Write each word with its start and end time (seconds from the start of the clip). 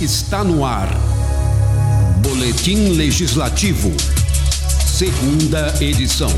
está 0.00 0.44
no 0.44 0.64
ar. 0.64 0.88
Boletim 2.22 2.90
Legislativo. 2.90 3.90
Segunda 4.80 5.74
edição. 5.82 6.28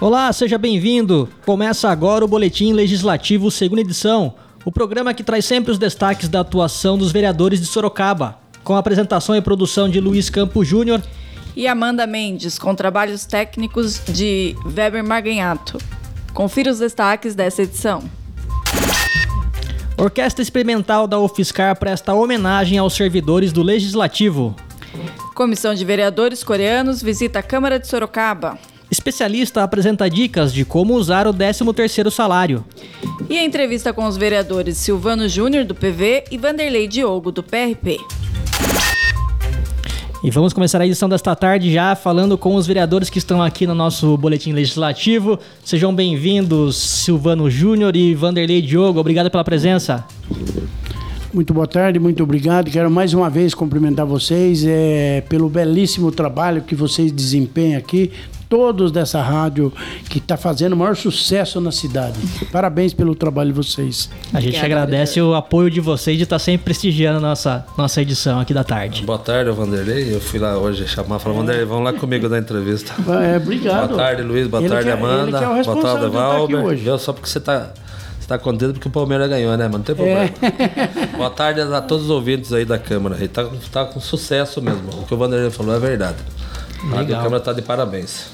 Olá, 0.00 0.32
seja 0.32 0.56
bem-vindo. 0.56 1.28
Começa 1.44 1.90
agora 1.90 2.24
o 2.24 2.28
Boletim 2.28 2.72
Legislativo, 2.72 3.50
segunda 3.50 3.80
edição. 3.80 4.34
O 4.64 4.70
programa 4.70 5.12
que 5.12 5.24
traz 5.24 5.44
sempre 5.44 5.72
os 5.72 5.78
destaques 5.78 6.28
da 6.28 6.40
atuação 6.40 6.96
dos 6.96 7.10
vereadores 7.10 7.58
de 7.58 7.66
Sorocaba, 7.66 8.38
com 8.62 8.74
a 8.74 8.78
apresentação 8.78 9.34
e 9.34 9.42
produção 9.42 9.88
de 9.88 9.98
Luiz 9.98 10.30
Campos 10.30 10.68
Júnior 10.68 11.02
e 11.56 11.66
Amanda 11.66 12.06
Mendes, 12.06 12.56
com 12.56 12.72
trabalhos 12.72 13.24
técnicos 13.24 14.00
de 14.06 14.54
Weber 14.64 15.02
Marganhato. 15.02 15.78
Confira 16.34 16.70
os 16.70 16.80
destaques 16.80 17.36
dessa 17.36 17.62
edição. 17.62 18.02
Orquestra 19.96 20.42
Experimental 20.42 21.06
da 21.06 21.18
UFSCar 21.20 21.78
presta 21.78 22.12
homenagem 22.12 22.76
aos 22.76 22.94
servidores 22.94 23.52
do 23.52 23.62
Legislativo. 23.62 24.54
Comissão 25.34 25.74
de 25.74 25.84
Vereadores 25.84 26.42
Coreanos 26.42 27.00
visita 27.00 27.38
a 27.38 27.42
Câmara 27.42 27.78
de 27.78 27.86
Sorocaba. 27.86 28.58
Especialista 28.90 29.62
apresenta 29.62 30.10
dicas 30.10 30.52
de 30.52 30.64
como 30.64 30.94
usar 30.94 31.26
o 31.26 31.32
13º 31.32 32.10
salário. 32.10 32.64
E 33.30 33.38
a 33.38 33.44
entrevista 33.44 33.92
com 33.92 34.04
os 34.04 34.16
vereadores 34.16 34.76
Silvano 34.76 35.28
Júnior, 35.28 35.64
do 35.64 35.74
PV, 35.74 36.24
e 36.30 36.36
Vanderlei 36.36 36.86
Diogo, 36.86 37.30
do 37.30 37.42
PRP. 37.42 37.98
E 40.24 40.30
vamos 40.30 40.54
começar 40.54 40.80
a 40.80 40.86
edição 40.86 41.06
desta 41.06 41.36
tarde 41.36 41.70
já 41.70 41.94
falando 41.94 42.38
com 42.38 42.54
os 42.54 42.66
vereadores 42.66 43.10
que 43.10 43.18
estão 43.18 43.42
aqui 43.42 43.66
no 43.66 43.74
nosso 43.74 44.16
boletim 44.16 44.52
legislativo. 44.52 45.38
Sejam 45.62 45.94
bem-vindos, 45.94 46.78
Silvano 46.78 47.50
Júnior 47.50 47.94
e 47.94 48.14
Vanderlei 48.14 48.62
Diogo. 48.62 48.98
Obrigado 48.98 49.30
pela 49.30 49.44
presença. 49.44 50.02
Muito 51.30 51.52
boa 51.52 51.66
tarde, 51.66 51.98
muito 51.98 52.22
obrigado. 52.22 52.70
Quero 52.70 52.90
mais 52.90 53.12
uma 53.12 53.28
vez 53.28 53.52
cumprimentar 53.52 54.06
vocês 54.06 54.64
é, 54.64 55.22
pelo 55.28 55.46
belíssimo 55.50 56.10
trabalho 56.10 56.62
que 56.62 56.74
vocês 56.74 57.12
desempenham 57.12 57.78
aqui 57.78 58.10
todos 58.54 58.92
dessa 58.92 59.20
rádio 59.20 59.72
que 60.08 60.18
está 60.18 60.36
fazendo 60.36 60.74
o 60.74 60.76
maior 60.76 60.94
sucesso 60.94 61.60
na 61.60 61.72
cidade. 61.72 62.16
Parabéns 62.52 62.94
pelo 62.94 63.12
trabalho 63.12 63.50
de 63.50 63.56
vocês. 63.56 64.08
A 64.32 64.38
gente 64.38 64.64
agradece 64.64 65.20
o 65.20 65.34
apoio 65.34 65.68
de 65.68 65.80
vocês 65.80 66.16
de 66.16 66.22
estar 66.22 66.36
tá 66.36 66.38
sempre 66.38 66.66
prestigiando 66.66 67.18
a 67.18 67.20
nossa, 67.20 67.66
nossa 67.76 68.00
edição 68.00 68.38
aqui 68.38 68.54
da 68.54 68.62
tarde. 68.62 69.02
Boa 69.02 69.18
tarde, 69.18 69.50
Vanderlei. 69.50 70.14
Eu 70.14 70.20
fui 70.20 70.38
lá 70.38 70.56
hoje 70.56 70.86
chamar, 70.86 71.18
falar, 71.18 71.34
Vanderlei, 71.34 71.64
vamos 71.64 71.82
lá 71.82 71.92
comigo 71.98 72.28
dar 72.28 72.38
entrevista. 72.38 72.94
É, 73.24 73.36
obrigado. 73.36 73.88
Boa 73.88 73.98
tarde, 73.98 74.22
Luiz. 74.22 74.46
Boa 74.46 74.62
ele 74.62 74.68
tarde, 74.68 74.88
é- 74.88 74.92
Amanda. 74.92 75.38
É 75.38 75.62
boa 75.62 75.82
tarde, 75.82 76.08
Valber. 76.08 76.98
Só 76.98 77.12
porque 77.12 77.28
você 77.28 77.38
está 77.38 77.70
você 78.20 78.28
tá 78.28 78.38
contente 78.38 78.74
porque 78.74 78.88
o 78.88 78.90
Palmeiras 78.90 79.28
ganhou, 79.28 79.56
né, 79.56 79.64
mano? 79.64 79.78
Não 79.78 79.84
tem 79.84 79.94
problema. 79.94 80.22
É. 80.24 81.06
Boa 81.16 81.30
tarde 81.30 81.60
a 81.60 81.80
todos 81.82 82.04
os 82.04 82.10
ouvintes 82.10 82.52
aí 82.52 82.64
da 82.64 82.78
Câmara. 82.78 83.16
Ele 83.16 83.28
tá, 83.28 83.46
tá 83.70 83.84
com 83.84 84.00
sucesso 84.00 84.62
mesmo. 84.62 84.88
O 85.02 85.06
que 85.06 85.12
o 85.12 85.16
Vanderlei 85.16 85.50
falou 85.50 85.74
é 85.74 85.78
verdade. 85.78 86.16
A 86.92 87.04
Câmara 87.04 87.40
tá 87.40 87.52
de 87.52 87.62
parabéns. 87.62 88.26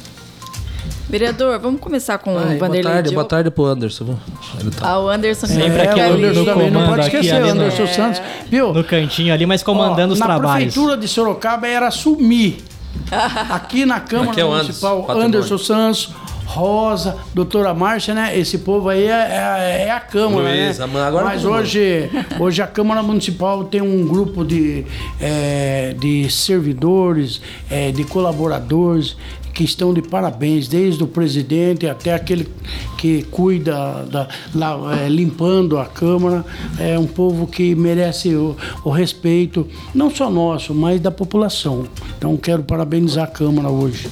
Vereador, 1.08 1.58
vamos 1.58 1.80
começar 1.80 2.18
com 2.18 2.38
Ai, 2.38 2.56
o 2.56 2.58
Vanderlei. 2.58 2.82
Boa 2.82 2.94
tarde, 2.94 3.14
boa 3.14 3.24
tarde 3.24 3.50
pro 3.50 3.64
Anderson. 3.64 4.16
Ele 4.60 4.70
tá... 4.70 4.88
Ah, 4.88 5.00
o 5.00 5.08
Anderson 5.08 5.46
Sempre 5.48 5.82
aqui, 5.82 6.00
é, 6.00 6.08
o 6.08 6.14
Anderson 6.14 6.44
também 6.44 6.70
não 6.70 6.86
pode 6.86 7.02
esquecer, 7.02 7.42
o 7.42 7.50
Anderson 7.50 7.82
no, 7.82 7.88
Santos, 7.88 8.22
viu? 8.48 8.72
No 8.72 8.84
cantinho 8.84 9.34
ali, 9.34 9.44
mas 9.44 9.62
comandando 9.62 10.10
Ó, 10.10 10.14
os 10.14 10.20
na 10.20 10.26
trabalhos. 10.26 10.52
Na 10.52 10.58
prefeitura 10.58 10.96
de 10.96 11.08
Sorocaba 11.08 11.66
era 11.66 11.88
assumir. 11.88 12.62
Aqui 13.50 13.84
na 13.84 14.00
Câmara 14.00 14.30
aqui 14.32 14.40
é 14.40 14.44
Municipal, 14.44 15.06
Anderson, 15.08 15.20
Anderson 15.20 15.58
Santos, 15.58 16.14
Rosa, 16.50 17.16
doutora 17.32 17.72
Márcia, 17.72 18.12
né? 18.12 18.36
Esse 18.36 18.58
povo 18.58 18.88
aí 18.88 19.04
é, 19.04 19.10
é, 19.10 19.84
é 19.86 19.90
a 19.92 20.00
Câmara, 20.00 20.48
Luiz, 20.48 20.78
né? 20.78 20.84
Agora 21.06 21.24
Mas 21.24 21.44
hoje, 21.44 22.10
hoje 22.40 22.60
a 22.60 22.66
Câmara 22.66 23.04
Municipal 23.04 23.64
tem 23.64 23.80
um 23.80 24.04
grupo 24.04 24.44
de, 24.44 24.84
é, 25.20 25.94
de 25.96 26.28
servidores, 26.28 27.40
é, 27.70 27.92
de 27.92 28.02
colaboradores 28.02 29.16
que 29.52 29.64
estão 29.64 29.92
de 29.92 30.02
parabéns, 30.02 30.68
desde 30.68 31.02
o 31.02 31.06
presidente 31.06 31.86
até 31.86 32.14
aquele 32.14 32.48
que 32.96 33.22
cuida, 33.24 34.04
da, 34.10 34.28
lá, 34.54 34.98
é, 34.98 35.08
limpando 35.08 35.78
a 35.78 35.86
Câmara. 35.86 36.44
É 36.78 36.98
um 36.98 37.06
povo 37.06 37.46
que 37.46 37.74
merece 37.74 38.34
o, 38.34 38.56
o, 38.84 38.90
respeito, 38.90 39.66
não 39.94 40.10
só 40.10 40.30
nosso, 40.30 40.74
mas 40.74 41.00
da 41.00 41.10
população. 41.10 41.86
Então 42.16 42.36
quero 42.36 42.62
parabenizar 42.62 43.24
a 43.24 43.30
Câmara 43.30 43.68
hoje. 43.68 44.08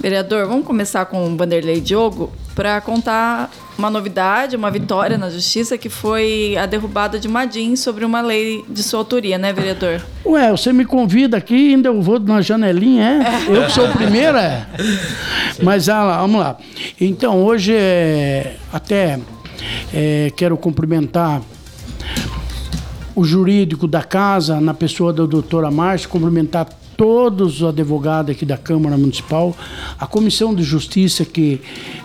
Vereador, 0.00 0.46
vamos 0.46 0.66
começar 0.66 1.04
com 1.06 1.26
o 1.26 1.36
Vanderlei 1.36 1.80
Diogo 1.80 2.32
para 2.54 2.80
contar 2.80 3.50
uma 3.78 3.90
novidade, 3.90 4.56
uma 4.56 4.70
vitória 4.70 5.18
na 5.18 5.28
justiça, 5.28 5.76
que 5.76 5.88
foi 5.88 6.56
a 6.56 6.66
derrubada 6.66 7.18
de 7.18 7.28
Madim 7.28 7.76
sobre 7.76 8.04
uma 8.04 8.20
lei 8.20 8.64
de 8.68 8.82
sua 8.82 9.00
autoria, 9.00 9.36
né, 9.38 9.52
vereador? 9.52 10.00
Ué, 10.24 10.50
você 10.50 10.72
me 10.72 10.84
convida 10.84 11.36
aqui 11.36 11.72
ainda 11.72 11.88
eu 11.88 12.00
vou 12.00 12.18
na 12.18 12.40
janelinha, 12.40 13.22
é? 13.22 13.56
Eu 13.56 13.66
que 13.66 13.72
sou 13.72 13.88
o 13.88 13.92
primeiro, 13.92 14.38
é? 14.38 14.66
Mas 15.62 15.88
ah, 15.88 16.20
vamos 16.20 16.40
lá. 16.40 16.56
Então, 17.00 17.42
hoje 17.42 17.74
é, 17.74 18.56
até 18.72 19.20
é, 19.92 20.32
quero 20.36 20.56
cumprimentar 20.56 21.42
o 23.14 23.24
jurídico 23.24 23.86
da 23.86 24.02
casa, 24.02 24.60
na 24.60 24.74
pessoa 24.74 25.12
da 25.12 25.24
doutora 25.24 25.70
Márcia, 25.70 26.08
cumprimentar 26.08 26.68
todos 26.96 27.60
os 27.60 27.68
advogados 27.68 28.30
aqui 28.30 28.46
da 28.46 28.56
Câmara 28.56 28.96
Municipal, 28.96 29.54
a 29.98 30.06
Comissão 30.06 30.54
de 30.54 30.62
Justiça 30.62 31.24
que, 31.24 31.60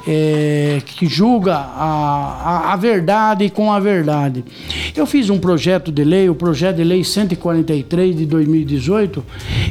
é, 0.07 0.81
que 0.85 1.07
julga 1.07 1.55
a, 1.55 2.69
a, 2.69 2.73
a, 2.73 2.75
verdade 2.75 3.49
com 3.49 3.71
a 3.71 3.79
verdade. 3.79 4.43
Eu 4.95 5.05
fiz 5.05 5.29
um 5.29 5.39
projeto 5.39 5.91
de 5.91 6.03
lei, 6.03 6.29
o 6.29 6.35
projeto 6.35 6.77
de 6.77 6.83
lei 6.83 7.03
143 7.03 8.17
de 8.17 8.25
2018, 8.25 9.23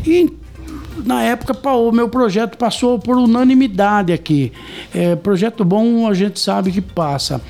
e 0.07 0.33
na 1.05 1.23
época 1.23 1.55
o 1.71 1.93
meu 1.93 2.09
projeto 2.09 2.57
passou 2.57 2.99
por 2.99 3.17
unanimidade 3.17 4.13
aqui. 4.13 4.53
É, 4.95 5.17
projeto 5.17 5.65
bom 5.65 6.09
a 6.09 6.15
gente 6.15 6.39
sabe 6.39 6.71
que 6.71 6.81
passa. 6.81 7.41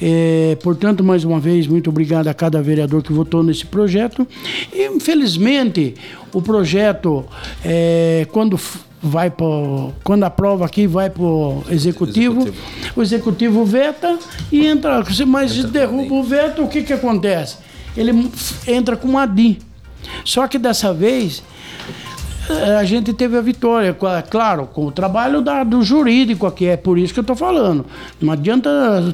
É, 0.00 0.56
portanto, 0.62 1.02
mais 1.02 1.24
uma 1.24 1.40
vez, 1.40 1.66
muito 1.66 1.90
obrigado 1.90 2.28
a 2.28 2.34
cada 2.34 2.62
vereador 2.62 3.02
que 3.02 3.12
votou 3.12 3.42
nesse 3.42 3.66
projeto. 3.66 4.26
E, 4.72 4.86
infelizmente, 4.86 5.94
o 6.32 6.42
projeto, 6.42 7.24
é, 7.64 8.26
quando 8.32 8.58
vai 9.02 9.30
para 9.30 9.46
quando 10.02 10.24
aprova 10.24 10.64
aqui 10.64 10.86
vai 10.86 11.10
para 11.10 11.22
o 11.22 11.62
executivo, 11.68 12.48
o 12.96 13.02
executivo 13.02 13.62
veta 13.62 14.18
e 14.50 14.64
entra 14.64 15.04
mas 15.26 15.54
entra 15.58 15.70
derruba 15.70 16.14
o 16.14 16.22
veto 16.22 16.62
o 16.62 16.68
que 16.68 16.82
que 16.82 16.94
acontece 16.94 17.58
ele 17.94 18.30
entra 18.66 18.96
com 18.96 19.06
uma 19.08 19.26
DIN 19.26 19.58
só 20.24 20.48
que 20.48 20.58
dessa 20.58 20.94
vez 20.94 21.42
a 22.78 22.84
gente 22.84 23.14
teve 23.14 23.38
a 23.38 23.40
vitória, 23.40 23.96
claro, 24.28 24.66
com 24.66 24.84
o 24.86 24.92
trabalho 24.92 25.40
da, 25.40 25.64
do 25.64 25.82
jurídico 25.82 26.46
aqui, 26.46 26.66
é 26.66 26.76
por 26.76 26.98
isso 26.98 27.14
que 27.14 27.20
eu 27.20 27.22
estou 27.22 27.34
falando. 27.34 27.86
Não 28.20 28.30
adianta 28.32 28.70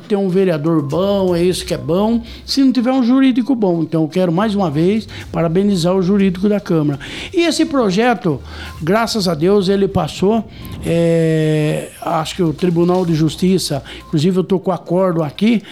ter 0.08 0.16
um 0.16 0.28
vereador 0.28 0.82
bom, 0.82 1.32
é 1.34 1.42
isso 1.42 1.64
que 1.64 1.72
é 1.72 1.78
bom, 1.78 2.22
se 2.44 2.64
não 2.64 2.72
tiver 2.72 2.90
um 2.90 3.04
jurídico 3.04 3.54
bom. 3.54 3.82
Então 3.82 4.02
eu 4.02 4.08
quero 4.08 4.32
mais 4.32 4.56
uma 4.56 4.68
vez 4.68 5.06
parabenizar 5.30 5.94
o 5.94 6.02
jurídico 6.02 6.48
da 6.48 6.58
Câmara. 6.58 6.98
E 7.32 7.42
esse 7.42 7.64
projeto, 7.64 8.40
graças 8.82 9.28
a 9.28 9.34
Deus, 9.34 9.68
ele 9.68 9.86
passou. 9.86 10.44
É, 10.84 11.90
acho 12.02 12.34
que 12.34 12.42
o 12.42 12.52
Tribunal 12.52 13.06
de 13.06 13.14
Justiça, 13.14 13.80
inclusive 14.06 14.38
eu 14.38 14.42
estou 14.42 14.58
com 14.58 14.72
o 14.72 14.74
acordo 14.74 15.22
aqui, 15.22 15.62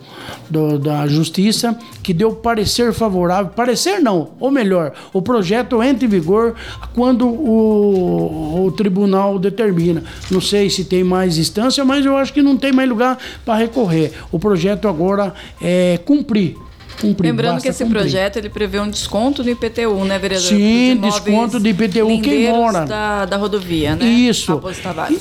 do, 0.49 0.79
da 0.79 1.05
Justiça 1.07 1.16
Justiça, 1.17 1.78
que 2.03 2.13
deu 2.13 2.33
parecer 2.33 2.94
favorável. 2.94 3.51
Parecer 3.55 4.00
não, 4.00 4.29
ou 4.39 4.51
melhor, 4.51 4.94
o 5.11 5.22
projeto 5.22 5.81
entra 5.81 6.05
em 6.05 6.09
vigor 6.09 6.55
quando 6.94 7.27
o, 7.27 8.65
o 8.65 8.71
tribunal 8.71 9.39
determina. 9.39 10.03
Não 10.30 10.39
sei 10.39 10.69
se 10.69 10.86
tem 10.86 11.03
mais 11.03 11.38
instância, 11.38 11.83
mas 11.83 12.06
eu 12.06 12.15
acho 12.15 12.33
que 12.33 12.42
não 12.42 12.56
tem 12.56 12.71
mais 12.71 12.89
lugar 12.89 13.18
para 13.45 13.59
recorrer. 13.59 14.13
O 14.31 14.39
projeto 14.39 14.88
agora 14.88 15.33
é 15.62 16.00
cumprir 16.06 16.56
cumprir. 16.99 17.29
Lembrando 17.29 17.61
que 17.61 17.67
esse 17.67 17.83
cumprir. 17.83 18.01
projeto 18.01 18.38
ele 18.38 18.49
prevê 18.49 18.79
um 18.79 18.89
desconto 18.89 19.44
no 19.44 19.49
IPTU, 19.49 20.03
né, 20.05 20.17
vereador? 20.17 20.47
Sim, 20.47 20.97
desconto 21.01 21.59
de 21.59 21.69
IPTU 21.69 22.21
quem 22.21 22.49
mora. 22.49 22.85
Da, 22.85 23.25
da 23.25 23.38
rodovia, 23.38 23.95
né? 23.95 24.05
Isso. 24.05 24.59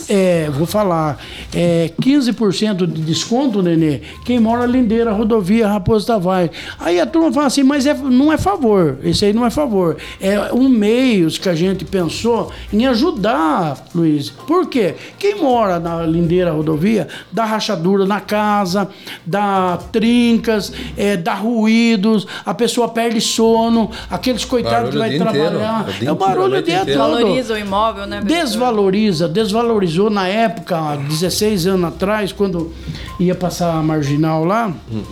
É, 0.08 0.48
vou 0.50 0.66
falar. 0.66 1.18
É, 1.54 1.90
15% 2.00 2.86
de 2.86 3.02
desconto, 3.02 3.62
Nenê, 3.62 4.00
quem 4.24 4.40
mora 4.40 4.66
lindeira, 4.66 5.12
rodovia 5.12 5.68
Raposo 5.68 6.06
Tavares. 6.06 6.50
Aí 6.78 7.00
a 7.00 7.06
turma 7.06 7.32
fala 7.32 7.46
assim, 7.46 7.62
mas 7.62 7.86
é, 7.86 7.94
não 7.94 8.32
é 8.32 8.38
favor. 8.38 8.98
Esse 9.02 9.26
aí 9.26 9.32
não 9.32 9.44
é 9.44 9.50
favor. 9.50 9.96
É 10.20 10.52
um 10.52 10.68
meio 10.68 11.26
que 11.30 11.48
a 11.48 11.54
gente 11.54 11.84
pensou 11.84 12.52
em 12.72 12.86
ajudar, 12.86 13.84
Luiz. 13.94 14.30
Por 14.30 14.68
quê? 14.68 14.94
Quem 15.18 15.36
mora 15.36 15.78
na 15.78 16.02
lindeira 16.04 16.52
rodovia 16.52 17.08
dá 17.32 17.44
rachadura 17.44 18.06
na 18.06 18.20
casa, 18.20 18.88
dá 19.24 19.78
trincas, 19.92 20.72
é, 20.96 21.16
dá 21.16 21.34
ruído 21.34 21.65
ruídos, 21.66 22.26
a 22.44 22.54
pessoa 22.54 22.88
perde 22.88 23.20
sono, 23.20 23.90
aqueles 24.08 24.44
coitados 24.44 24.90
que 24.90 24.98
vai 24.98 25.16
trabalhar. 25.16 25.82
Inteiro, 25.82 26.08
é 26.08 26.12
o 26.12 26.14
barulho 26.14 26.58
o 26.58 26.62
dia 26.62 26.78
todo. 26.78 26.86
Desvaloriza 26.86 27.54
o 27.54 27.58
imóvel, 27.58 28.06
né? 28.06 28.20
Desvaloriza, 28.24 29.28
desvalorizou 29.28 30.08
na 30.08 30.28
época, 30.28 30.96
16 31.08 31.66
anos 31.66 31.88
atrás, 31.88 32.32
quando 32.32 32.72
ia 33.18 33.34
passar 33.34 33.74
a 33.74 33.82
marginal 33.82 34.44
lá. 34.44 34.72
Hum 34.90 35.02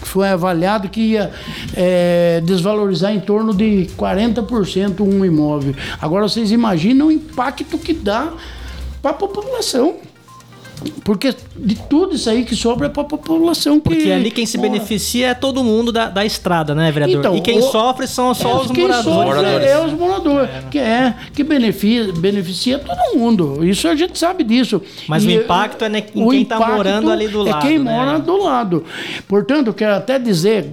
foi 0.00 0.28
avaliado 0.28 0.88
que 0.88 1.00
ia 1.00 1.30
é, 1.76 2.40
desvalorizar 2.42 3.12
em 3.12 3.20
torno 3.20 3.52
de 3.52 3.90
40% 3.98 5.00
um 5.00 5.22
imóvel. 5.22 5.74
Agora 6.00 6.26
vocês 6.26 6.50
imaginam 6.50 7.08
o 7.08 7.12
impacto 7.12 7.76
que 7.76 7.92
dá 7.92 8.32
para 9.02 9.10
a 9.10 9.14
população. 9.14 9.96
Porque 11.04 11.34
de 11.56 11.74
tudo 11.74 12.14
isso 12.14 12.28
aí 12.28 12.44
que 12.44 12.54
sobra 12.54 12.86
é 12.86 12.90
para 12.90 13.02
a 13.02 13.06
população 13.06 13.80
que. 13.80 13.88
Porque 13.88 14.10
ali 14.10 14.30
quem 14.30 14.46
se 14.46 14.58
beneficia 14.58 15.28
é 15.28 15.34
todo 15.34 15.64
mundo 15.64 15.90
da, 15.90 16.08
da 16.08 16.24
estrada, 16.24 16.74
né, 16.74 16.90
vereador? 16.92 17.18
Então, 17.18 17.36
e 17.36 17.40
quem 17.40 17.58
o, 17.58 17.62
sofre 17.62 18.06
são 18.06 18.34
só 18.34 18.50
é, 18.50 18.60
os 18.62 18.70
moradores. 18.70 19.04
Sofre 19.04 19.66
é, 19.66 19.84
os 19.84 19.92
moradores. 19.92 20.50
É. 20.50 20.62
Que 20.70 20.78
é, 20.78 21.14
que 21.32 21.42
beneficia, 21.42 22.12
beneficia 22.12 22.78
todo 22.78 23.18
mundo. 23.18 23.64
Isso 23.64 23.88
a 23.88 23.96
gente 23.96 24.18
sabe 24.18 24.44
disso. 24.44 24.80
Mas 25.08 25.24
e, 25.24 25.28
o 25.28 25.30
impacto 25.30 25.84
é 25.84 25.98
em 25.98 26.02
quem 26.02 26.42
está 26.42 26.58
morando 26.58 27.10
ali 27.10 27.28
do 27.28 27.42
lado. 27.42 27.66
É 27.66 27.68
quem 27.68 27.78
né? 27.78 27.90
mora 27.90 28.18
do 28.18 28.36
lado. 28.36 28.84
Portanto, 29.26 29.72
quero 29.72 29.94
até 29.94 30.18
dizer, 30.18 30.70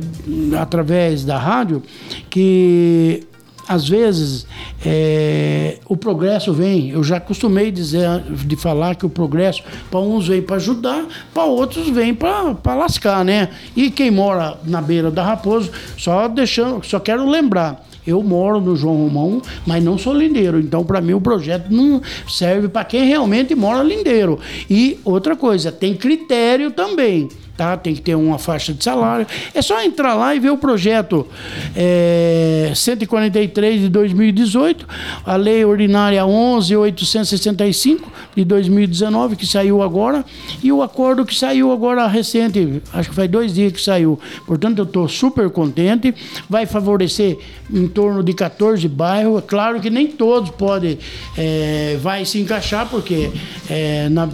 através 0.59 1.23
da 1.23 1.37
rádio, 1.37 1.81
que 2.29 3.23
às 3.67 3.87
vezes 3.87 4.45
é, 4.85 5.79
o 5.87 5.97
progresso 5.97 6.53
vem, 6.53 6.91
eu 6.91 7.03
já 7.03 7.19
costumei 7.19 7.71
dizer, 7.71 8.21
de 8.45 8.55
falar 8.55 8.95
que 8.95 9.05
o 9.05 9.09
progresso 9.09 9.63
para 9.89 9.99
uns 9.99 10.27
vem 10.27 10.41
para 10.41 10.57
ajudar, 10.57 11.05
para 11.33 11.45
outros 11.45 11.89
vem 11.89 12.13
para 12.13 12.75
lascar, 12.75 13.25
né? 13.25 13.49
E 13.75 13.89
quem 13.89 14.11
mora 14.11 14.59
na 14.63 14.81
beira 14.81 15.09
da 15.09 15.23
Raposo, 15.23 15.71
só 15.97 16.27
deixando, 16.27 16.85
só 16.85 16.99
quero 16.99 17.27
lembrar, 17.27 17.83
eu 18.05 18.21
moro 18.21 18.61
no 18.61 18.75
João 18.75 18.95
Romão, 18.95 19.41
mas 19.65 19.83
não 19.83 19.97
sou 19.97 20.13
lindeiro. 20.13 20.59
Então, 20.59 20.83
para 20.83 21.01
mim, 21.01 21.13
o 21.13 21.21
projeto 21.21 21.71
não 21.71 21.99
serve 22.29 22.67
para 22.67 22.85
quem 22.85 23.07
realmente 23.07 23.55
mora 23.55 23.81
lindeiro. 23.81 24.39
E 24.69 24.99
outra 25.03 25.35
coisa, 25.35 25.71
tem 25.71 25.95
critério 25.95 26.69
também 26.69 27.27
tá? 27.55 27.77
Tem 27.77 27.95
que 27.95 28.01
ter 28.01 28.15
uma 28.15 28.37
faixa 28.37 28.73
de 28.73 28.83
salário. 28.83 29.25
É 29.53 29.61
só 29.61 29.81
entrar 29.81 30.13
lá 30.13 30.35
e 30.35 30.39
ver 30.39 30.51
o 30.51 30.57
projeto 30.57 31.27
é, 31.75 32.71
143 32.75 33.81
de 33.81 33.89
2018, 33.89 34.87
a 35.25 35.35
lei 35.35 35.63
ordinária 35.63 36.25
11865 36.25 38.11
de 38.35 38.43
2019 38.43 39.35
que 39.35 39.45
saiu 39.45 39.81
agora 39.81 40.25
e 40.63 40.71
o 40.71 40.81
acordo 40.81 41.25
que 41.25 41.35
saiu 41.35 41.71
agora 41.71 42.07
recente, 42.07 42.81
acho 42.93 43.09
que 43.09 43.15
faz 43.15 43.29
dois 43.29 43.53
dias 43.53 43.71
que 43.71 43.81
saiu. 43.81 44.19
Portanto, 44.45 44.79
eu 44.79 44.85
estou 44.85 45.07
super 45.07 45.49
contente. 45.49 46.13
Vai 46.49 46.65
favorecer 46.65 47.37
em 47.73 47.87
torno 47.87 48.23
de 48.23 48.33
14 48.33 48.87
bairros. 48.87 49.39
É 49.39 49.41
claro 49.41 49.79
que 49.79 49.89
nem 49.89 50.07
todos 50.07 50.49
podem, 50.51 50.97
é, 51.37 51.97
vai 52.01 52.25
se 52.25 52.39
encaixar 52.39 52.87
porque 52.89 53.31
é, 53.69 54.09
na, 54.09 54.29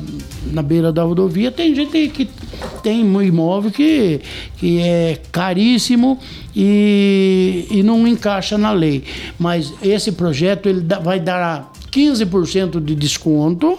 na 0.46 0.62
beira 0.62 0.92
da 0.92 1.04
rodovia 1.04 1.52
tem 1.52 1.76
gente 1.76 2.08
que 2.10 2.30
tem 2.82 3.04
um 3.04 3.22
imóvel 3.22 3.72
que, 3.72 4.22
que 4.58 4.80
é 4.80 5.20
caríssimo 5.32 6.20
e, 6.56 7.68
e 7.70 7.84
não 7.84 8.08
encaixa 8.08 8.58
na 8.58 8.72
lei. 8.72 9.04
Mas 9.38 9.74
esse 9.82 10.12
projeto 10.12 10.68
ele 10.68 10.86
vai 11.04 11.20
dar 11.20 11.72
15% 11.92 12.84
de 12.84 12.96
desconto 12.96 13.78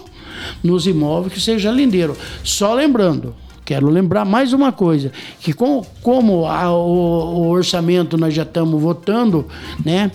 nos 0.63 0.87
imóveis 0.87 1.33
que 1.33 1.41
seja 1.41 1.71
lindeiro. 1.71 2.17
Só 2.43 2.73
lembrando, 2.73 3.35
Quero 3.65 3.89
lembrar 3.89 4.25
mais 4.25 4.51
uma 4.51 4.71
coisa, 4.71 5.11
que 5.39 5.53
com, 5.53 5.85
como 6.01 6.45
a, 6.45 6.69
o, 6.71 7.45
o, 7.45 7.47
orçamento 7.47 8.17
nós 8.17 8.33
já 8.33 8.43
estamos 8.43 8.81
votando, 8.81 9.47
né? 9.85 10.11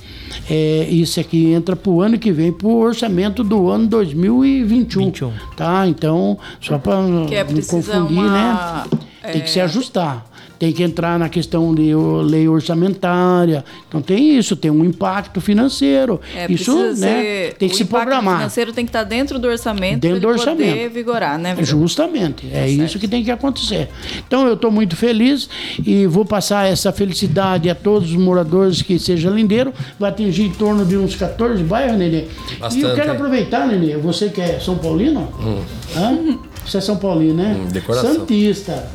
É, 0.50 0.86
isso 0.90 1.18
aqui 1.18 1.52
entra 1.52 1.74
para 1.74 1.90
o 1.90 2.02
ano 2.02 2.18
que 2.18 2.30
vem, 2.30 2.52
para 2.52 2.68
o 2.68 2.76
orçamento 2.76 3.42
do 3.42 3.70
ano 3.70 3.86
2021. 3.86 5.04
21. 5.06 5.32
Tá? 5.56 5.86
Então, 5.86 6.38
só 6.60 6.78
para 6.78 7.00
não 7.00 7.26
confundir, 7.66 8.18
uma... 8.18 8.30
né? 8.30 8.84
Tem 9.32 9.40
que 9.40 9.50
se 9.50 9.58
é. 9.58 9.62
ajustar 9.62 10.27
tem 10.58 10.72
que 10.72 10.82
entrar 10.82 11.18
na 11.18 11.28
questão 11.28 11.74
de 11.74 11.94
lei 12.24 12.48
orçamentária. 12.48 13.64
Então 13.88 14.02
tem 14.02 14.36
isso, 14.36 14.56
tem 14.56 14.70
um 14.70 14.84
impacto 14.84 15.40
financeiro. 15.40 16.20
É, 16.34 16.50
isso 16.50 16.76
né, 16.96 17.50
tem 17.58 17.68
que 17.68 17.76
se 17.76 17.84
programar. 17.84 18.34
O 18.34 18.38
financeiro 18.38 18.72
tem 18.72 18.84
que 18.84 18.88
estar 18.88 19.04
dentro 19.04 19.38
do 19.38 19.48
orçamento 19.48 20.00
dentro 20.00 20.20
do 20.20 20.28
orçamento. 20.28 20.70
poder 20.70 20.88
vigorar, 20.88 21.38
né? 21.38 21.56
Justamente, 21.60 22.46
é 22.52 22.60
tá 22.60 22.66
isso 22.66 22.98
que 22.98 23.06
tem 23.06 23.22
que 23.22 23.30
acontecer. 23.30 23.88
Então 24.26 24.46
eu 24.46 24.54
estou 24.54 24.70
muito 24.70 24.96
feliz 24.96 25.48
e 25.84 26.06
vou 26.06 26.24
passar 26.24 26.66
essa 26.66 26.92
felicidade 26.92 27.70
a 27.70 27.74
todos 27.74 28.10
os 28.10 28.16
moradores 28.16 28.82
que 28.82 28.98
seja 28.98 29.30
lindeiro. 29.30 29.72
Vai 29.98 30.10
atingir 30.10 30.44
em 30.44 30.52
torno 30.52 30.84
de 30.84 30.96
uns 30.96 31.14
14 31.14 31.62
bairros, 31.62 31.96
Nenê. 31.98 32.24
Bastante, 32.58 32.84
e 32.84 32.88
eu 32.88 32.94
quero 32.94 33.12
aproveitar, 33.12 33.66
Nenê, 33.66 33.96
você 33.96 34.28
que 34.28 34.40
é 34.40 34.58
São 34.58 34.76
Paulino? 34.78 35.28
Hum. 35.40 35.62
Hã? 35.96 36.38
Você 36.66 36.78
é 36.78 36.80
São 36.80 36.96
Paulino, 36.96 37.34
né? 37.34 37.56
Hum, 37.58 37.68
decoração. 37.68 38.14
Santista. 38.14 38.88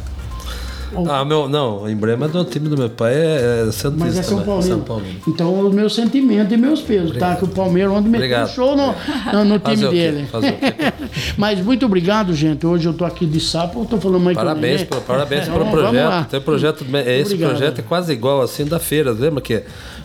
Ah, 1.09 1.25
meu, 1.25 1.47
não, 1.49 1.83
o 1.83 1.89
emblema 1.89 2.27
do 2.27 2.43
time 2.45 2.69
do 2.69 2.77
meu 2.77 2.89
pai 2.89 3.13
é, 3.13 3.65
é 3.67 3.71
Santista, 3.71 4.05
Mas 4.05 4.17
é 4.17 4.23
São 4.23 4.39
né? 4.39 4.45
Paulino. 4.45 4.67
São 4.67 4.79
Paulino. 4.81 5.19
Então, 5.27 5.53
o 5.53 5.73
meu 5.73 5.89
sentimento 5.89 6.53
e 6.53 6.57
meus 6.57 6.81
pesos, 6.81 7.17
tá? 7.17 7.33
obrigado. 7.33 7.33
tá? 7.33 7.35
Que 7.37 7.45
o 7.45 7.47
Palmeiras 7.47 7.93
onde 7.93 8.09
meteu 8.09 8.47
show 8.47 8.75
no, 8.75 8.95
no, 9.33 9.45
no 9.45 9.59
time 9.59 9.87
dele. 9.89 10.27
Mas 11.37 11.59
muito 11.59 11.85
obrigado, 11.85 12.33
gente. 12.33 12.65
Hoje 12.65 12.87
eu 12.87 12.93
tô 12.93 13.05
aqui 13.05 13.25
de 13.25 13.39
sapo, 13.39 13.81
eu 13.81 13.85
tô 13.85 13.97
falando 13.97 14.23
mais 14.23 14.35
Parabéns, 14.35 14.83
pro, 14.83 15.01
parabéns 15.01 15.47
então, 15.47 15.57
pelo 15.57 15.71
projeto. 15.71 16.29
Tem 16.29 16.41
projeto. 16.41 16.83
Esse 16.83 17.33
obrigado. 17.33 17.49
projeto 17.49 17.79
é 17.79 17.81
quase 17.81 18.13
igual 18.13 18.41
assim 18.41 18.65
da 18.65 18.79
feira. 18.79 19.11
Lembra 19.11 19.41
que 19.41 19.63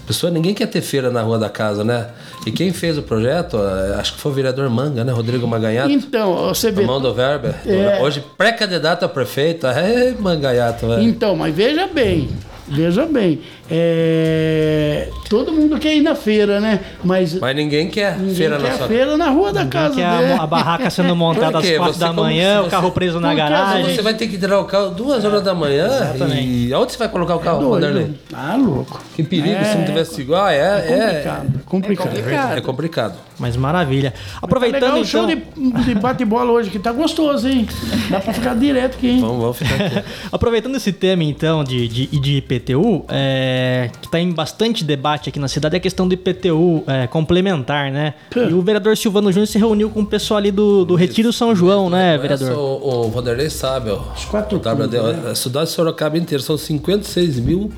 pessoa, 0.08 0.32
ninguém 0.32 0.54
quer 0.54 0.66
ter 0.66 0.80
feira 0.80 1.10
na 1.10 1.20
rua 1.20 1.38
da 1.38 1.50
casa, 1.50 1.84
né? 1.84 2.08
E 2.46 2.50
quem 2.50 2.72
fez 2.72 2.96
o 2.96 3.02
projeto, 3.02 3.58
eh, 3.58 3.96
acho 4.00 4.14
que 4.14 4.20
foi 4.20 4.32
o 4.32 4.34
vereador 4.34 4.68
Manga, 4.70 5.04
né? 5.04 5.12
Rodrigo 5.12 5.46
Maganhato. 5.46 5.90
Então, 5.90 6.48
você 6.48 6.70
vê. 6.70 6.82
Mão 6.82 6.98
do 6.98 7.12
Verber. 7.12 7.54
É... 7.66 8.00
Hoje 8.02 8.24
pré-candidato 8.36 9.04
a 9.04 9.08
prefeito. 9.08 9.66
É 9.66 10.14
Manganhato, 10.18 10.77
velho. 10.86 11.02
Então, 11.02 11.36
mas 11.36 11.54
veja 11.54 11.86
bem. 11.86 12.28
Veja 12.70 13.06
bem, 13.06 13.40
é... 13.70 15.10
todo 15.28 15.52
mundo 15.52 15.78
quer 15.78 15.94
ir 15.94 16.00
na 16.00 16.14
feira, 16.14 16.60
né? 16.60 16.80
Mas, 17.04 17.34
Mas 17.34 17.54
ninguém 17.54 17.88
quer 17.88 18.18
ninguém 18.18 18.34
feira 18.34 18.56
quer 18.56 18.70
na 18.70 18.78
sua... 18.78 18.88
feira 18.88 19.16
na 19.16 19.30
rua 19.30 19.52
da 19.52 19.64
ninguém 19.64 19.80
casa 19.80 19.94
quer 19.94 20.18
dele. 20.18 20.32
A, 20.32 20.42
a 20.42 20.46
barraca 20.46 20.90
sendo 20.90 21.14
montada 21.14 21.58
às 21.58 21.70
quatro 21.70 21.98
da 21.98 22.12
manhã, 22.12 22.62
o 22.62 22.68
carro 22.68 22.90
preso 22.90 23.20
na 23.20 23.34
garagem. 23.34 23.94
Você 23.94 24.02
vai 24.02 24.14
ter 24.14 24.28
que 24.28 24.38
tirar 24.38 24.58
o 24.60 24.64
carro 24.64 24.90
duas 24.90 25.24
horas 25.24 25.42
da 25.42 25.54
manhã. 25.54 25.86
Exatamente. 25.86 26.48
E 26.48 26.72
aonde 26.72 26.92
você 26.92 26.98
vai 26.98 27.08
colocar 27.08 27.36
o 27.36 27.40
carro, 27.40 27.62
é 27.62 27.68
Vanderlei? 27.68 28.14
Ah, 28.32 28.56
louco. 28.56 29.02
Que 29.14 29.22
perigo 29.22 29.48
é... 29.48 29.64
se 29.64 29.78
não 29.78 29.84
tivesse 29.84 30.20
igual. 30.20 30.46
Ah, 30.46 30.52
é, 30.52 30.58
é, 30.58 31.42
complicado, 31.66 31.66
complicado. 31.66 32.08
É 32.08 32.20
complicado. 32.20 32.58
É 32.58 32.60
complicado. 32.60 33.18
Mas 33.38 33.56
maravilha. 33.56 34.12
Aproveitando 34.42 34.80
tá 34.80 34.94
legal, 34.94 35.04
então... 35.04 35.24
o 35.24 35.26
show 35.28 35.72
de, 35.74 35.84
de 35.84 35.94
bate-bola 36.00 36.50
hoje, 36.52 36.70
que 36.70 36.78
tá 36.78 36.92
gostoso, 36.92 37.48
hein? 37.48 37.68
Dá 38.10 38.20
pra 38.20 38.32
ficar 38.32 38.56
direto 38.56 38.96
aqui, 38.96 39.08
hein? 39.10 39.20
Vamos, 39.20 39.40
vamos 39.40 39.58
ficar 39.58 39.84
aqui. 39.84 40.04
Aproveitando 40.32 40.76
esse 40.76 40.92
tema, 40.92 41.22
então, 41.22 41.62
de, 41.62 41.86
de, 41.88 42.06
de 42.06 42.36
IPTU, 42.38 43.04
é, 43.08 43.57
que 44.00 44.10
tá 44.10 44.20
em 44.20 44.32
bastante 44.32 44.84
debate 44.84 45.28
aqui 45.28 45.38
na 45.38 45.48
cidade, 45.48 45.76
é 45.76 45.78
a 45.78 45.80
questão 45.80 46.06
do 46.06 46.14
IPTU 46.14 46.84
é, 46.86 47.06
complementar, 47.06 47.90
né? 47.90 48.14
E 48.34 48.52
o 48.52 48.62
vereador 48.62 48.96
Silvano 48.96 49.30
Júnior 49.30 49.46
se 49.46 49.58
reuniu 49.58 49.90
com 49.90 50.00
o 50.00 50.06
pessoal 50.06 50.38
ali 50.38 50.50
do, 50.50 50.84
do 50.84 50.94
Retiro 50.94 51.32
São 51.32 51.54
João, 51.54 51.90
né, 51.90 52.16
vereador? 52.18 52.52
O, 52.52 53.06
o 53.06 53.10
Vanderlei 53.10 53.50
sabe, 53.50 53.90
ó. 53.90 54.00
Os 54.14 54.24
quatro 54.24 54.58
o 54.58 54.62
né? 54.62 55.30
A 55.30 55.34
cidade 55.34 55.66
de 55.66 55.72
Sorocaba 55.72 56.16
inteira 56.16 56.42
são 56.42 56.56
56 56.56 57.38
mil 57.40 57.72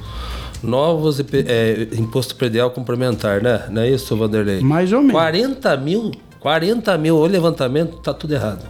novos 0.62 1.20
é, 1.20 1.88
imposto 1.92 2.36
predial 2.36 2.70
complementar, 2.70 3.42
né? 3.42 3.66
Não 3.70 3.82
é 3.82 3.90
isso, 3.90 4.16
Vanderlei? 4.16 4.60
Mais 4.60 4.92
ou 4.92 5.00
menos. 5.00 5.12
40 5.12 5.76
mil, 5.78 6.10
40 6.38 6.98
mil, 6.98 7.16
o 7.16 7.26
levantamento 7.26 7.98
tá 7.98 8.12
tudo 8.12 8.34
errado. 8.34 8.64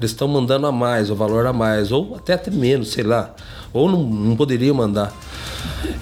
Eles 0.00 0.12
estão 0.12 0.26
mandando 0.26 0.66
a 0.66 0.72
mais, 0.72 1.10
o 1.10 1.14
valor 1.14 1.44
a 1.46 1.52
mais, 1.52 1.92
ou 1.92 2.16
até, 2.16 2.32
até 2.32 2.50
menos, 2.50 2.88
sei 2.88 3.04
lá. 3.04 3.34
Ou 3.70 3.86
não, 3.86 4.02
não 4.02 4.34
poderiam 4.34 4.74
mandar. 4.74 5.12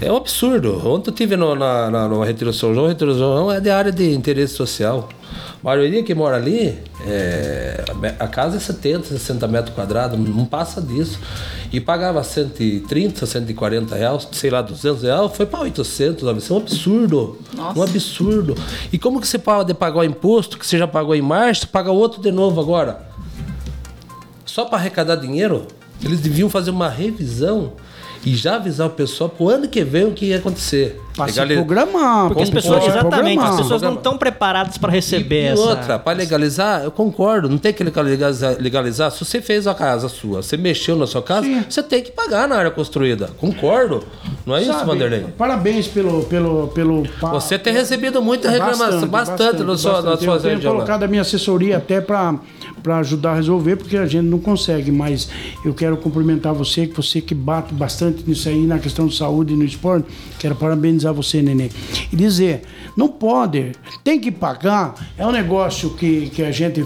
É 0.00 0.10
um 0.10 0.16
absurdo. 0.16 0.80
Ontem 0.88 1.10
eu 1.10 1.12
estive 1.12 1.36
no, 1.36 1.56
na, 1.56 1.90
na, 1.90 2.08
no 2.08 2.22
Retiro 2.22 2.52
São 2.52 2.72
João, 2.72 2.86
o 2.86 2.88
Retiro 2.88 3.12
São 3.12 3.36
João 3.36 3.52
é 3.52 3.60
de 3.60 3.70
área 3.70 3.90
de 3.90 4.14
interesse 4.14 4.54
social. 4.54 5.08
A 5.60 5.64
maioria 5.64 6.04
que 6.04 6.14
mora 6.14 6.36
ali, 6.36 6.78
é, 7.04 7.84
a 8.20 8.28
casa 8.28 8.58
é 8.58 8.60
70, 8.60 9.08
60 9.08 9.48
metros 9.48 9.74
quadrados, 9.74 10.16
não 10.16 10.44
passa 10.44 10.80
disso. 10.80 11.18
E 11.72 11.80
pagava 11.80 12.22
130, 12.22 13.26
140 13.26 13.96
reais, 13.96 14.28
sei 14.30 14.50
lá, 14.50 14.62
200 14.62 15.02
reais, 15.02 15.32
foi 15.34 15.44
para 15.44 15.60
800, 15.60 16.22
900. 16.22 16.50
É 16.50 16.54
um 16.54 16.56
absurdo. 16.56 17.38
Nossa. 17.52 17.78
Um 17.78 17.82
absurdo. 17.82 18.54
E 18.92 18.98
como 18.98 19.20
que 19.20 19.26
você 19.26 19.38
pode 19.38 19.74
pagar 19.74 19.98
o 19.98 20.04
imposto 20.04 20.56
que 20.56 20.64
você 20.64 20.78
já 20.78 20.86
pagou 20.86 21.16
em 21.16 21.20
março, 21.20 21.66
paga 21.66 21.90
outro 21.90 22.22
de 22.22 22.30
novo 22.30 22.60
agora? 22.60 23.07
Só 24.58 24.64
para 24.64 24.78
arrecadar 24.78 25.14
dinheiro? 25.14 25.68
Eles 26.02 26.18
deviam 26.18 26.50
fazer 26.50 26.72
uma 26.72 26.88
revisão 26.88 27.74
e 28.26 28.34
já 28.34 28.56
avisar 28.56 28.88
o 28.88 28.90
pessoal 28.90 29.30
pro 29.30 29.48
ano 29.48 29.68
que 29.68 29.84
vem 29.84 30.04
o 30.04 30.12
que 30.12 30.24
ia 30.26 30.38
acontecer. 30.38 31.00
Para 31.18 31.32
se 31.32 31.54
programar. 31.54 32.28
Porque 32.28 32.42
as 32.42 32.50
pessoas, 32.50 32.86
exatamente, 32.86 33.42
as 33.42 33.56
pessoas 33.56 33.82
não 33.82 33.94
estão 33.94 34.16
preparadas 34.16 34.78
para 34.78 34.92
receber 34.92 35.42
e, 35.42 35.44
e 35.44 35.48
essa... 35.48 35.60
outra, 35.60 35.98
para 35.98 36.16
legalizar, 36.16 36.84
eu 36.84 36.90
concordo, 36.90 37.48
não 37.48 37.58
tem 37.58 37.72
que 37.72 37.82
legalizar, 37.82 38.56
legalizar. 38.58 39.10
Se 39.10 39.24
você 39.24 39.42
fez 39.42 39.66
a 39.66 39.74
casa 39.74 40.08
sua, 40.08 40.42
você 40.42 40.56
mexeu 40.56 40.96
na 40.96 41.06
sua 41.06 41.22
casa, 41.22 41.46
Sim. 41.46 41.64
você 41.68 41.82
tem 41.82 42.02
que 42.02 42.10
pagar 42.10 42.48
na 42.48 42.56
área 42.56 42.70
construída. 42.70 43.30
Concordo. 43.38 44.04
Não 44.46 44.56
é 44.56 44.64
Sabe, 44.64 44.76
isso, 44.76 44.86
Vanderlei? 44.86 45.26
Parabéns 45.36 45.86
pelo... 45.88 46.22
pelo, 46.24 46.68
pelo 46.68 47.02
você 47.20 47.58
tem 47.58 47.72
recebido 47.72 48.22
muita 48.22 48.48
reclamação, 48.48 49.06
bastante, 49.08 49.08
bastante, 49.08 49.38
bastante, 49.38 49.62
na 49.64 49.76
sua, 49.76 49.92
bastante. 49.92 50.26
na 50.26 50.38
sua 50.38 50.50
Eu 50.50 50.58
tenho 50.58 50.72
colocado 50.72 51.02
a 51.02 51.08
minha 51.08 51.22
assessoria 51.22 51.76
até 51.76 52.00
para 52.00 52.38
para 52.82 52.98
ajudar 52.98 53.32
a 53.32 53.34
resolver, 53.34 53.76
porque 53.76 53.96
a 53.96 54.06
gente 54.06 54.24
não 54.24 54.38
consegue. 54.38 54.90
Mas 54.90 55.28
eu 55.64 55.74
quero 55.74 55.96
cumprimentar 55.96 56.54
você, 56.54 56.86
que 56.86 56.94
você 56.94 57.20
que 57.20 57.34
bate 57.34 57.74
bastante 57.74 58.24
nisso 58.26 58.48
aí, 58.48 58.66
na 58.66 58.78
questão 58.78 59.06
de 59.06 59.16
saúde 59.16 59.52
e 59.52 59.56
no 59.56 59.64
esporte. 59.64 60.06
Quero 60.38 60.54
parabenizar 60.54 61.07
você, 61.12 61.42
Nenê. 61.42 61.70
E 62.12 62.16
dizer, 62.16 62.62
não 62.96 63.08
pode, 63.08 63.72
tem 64.02 64.18
que 64.18 64.30
pagar. 64.30 64.94
É 65.16 65.26
um 65.26 65.30
negócio 65.30 65.90
que, 65.90 66.30
que 66.30 66.42
a 66.42 66.50
gente 66.50 66.84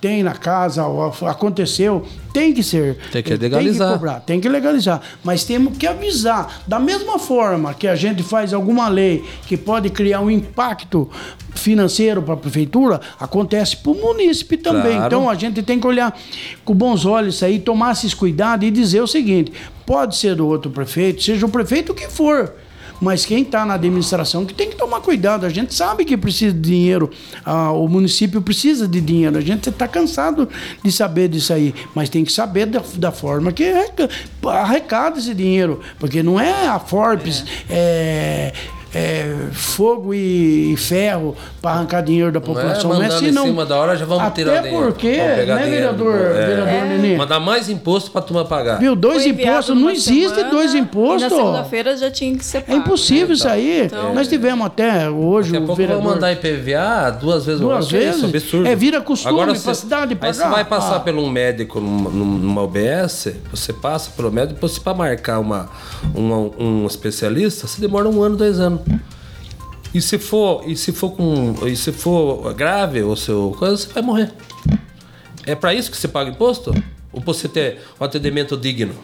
tem 0.00 0.22
na 0.22 0.32
casa, 0.32 0.82
aconteceu, 1.28 2.04
tem 2.32 2.54
que 2.54 2.62
ser. 2.62 2.96
Tem 3.12 3.22
que 3.22 3.36
legalizar. 3.36 3.88
Tem 3.88 3.92
que 3.92 3.98
cobrar, 3.98 4.20
tem 4.20 4.40
que 4.40 4.48
legalizar. 4.48 5.02
Mas 5.22 5.44
temos 5.44 5.76
que 5.76 5.86
avisar. 5.86 6.62
Da 6.66 6.78
mesma 6.78 7.18
forma 7.18 7.74
que 7.74 7.86
a 7.86 7.94
gente 7.94 8.22
faz 8.22 8.54
alguma 8.54 8.88
lei 8.88 9.22
que 9.46 9.56
pode 9.56 9.90
criar 9.90 10.20
um 10.20 10.30
impacto 10.30 11.10
financeiro 11.54 12.22
para 12.22 12.34
a 12.34 12.36
prefeitura, 12.36 13.00
acontece 13.20 13.76
para 13.76 13.92
o 13.92 13.94
munícipe 13.94 14.56
também. 14.56 14.94
Claro. 14.94 15.06
Então 15.06 15.28
a 15.28 15.34
gente 15.34 15.62
tem 15.62 15.78
que 15.78 15.86
olhar 15.86 16.18
com 16.64 16.74
bons 16.74 17.04
olhos 17.04 17.36
isso 17.36 17.44
aí, 17.44 17.58
tomar 17.58 17.92
esses 17.92 18.14
cuidados 18.14 18.66
e 18.66 18.70
dizer 18.70 19.02
o 19.02 19.06
seguinte: 19.06 19.52
pode 19.84 20.16
ser 20.16 20.34
do 20.34 20.46
outro 20.46 20.70
prefeito, 20.70 21.22
seja 21.22 21.44
o 21.44 21.48
prefeito 21.48 21.92
que 21.92 22.08
for. 22.08 22.54
Mas 23.02 23.26
quem 23.26 23.42
está 23.42 23.66
na 23.66 23.74
administração 23.74 24.46
que 24.46 24.54
tem 24.54 24.70
que 24.70 24.76
tomar 24.76 25.00
cuidado. 25.00 25.44
A 25.44 25.48
gente 25.48 25.74
sabe 25.74 26.04
que 26.04 26.16
precisa 26.16 26.54
de 26.54 26.60
dinheiro, 26.60 27.10
ah, 27.44 27.72
o 27.72 27.88
município 27.88 28.40
precisa 28.40 28.86
de 28.86 29.00
dinheiro. 29.00 29.36
A 29.36 29.40
gente 29.40 29.68
está 29.68 29.86
cansado 29.86 30.48
de 30.82 30.92
saber 30.92 31.28
disso 31.28 31.52
aí, 31.52 31.74
mas 31.94 32.08
tem 32.08 32.24
que 32.24 32.32
saber 32.32 32.66
da, 32.66 32.80
da 32.94 33.10
forma 33.10 33.52
que 33.52 33.72
arrecada 34.46 35.18
esse 35.18 35.34
dinheiro, 35.34 35.80
porque 35.98 36.22
não 36.22 36.40
é 36.40 36.68
a 36.68 36.78
Forbes. 36.78 37.44
É. 37.68 37.82
É, 37.82 38.52
é, 38.94 39.34
fogo 39.52 40.12
e, 40.12 40.74
ferro 40.76 41.34
para 41.60 41.72
arrancar 41.72 42.02
dinheiro 42.02 42.30
da 42.30 42.40
população. 42.40 42.90
Não 42.90 42.96
é, 42.96 43.08
não 43.08 43.14
é 43.14 43.16
assim, 43.16 43.30
não. 43.30 43.44
em 43.44 43.48
cima 43.48 43.64
da 43.64 43.76
hora 43.76 43.96
já 43.96 44.04
vamos 44.04 44.24
Até 44.24 44.42
tirar 44.42 44.62
dinheiro. 44.62 44.86
porque, 44.86 45.16
né, 45.16 45.44
vereador, 45.44 46.14
é. 46.14 46.46
vereador 46.46 46.68
é. 46.68 46.84
Nenê? 46.88 47.16
Mandar 47.16 47.40
mais 47.40 47.68
imposto 47.68 48.10
para 48.10 48.20
a 48.20 48.24
turma 48.24 48.44
pagar. 48.44 48.78
Viu, 48.78 48.94
dois 48.94 49.24
impostos, 49.24 49.76
não 49.76 49.90
existe 49.90 50.34
semana, 50.34 50.50
dois 50.50 50.74
impostos. 50.74 51.22
na 51.22 51.36
segunda-feira 51.36 51.96
já 51.96 52.10
tinha 52.10 52.36
que 52.36 52.44
ser 52.44 52.60
pago. 52.62 52.72
É 52.72 52.76
impossível 52.76 53.28
né? 53.28 53.34
isso 53.34 53.48
aí. 53.48 53.86
Então, 53.86 54.14
Nós 54.14 54.28
tivemos 54.28 54.66
até 54.66 55.08
hoje 55.08 55.52
Daqui 55.52 55.68
a 55.68 55.72
o 55.72 55.74
vereador... 55.74 56.04
mandar 56.04 56.32
IPVA 56.32 57.10
duas 57.18 57.46
vezes 57.46 57.60
Duas 57.60 57.90
vezes? 57.90 58.16
Isso, 58.16 58.26
absurdo. 58.26 58.68
É, 58.68 58.76
vira 58.76 59.00
costume 59.00 59.58
para 59.58 59.72
a 59.72 59.74
cidade 59.74 60.14
pagar. 60.14 60.28
Aí 60.28 60.34
você 60.34 60.48
vai 60.48 60.64
passar 60.64 60.96
ah. 60.96 61.00
pelo 61.00 61.22
um 61.22 61.30
médico 61.30 61.80
numa, 61.80 62.10
numa 62.10 62.62
OBS, 62.62 63.28
você 63.50 63.72
passa 63.72 64.10
pelo 64.10 64.30
médico, 64.30 64.60
você 64.60 64.80
para 64.80 64.94
marcar 64.94 65.38
uma, 65.38 65.68
uma, 66.14 66.50
um 66.58 66.86
especialista, 66.86 67.66
você 67.66 67.80
demora 67.80 68.08
um 68.08 68.22
ano, 68.22 68.36
dois 68.36 68.58
anos. 68.60 68.81
E 69.94 70.00
se 70.00 70.18
for, 70.18 70.62
e 70.66 70.74
se 70.76 70.92
for 70.92 71.10
com, 71.10 71.54
e 71.66 71.76
se 71.76 71.92
for 71.92 72.54
grave 72.54 73.02
o 73.02 73.14
seu 73.14 73.54
coisa, 73.58 73.76
você 73.76 73.92
vai 73.92 74.02
morrer. 74.02 74.32
É 75.44 75.54
para 75.54 75.74
isso 75.74 75.90
que 75.90 75.96
você 75.96 76.08
paga 76.08 76.30
imposto? 76.30 76.72
Ou 77.12 77.20
você 77.20 77.48
ter 77.48 77.80
um 78.00 78.04
atendimento 78.04 78.56
digno? 78.56 78.94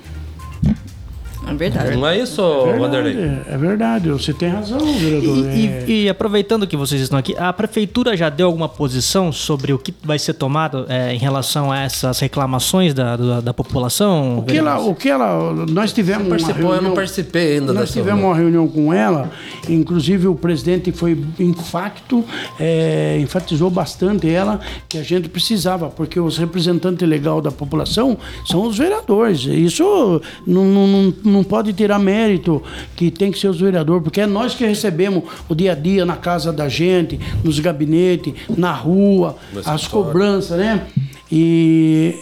É 1.49 1.55
verdade. 1.55 1.97
Não 1.97 2.07
é 2.07 2.19
isso, 2.19 2.41
é 2.41 2.65
verdade, 2.65 2.79
Vanderlei? 2.79 3.39
É 3.49 3.57
verdade, 3.57 4.11
você 4.11 4.33
tem 4.33 4.49
razão, 4.49 4.79
vereador. 4.79 5.39
E, 5.53 5.67
é... 5.67 5.85
e, 5.87 6.03
e, 6.05 6.09
aproveitando 6.09 6.67
que 6.67 6.77
vocês 6.77 7.01
estão 7.01 7.19
aqui, 7.19 7.35
a 7.39 7.53
prefeitura 7.53 8.17
já 8.17 8.29
deu 8.29 8.47
alguma 8.47 8.69
posição 8.69 9.33
sobre 9.33 9.73
o 9.73 9.79
que 9.79 9.95
vai 10.03 10.19
ser 10.19 10.35
tomado 10.35 10.85
é, 10.89 11.15
em 11.15 11.19
relação 11.19 11.73
a 11.73 11.81
essas 11.81 12.19
reclamações 12.19 12.93
da, 12.93 13.17
da, 13.17 13.41
da 13.41 13.55
população? 13.55 14.39
O 14.39 14.43
que, 14.43 14.57
ela, 14.57 14.79
o 14.79 14.95
que 14.95 15.09
ela. 15.09 15.67
Nós 15.69 15.93
tivemos. 15.93 16.29
Participou, 16.29 16.65
uma 16.65 16.71
reunião, 16.71 16.83
eu 16.83 16.89
não 16.89 16.95
participei 16.95 17.59
ainda 17.59 17.73
Nós 17.73 17.93
tivemos 17.93 18.23
uma 18.23 18.35
reunião 18.35 18.69
com 18.69 18.93
ela, 18.93 19.31
inclusive 19.69 20.27
o 20.27 20.35
presidente 20.35 20.93
foi 20.93 21.19
infacto, 21.39 22.25
é, 22.59 23.19
enfatizou 23.21 23.71
bastante 23.71 24.29
ela 24.29 24.61
que 24.89 24.99
a 24.99 25.03
gente 25.03 25.29
precisava, 25.29 25.89
porque 25.89 26.21
os 26.21 26.37
representantes 26.37 27.09
legais 27.09 27.43
da 27.43 27.51
população 27.51 28.17
são 28.47 28.63
os 28.63 28.79
vereadores. 28.79 29.45
Isso 29.45 30.21
não, 30.47 30.65
não, 30.65 31.15
não 31.25 31.38
não 31.39 31.45
pode 31.45 31.73
tirar 31.73 31.99
mérito 31.99 32.63
que 32.97 33.11
tem 33.11 33.31
que 33.31 33.39
ser 33.39 33.49
os 33.49 33.61
vereadores, 33.61 34.03
porque 34.03 34.21
é 34.21 34.27
nós 34.27 34.55
que 34.55 34.67
recebemos 34.67 35.23
o 35.49 35.55
dia 35.55 35.73
a 35.73 35.75
dia 35.75 36.05
na 36.05 36.17
casa 36.17 36.53
da 36.53 36.69
gente, 36.69 37.19
nos 37.45 37.61
gabinetes, 37.61 38.35
na 38.57 38.73
rua, 38.73 39.37
as 39.65 39.87
cobranças, 39.87 40.59
né? 40.59 40.87
E 41.31 42.17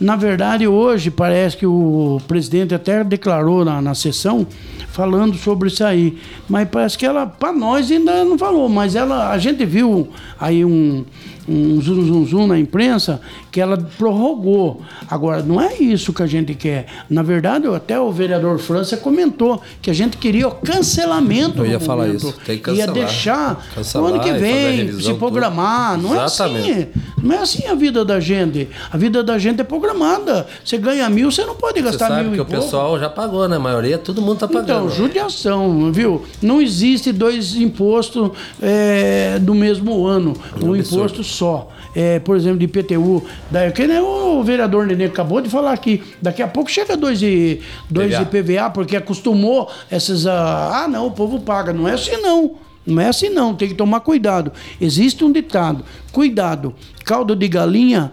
na 0.00 0.14
verdade, 0.14 0.66
hoje 0.66 1.10
parece 1.10 1.56
que 1.56 1.66
o 1.66 2.20
presidente 2.28 2.74
até 2.74 3.02
declarou 3.02 3.64
na, 3.64 3.80
na 3.80 3.94
sessão 3.94 4.46
falando 4.88 5.36
sobre 5.36 5.68
isso 5.68 5.84
aí. 5.84 6.18
Mas 6.48 6.68
parece 6.68 6.98
que 6.98 7.06
ela, 7.06 7.26
para 7.26 7.52
nós, 7.52 7.90
ainda 7.90 8.24
não 8.24 8.38
falou. 8.38 8.68
Mas 8.68 8.94
ela, 8.94 9.30
a 9.30 9.38
gente 9.38 9.64
viu 9.64 10.08
aí 10.38 10.64
um, 10.64 11.04
um 11.48 11.80
zum, 11.80 12.02
zum, 12.06 12.26
zum 12.26 12.46
na 12.46 12.58
imprensa 12.58 13.20
que 13.50 13.60
ela 13.60 13.76
prorrogou. 13.76 14.82
Agora, 15.08 15.42
não 15.42 15.60
é 15.60 15.76
isso 15.76 16.12
que 16.12 16.22
a 16.22 16.26
gente 16.26 16.54
quer. 16.54 16.86
Na 17.08 17.22
verdade, 17.22 17.66
até 17.68 17.98
o 17.98 18.10
vereador 18.10 18.58
França 18.58 18.96
comentou 18.96 19.62
que 19.80 19.90
a 19.90 19.94
gente 19.94 20.16
queria 20.16 20.48
o 20.48 20.52
cancelamento. 20.52 21.58
Eu 21.58 21.66
ia 21.66 21.80
falar 21.80 22.08
isso. 22.08 22.34
Tem 22.44 22.56
que 22.56 22.64
cancelar. 22.64 22.96
Ia 22.96 23.04
deixar 23.04 23.66
cancelar, 23.74 24.10
o 24.10 24.14
ano 24.14 24.22
que 24.22 24.32
vem, 24.32 24.92
se 25.00 25.14
programar. 25.14 25.96
Não 25.96 26.14
Exatamente. 26.14 26.70
é 26.70 26.72
assim. 26.72 26.88
Não 27.26 27.34
é 27.34 27.38
assim 27.38 27.66
a 27.66 27.74
vida 27.74 28.04
da 28.04 28.20
gente. 28.20 28.68
A 28.90 28.96
vida 28.96 29.22
da 29.22 29.36
gente 29.36 29.60
é 29.60 29.64
programada. 29.64 30.46
Você 30.64 30.78
ganha 30.78 31.10
mil, 31.10 31.30
você 31.30 31.44
não 31.44 31.56
pode 31.56 31.82
gastar 31.82 32.06
você 32.06 32.14
sabe 32.14 32.28
mil. 32.28 32.32
que 32.34 32.40
o 32.40 32.44
pouco. 32.44 32.62
pessoal 32.62 32.98
já 32.98 33.10
pagou, 33.10 33.48
né? 33.48 33.56
A 33.56 33.58
maioria, 33.58 33.98
todo 33.98 34.22
mundo 34.22 34.34
está 34.34 34.48
pagando. 34.48 34.86
Então, 34.86 34.90
judiação, 34.90 35.90
viu? 35.92 36.24
Não 36.40 36.62
existe 36.62 37.10
dois 37.12 37.56
impostos 37.56 38.30
é, 38.62 39.38
do 39.40 39.54
mesmo 39.54 40.06
ano. 40.06 40.34
Um, 40.62 40.70
um 40.70 40.76
imposto 40.76 41.24
só. 41.24 41.68
É, 41.94 42.20
por 42.20 42.36
exemplo, 42.36 42.58
de 42.58 42.66
IPTU. 42.66 43.24
Da, 43.50 43.70
que 43.72 43.86
nem 43.86 43.98
o 43.98 44.42
vereador 44.44 44.86
Nenê 44.86 45.06
acabou 45.06 45.40
de 45.40 45.48
falar 45.48 45.72
aqui. 45.72 46.02
Daqui 46.22 46.42
a 46.42 46.48
pouco 46.48 46.70
chega 46.70 46.96
dois 46.96 47.18
de, 47.18 47.60
dois 47.90 48.16
de 48.16 48.24
PVA, 48.26 48.70
porque 48.70 48.96
acostumou 48.96 49.68
essas. 49.90 50.26
Ah, 50.26 50.86
não, 50.88 51.06
o 51.06 51.10
povo 51.10 51.40
paga. 51.40 51.72
Não 51.72 51.88
é 51.88 51.94
assim, 51.94 52.16
não. 52.18 52.65
Não 52.86 53.02
é 53.02 53.08
assim, 53.08 53.28
não. 53.28 53.54
Tem 53.54 53.68
que 53.68 53.74
tomar 53.74 54.00
cuidado. 54.00 54.52
Existe 54.80 55.24
um 55.24 55.32
ditado: 55.32 55.84
cuidado, 56.12 56.74
caldo 57.04 57.34
de 57.34 57.48
galinha 57.48 58.12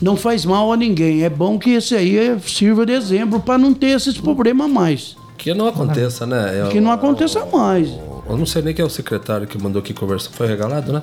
não 0.00 0.16
faz 0.16 0.44
mal 0.44 0.72
a 0.72 0.76
ninguém. 0.76 1.22
É 1.22 1.30
bom 1.30 1.58
que 1.58 1.70
esse 1.70 1.94
aí 1.94 2.38
sirva 2.40 2.84
de 2.84 2.92
exemplo 2.92 3.40
para 3.40 3.58
não 3.58 3.72
ter 3.72 3.88
esses 3.88 4.18
problemas 4.18 4.70
mais. 4.70 5.16
Que 5.38 5.54
não 5.54 5.66
aconteça, 5.66 6.26
né? 6.26 6.66
É 6.66 6.68
que 6.70 6.80
não 6.80 6.90
aconteça 6.90 7.44
mais. 7.46 7.88
Eu 8.28 8.38
não 8.38 8.46
sei 8.46 8.62
nem 8.62 8.72
quem 8.72 8.82
é 8.82 8.86
o 8.86 8.90
secretário 8.90 9.46
que 9.46 9.60
mandou 9.60 9.80
aqui 9.80 9.92
conversar. 9.92 10.30
Foi 10.30 10.46
regalado, 10.46 10.92
né? 10.92 11.02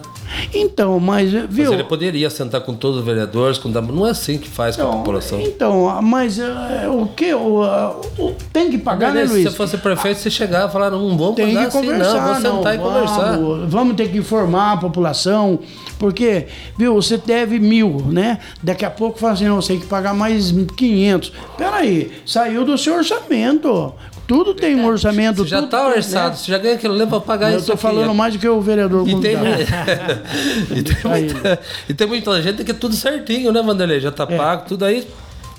Então, 0.53 0.99
mas, 0.99 1.31
viu... 1.31 1.65
Mas 1.65 1.73
ele 1.73 1.83
poderia 1.83 2.29
sentar 2.29 2.61
com 2.61 2.73
todos 2.73 2.97
os 2.99 3.05
vereadores, 3.05 3.57
com... 3.57 3.69
não 3.69 4.07
é 4.07 4.11
assim 4.11 4.37
que 4.37 4.49
faz 4.49 4.75
então, 4.75 4.87
com 4.87 4.91
a 4.91 4.95
então, 4.95 5.03
população. 5.03 5.41
Então, 5.41 6.01
mas 6.01 6.39
uh, 6.39 6.43
o 6.89 7.07
que? 7.07 7.33
O, 7.33 7.63
uh, 7.63 8.35
tem 8.51 8.71
que 8.71 8.77
pagar, 8.77 9.13
né, 9.13 9.23
Luiz? 9.23 9.43
Se 9.43 9.43
você 9.43 9.55
fosse 9.55 9.77
prefeito, 9.77 10.19
você 10.19 10.31
chegar 10.31 10.67
e 10.67 10.71
falar, 10.71 10.89
não 10.89 11.17
vamos 11.17 11.35
tem 11.35 11.53
pagar 11.53 11.69
que 11.69 11.77
assim, 11.77 11.87
conversar, 11.87 12.13
não, 12.13 12.25
vou 12.25 12.35
sentar 12.35 12.53
não, 12.53 12.73
e 12.73 12.77
vamos, 12.77 13.11
conversar. 13.11 13.67
Vamos 13.67 13.95
ter 13.95 14.09
que 14.09 14.17
informar 14.17 14.73
a 14.73 14.77
população, 14.77 15.59
porque, 15.99 16.47
viu, 16.77 16.95
você 16.95 17.17
deve 17.17 17.59
mil, 17.59 18.01
né? 18.07 18.39
Daqui 18.63 18.83
a 18.83 18.89
pouco 18.89 19.19
fala 19.19 19.33
assim, 19.33 19.45
não, 19.45 19.61
você 19.61 19.73
tem 19.73 19.79
que 19.79 19.87
pagar 19.87 20.13
mais 20.13 20.51
500. 20.51 21.31
Peraí, 21.57 22.11
saiu 22.25 22.65
do 22.65 22.77
seu 22.77 22.95
orçamento. 22.95 23.93
Tudo 24.31 24.53
tem 24.53 24.75
um 24.77 24.85
orçamento. 24.85 25.43
Você 25.43 25.49
já 25.49 25.59
está 25.59 25.87
orçado, 25.87 26.29
né? 26.29 26.35
você 26.37 26.49
já 26.49 26.57
ganha 26.57 26.75
aquilo, 26.75 26.93
leva 26.93 27.19
para 27.19 27.19
pagar 27.19 27.51
Eu 27.51 27.57
isso. 27.57 27.69
Eu 27.69 27.75
estou 27.75 27.91
falando 27.91 28.13
mais 28.13 28.33
do 28.33 28.39
que 28.39 28.47
o 28.47 28.61
vereador. 28.61 29.05
E 29.05 29.19
tem, 29.19 29.35
e, 30.73 30.81
tem 30.81 30.95
muita, 31.03 31.59
e 31.89 31.93
tem 31.93 32.07
muita 32.07 32.41
gente 32.41 32.63
que 32.63 32.71
é 32.71 32.73
tudo 32.73 32.95
certinho, 32.95 33.51
né, 33.51 33.61
Vanderlei? 33.61 33.99
Já 33.99 34.07
está 34.07 34.23
é. 34.23 34.37
pago, 34.37 34.69
tudo 34.69 34.85
aí. 34.85 35.05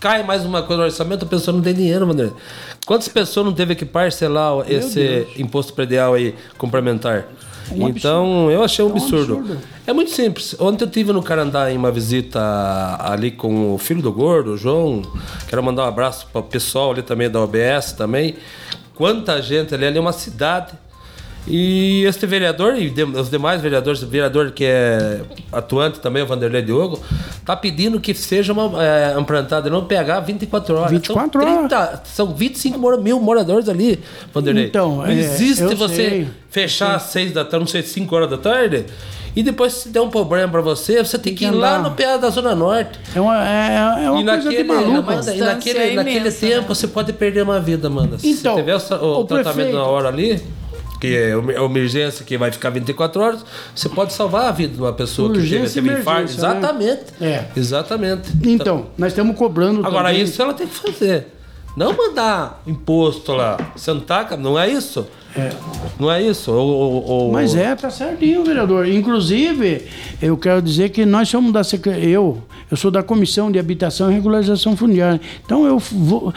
Cai 0.00 0.22
mais 0.22 0.42
uma 0.46 0.62
coisa 0.62 0.80
no 0.80 0.88
orçamento, 0.88 1.26
a 1.26 1.28
pessoa 1.28 1.54
não 1.54 1.62
tem 1.62 1.74
dinheiro, 1.74 2.06
Vanderlei. 2.06 2.32
Quantas 2.86 3.08
pessoas 3.08 3.44
não 3.44 3.52
teve 3.52 3.74
que 3.74 3.84
parcelar 3.84 4.54
Meu 4.54 4.64
esse 4.66 4.94
Deus. 4.94 5.28
imposto 5.38 5.74
predial 5.74 6.14
aí 6.14 6.34
complementar? 6.56 7.26
Um 7.70 7.88
então, 7.88 8.50
eu 8.50 8.62
achei 8.62 8.84
um, 8.84 8.88
é 8.88 8.92
um 8.92 8.96
absurdo. 8.96 9.38
absurdo. 9.38 9.60
É 9.86 9.92
muito 9.92 10.10
simples. 10.10 10.54
Ontem 10.60 10.84
eu 10.84 10.90
tive 10.90 11.12
no 11.12 11.22
Carandá 11.22 11.70
em 11.70 11.76
uma 11.76 11.90
visita 11.90 12.40
ali 13.00 13.30
com 13.30 13.74
o 13.74 13.78
filho 13.78 14.02
do 14.02 14.12
gordo, 14.12 14.52
o 14.52 14.56
João. 14.56 15.02
Quero 15.48 15.62
mandar 15.62 15.84
um 15.84 15.88
abraço 15.88 16.26
para 16.32 16.40
o 16.40 16.44
pessoal 16.44 16.92
ali 16.92 17.02
também 17.02 17.30
da 17.30 17.40
OBS 17.40 17.92
também. 17.92 18.36
Quanta 18.94 19.40
gente 19.40 19.74
ali, 19.74 19.86
ali 19.86 19.98
é 19.98 20.00
uma 20.00 20.12
cidade. 20.12 20.72
E 21.46 22.04
este 22.04 22.24
vereador 22.24 22.76
e 22.76 22.94
os 23.16 23.28
demais 23.28 23.60
vereadores, 23.60 24.00
o 24.02 24.06
vereador 24.06 24.52
que 24.52 24.64
é 24.64 25.22
atuante 25.50 25.98
também, 25.98 26.22
o 26.22 26.26
Vanderlei 26.26 26.62
Diogo, 26.62 27.00
tá 27.44 27.56
pedindo 27.56 27.98
que 28.00 28.14
seja 28.14 28.52
uma 28.52 28.82
é, 28.82 29.18
implantada 29.18 29.68
não 29.68 29.84
pegar 29.84 30.20
24 30.20 30.76
horas. 30.76 30.90
24 30.92 31.42
são 31.42 31.58
30, 31.58 31.78
horas. 31.78 32.00
São 32.04 32.34
25 32.34 32.98
mil 32.98 33.20
moradores 33.20 33.68
ali, 33.68 33.98
Vanderlei. 34.32 34.66
Então, 34.66 34.98
não 34.98 35.06
é, 35.06 35.14
existe 35.14 35.74
você 35.74 35.94
sei, 35.94 36.28
fechar 36.48 36.94
às 36.94 37.02
6 37.04 37.32
da 37.32 37.44
tarde, 37.44 37.58
não 37.58 37.66
sei, 37.66 37.82
5 37.82 38.14
horas 38.14 38.30
da 38.30 38.38
tarde. 38.38 38.86
E 39.34 39.42
depois, 39.42 39.72
se 39.72 39.88
der 39.88 40.02
um 40.02 40.10
problema 40.10 40.52
para 40.52 40.60
você, 40.60 41.02
você 41.02 41.18
tem, 41.18 41.34
tem 41.34 41.50
que 41.50 41.56
ir 41.56 41.58
lá 41.58 41.78
no 41.78 41.92
pé 41.92 42.18
da 42.18 42.28
Zona 42.28 42.54
Norte. 42.54 43.00
É 43.16 43.20
uma, 43.20 43.48
é, 43.48 44.04
é 44.04 44.10
uma 44.10 44.20
e 44.20 44.24
coisa 44.24 44.44
naquele, 44.44 44.56
de 44.62 44.64
maluco. 44.64 45.12
e 45.12 45.38
naquele, 45.38 45.94
naquele 45.94 46.30
tempo, 46.30 46.60
né? 46.60 46.66
você 46.68 46.86
pode 46.86 47.14
perder 47.14 47.42
uma 47.42 47.58
vida, 47.58 47.88
mano. 47.88 48.18
Então, 48.22 48.54
se 48.54 48.60
tiver 48.60 48.76
o, 48.76 49.04
o, 49.04 49.20
o 49.20 49.24
tratamento 49.24 49.54
prefeito, 49.54 49.76
na 49.76 49.84
hora 49.84 50.08
ali 50.08 50.40
que 51.02 51.16
é 51.16 51.36
uma 51.36 51.52
emergência 51.52 52.24
que 52.24 52.38
vai 52.38 52.52
ficar 52.52 52.70
24 52.70 53.20
horas, 53.20 53.44
você 53.74 53.88
pode 53.88 54.12
salvar 54.12 54.44
a 54.44 54.52
vida 54.52 54.74
de 54.74 54.80
uma 54.80 54.92
pessoa 54.92 55.30
urgência 55.30 55.82
que 55.82 55.88
teve, 55.88 55.88
teve 55.88 56.00
infarto. 56.00 56.28
Né? 56.28 56.36
Exatamente. 56.36 57.02
Né? 57.18 57.28
É. 57.28 57.48
Exatamente. 57.56 58.30
Então, 58.36 58.52
então, 58.52 58.86
nós 58.96 59.10
estamos 59.10 59.36
cobrando. 59.36 59.84
Agora, 59.84 60.10
também. 60.10 60.22
isso 60.22 60.40
ela 60.40 60.54
tem 60.54 60.64
que 60.64 60.74
fazer. 60.74 61.26
Não 61.76 61.92
mandar 61.96 62.62
imposto 62.68 63.32
lá. 63.32 63.72
Sentar, 63.74 64.38
não 64.38 64.56
é 64.56 64.70
isso? 64.70 65.04
É. 65.34 65.50
Não 65.98 66.12
é 66.12 66.22
isso? 66.22 66.52
Ou, 66.52 66.68
ou, 66.68 67.04
ou... 67.04 67.32
Mas 67.32 67.56
é, 67.56 67.74
tá 67.74 67.90
certinho, 67.90 68.44
vereador. 68.44 68.86
Inclusive, 68.86 69.88
eu 70.20 70.36
quero 70.36 70.62
dizer 70.62 70.90
que 70.90 71.04
nós 71.04 71.28
somos 71.28 71.52
da 71.52 71.62
eu, 71.98 72.40
eu 72.70 72.76
sou 72.76 72.92
da 72.92 73.02
Comissão 73.02 73.50
de 73.50 73.58
Habitação 73.58 74.08
e 74.08 74.14
Regularização 74.14 74.76
Fundiária. 74.76 75.20
Então 75.44 75.66
eu 75.66 75.78
vou 75.78 76.32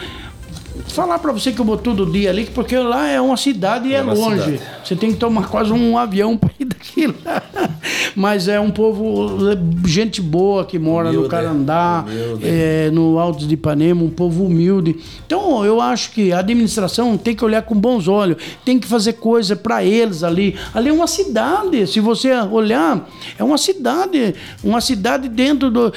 falar 0.87 1.19
para 1.19 1.31
você 1.31 1.51
que 1.51 1.59
eu 1.59 1.65
vou 1.65 1.77
todo 1.77 2.05
dia 2.05 2.29
ali, 2.29 2.45
porque 2.45 2.77
lá 2.77 3.07
é 3.07 3.19
uma 3.19 3.37
cidade 3.37 3.89
e 3.89 3.93
é, 3.93 3.97
é 3.97 4.01
longe. 4.01 4.43
Cidade. 4.43 4.61
Você 4.83 4.95
tem 4.95 5.11
que 5.11 5.17
tomar 5.17 5.49
quase 5.49 5.71
um 5.71 5.97
avião 5.97 6.37
para 6.37 6.51
ir 6.59 6.65
daqui 6.65 7.07
lá. 7.07 7.43
Mas 8.15 8.47
é 8.47 8.59
um 8.59 8.71
povo, 8.71 9.37
gente 9.85 10.21
boa 10.21 10.63
que 10.65 10.79
mora 10.79 11.09
humilde, 11.09 11.23
no 11.23 11.29
Carandá, 11.29 12.05
é, 12.41 12.89
no 12.91 13.19
Alto 13.19 13.45
de 13.45 13.53
Ipanema, 13.53 14.03
um 14.03 14.09
povo 14.09 14.45
humilde. 14.45 14.97
Então 15.25 15.65
eu 15.65 15.81
acho 15.81 16.11
que 16.11 16.31
a 16.31 16.39
administração 16.39 17.17
tem 17.17 17.35
que 17.35 17.43
olhar 17.43 17.61
com 17.63 17.75
bons 17.75 18.07
olhos, 18.07 18.37
tem 18.63 18.79
que 18.79 18.87
fazer 18.87 19.13
coisa 19.13 19.55
para 19.55 19.83
eles 19.83 20.23
ali. 20.23 20.55
Ali 20.73 20.89
é 20.89 20.93
uma 20.93 21.07
cidade, 21.07 21.87
se 21.87 21.99
você 21.99 22.31
olhar, 22.33 23.07
é 23.37 23.43
uma 23.43 23.57
cidade, 23.57 24.35
uma 24.63 24.81
cidade 24.81 25.27
dentro 25.27 25.69
do. 25.69 25.93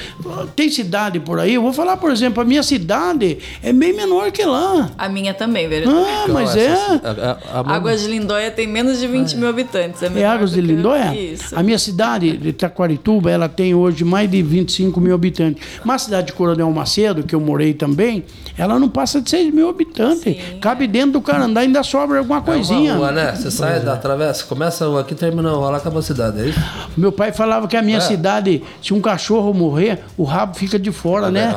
Tem 0.55 0.69
cidade 0.69 1.19
por 1.19 1.39
aí, 1.39 1.53
eu 1.53 1.61
vou 1.61 1.73
falar, 1.73 1.97
por 1.97 2.11
exemplo, 2.11 2.41
a 2.41 2.45
minha 2.45 2.63
cidade 2.63 3.37
é 3.63 3.71
bem 3.71 3.93
menor 3.93 4.31
que 4.31 4.43
lá. 4.43 4.78
A 4.97 5.09
minha 5.09 5.33
também, 5.33 5.67
vereador. 5.67 6.05
Ah, 6.07 6.25
mas 6.29 6.55
é. 6.55 6.71
A, 6.71 7.37
a, 7.53 7.61
a 7.61 7.75
Águas 7.75 8.01
de 8.01 8.07
Lindóia 8.07 8.51
tem 8.51 8.67
menos 8.67 8.99
de 8.99 9.07
20 9.07 9.37
mil 9.37 9.49
habitantes. 9.49 10.01
É, 10.03 10.19
é 10.19 10.25
Águas 10.25 10.51
de 10.51 10.61
Lindóia? 10.61 11.13
Isso. 11.15 11.57
A 11.57 11.63
minha 11.63 11.79
cidade, 11.79 12.37
de 12.37 12.53
Taquarituba, 12.53 13.31
ela 13.31 13.49
tem 13.49 13.73
hoje 13.73 14.03
mais 14.03 14.29
de 14.29 14.41
25 14.41 14.99
mil 14.99 15.13
habitantes. 15.13 15.63
Mas 15.83 16.03
a 16.03 16.05
cidade 16.05 16.27
de 16.27 16.33
Coronel 16.33 16.69
Macedo, 16.71 17.23
que 17.23 17.35
eu 17.35 17.39
morei 17.39 17.73
também, 17.73 18.23
ela 18.57 18.77
não 18.79 18.89
passa 18.89 19.21
de 19.21 19.29
6 19.29 19.53
mil 19.53 19.69
habitantes. 19.69 20.21
Sim. 20.21 20.37
Cabe 20.61 20.87
dentro 20.87 21.13
do 21.13 21.21
Carandá, 21.21 21.61
ainda 21.61 21.83
sobra 21.83 22.19
alguma 22.19 22.41
coisinha. 22.41 22.91
É 22.91 22.93
uma 22.93 23.07
rua, 23.07 23.11
né? 23.11 23.35
Você 23.35 23.49
sai 23.49 23.79
da 23.79 23.95
travessa, 23.97 24.43
começa 24.45 24.99
aqui 24.99 25.15
termina 25.15 25.51
lá 25.51 25.77
acaba 25.77 25.99
a 25.99 26.01
cidade, 26.01 26.41
é 26.41 26.45
isso? 26.49 26.59
Meu 26.95 27.11
pai 27.11 27.31
falava 27.31 27.67
que 27.67 27.75
a 27.75 27.81
minha 27.81 27.97
é. 27.97 28.01
cidade, 28.01 28.61
se 28.81 28.93
um 28.93 29.01
cachorro 29.01 29.53
morrer, 29.53 29.99
o 30.17 30.23
rabo 30.23 30.55
fica 30.55 30.77
de 30.77 30.91
fora, 30.91 31.27
é 31.27 31.31
né? 31.31 31.55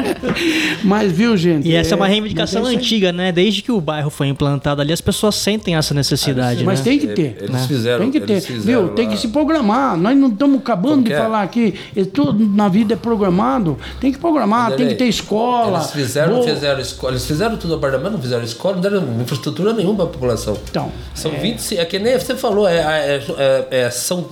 Mas 0.82 1.12
viu, 1.12 1.36
gente? 1.36 1.68
E 1.68 1.74
essa 1.74 1.94
é 1.94 1.96
uma 1.96 2.06
reivindicação 2.06 2.33
reivindicação 2.34 2.66
antiga, 2.66 3.12
né? 3.12 3.32
Desde 3.32 3.62
que 3.62 3.70
o 3.70 3.80
bairro 3.80 4.10
foi 4.10 4.28
implantado 4.28 4.80
ali, 4.80 4.92
as 4.92 5.00
pessoas 5.00 5.36
sentem 5.36 5.76
essa 5.76 5.94
necessidade. 5.94 6.64
Mas 6.64 6.80
né? 6.80 6.84
tem 6.84 6.98
que 6.98 7.06
ter. 7.08 7.36
Eles 7.38 7.50
né? 7.50 7.66
fizeram. 7.66 8.00
Tem 8.00 8.10
que 8.10 8.20
ter. 8.20 8.40
Viu? 8.40 8.88
Tem 8.90 9.08
que 9.08 9.16
se 9.16 9.28
programar. 9.28 9.96
Nós 9.96 10.16
não 10.16 10.28
estamos 10.28 10.58
acabando 10.58 11.04
de 11.04 11.12
é? 11.12 11.18
falar 11.18 11.42
aqui. 11.42 11.74
Tudo 12.12 12.44
na 12.44 12.68
vida 12.68 12.94
é 12.94 12.96
programado. 12.96 13.78
Tem 14.00 14.12
que 14.12 14.18
programar, 14.18 14.72
tem 14.72 14.88
que 14.88 14.94
ter 14.94 15.06
escola. 15.06 15.78
Eles 15.78 15.90
fizeram, 15.90 16.34
Vou... 16.34 16.42
fizeram 16.42 16.80
escola. 16.80 17.12
Eles 17.12 17.26
fizeram 17.26 17.56
tudo 17.56 17.74
apartamento, 17.74 18.12
não 18.12 18.20
fizeram 18.20 18.44
escola, 18.44 18.74
não 18.74 18.82
deram 18.82 19.20
infraestrutura 19.20 19.72
nenhuma 19.72 19.96
para 19.96 20.04
a 20.04 20.08
população. 20.08 20.58
Então. 20.68 20.90
São 21.14 21.32
é... 21.32 21.38
25. 21.38 21.80
É 21.80 21.84
que 21.84 21.98
nem 21.98 22.18
você 22.18 22.36
falou, 22.36 22.68
é, 22.68 22.76
é, 22.76 23.22
é, 23.38 23.80
é 23.80 23.90
são 23.90 24.26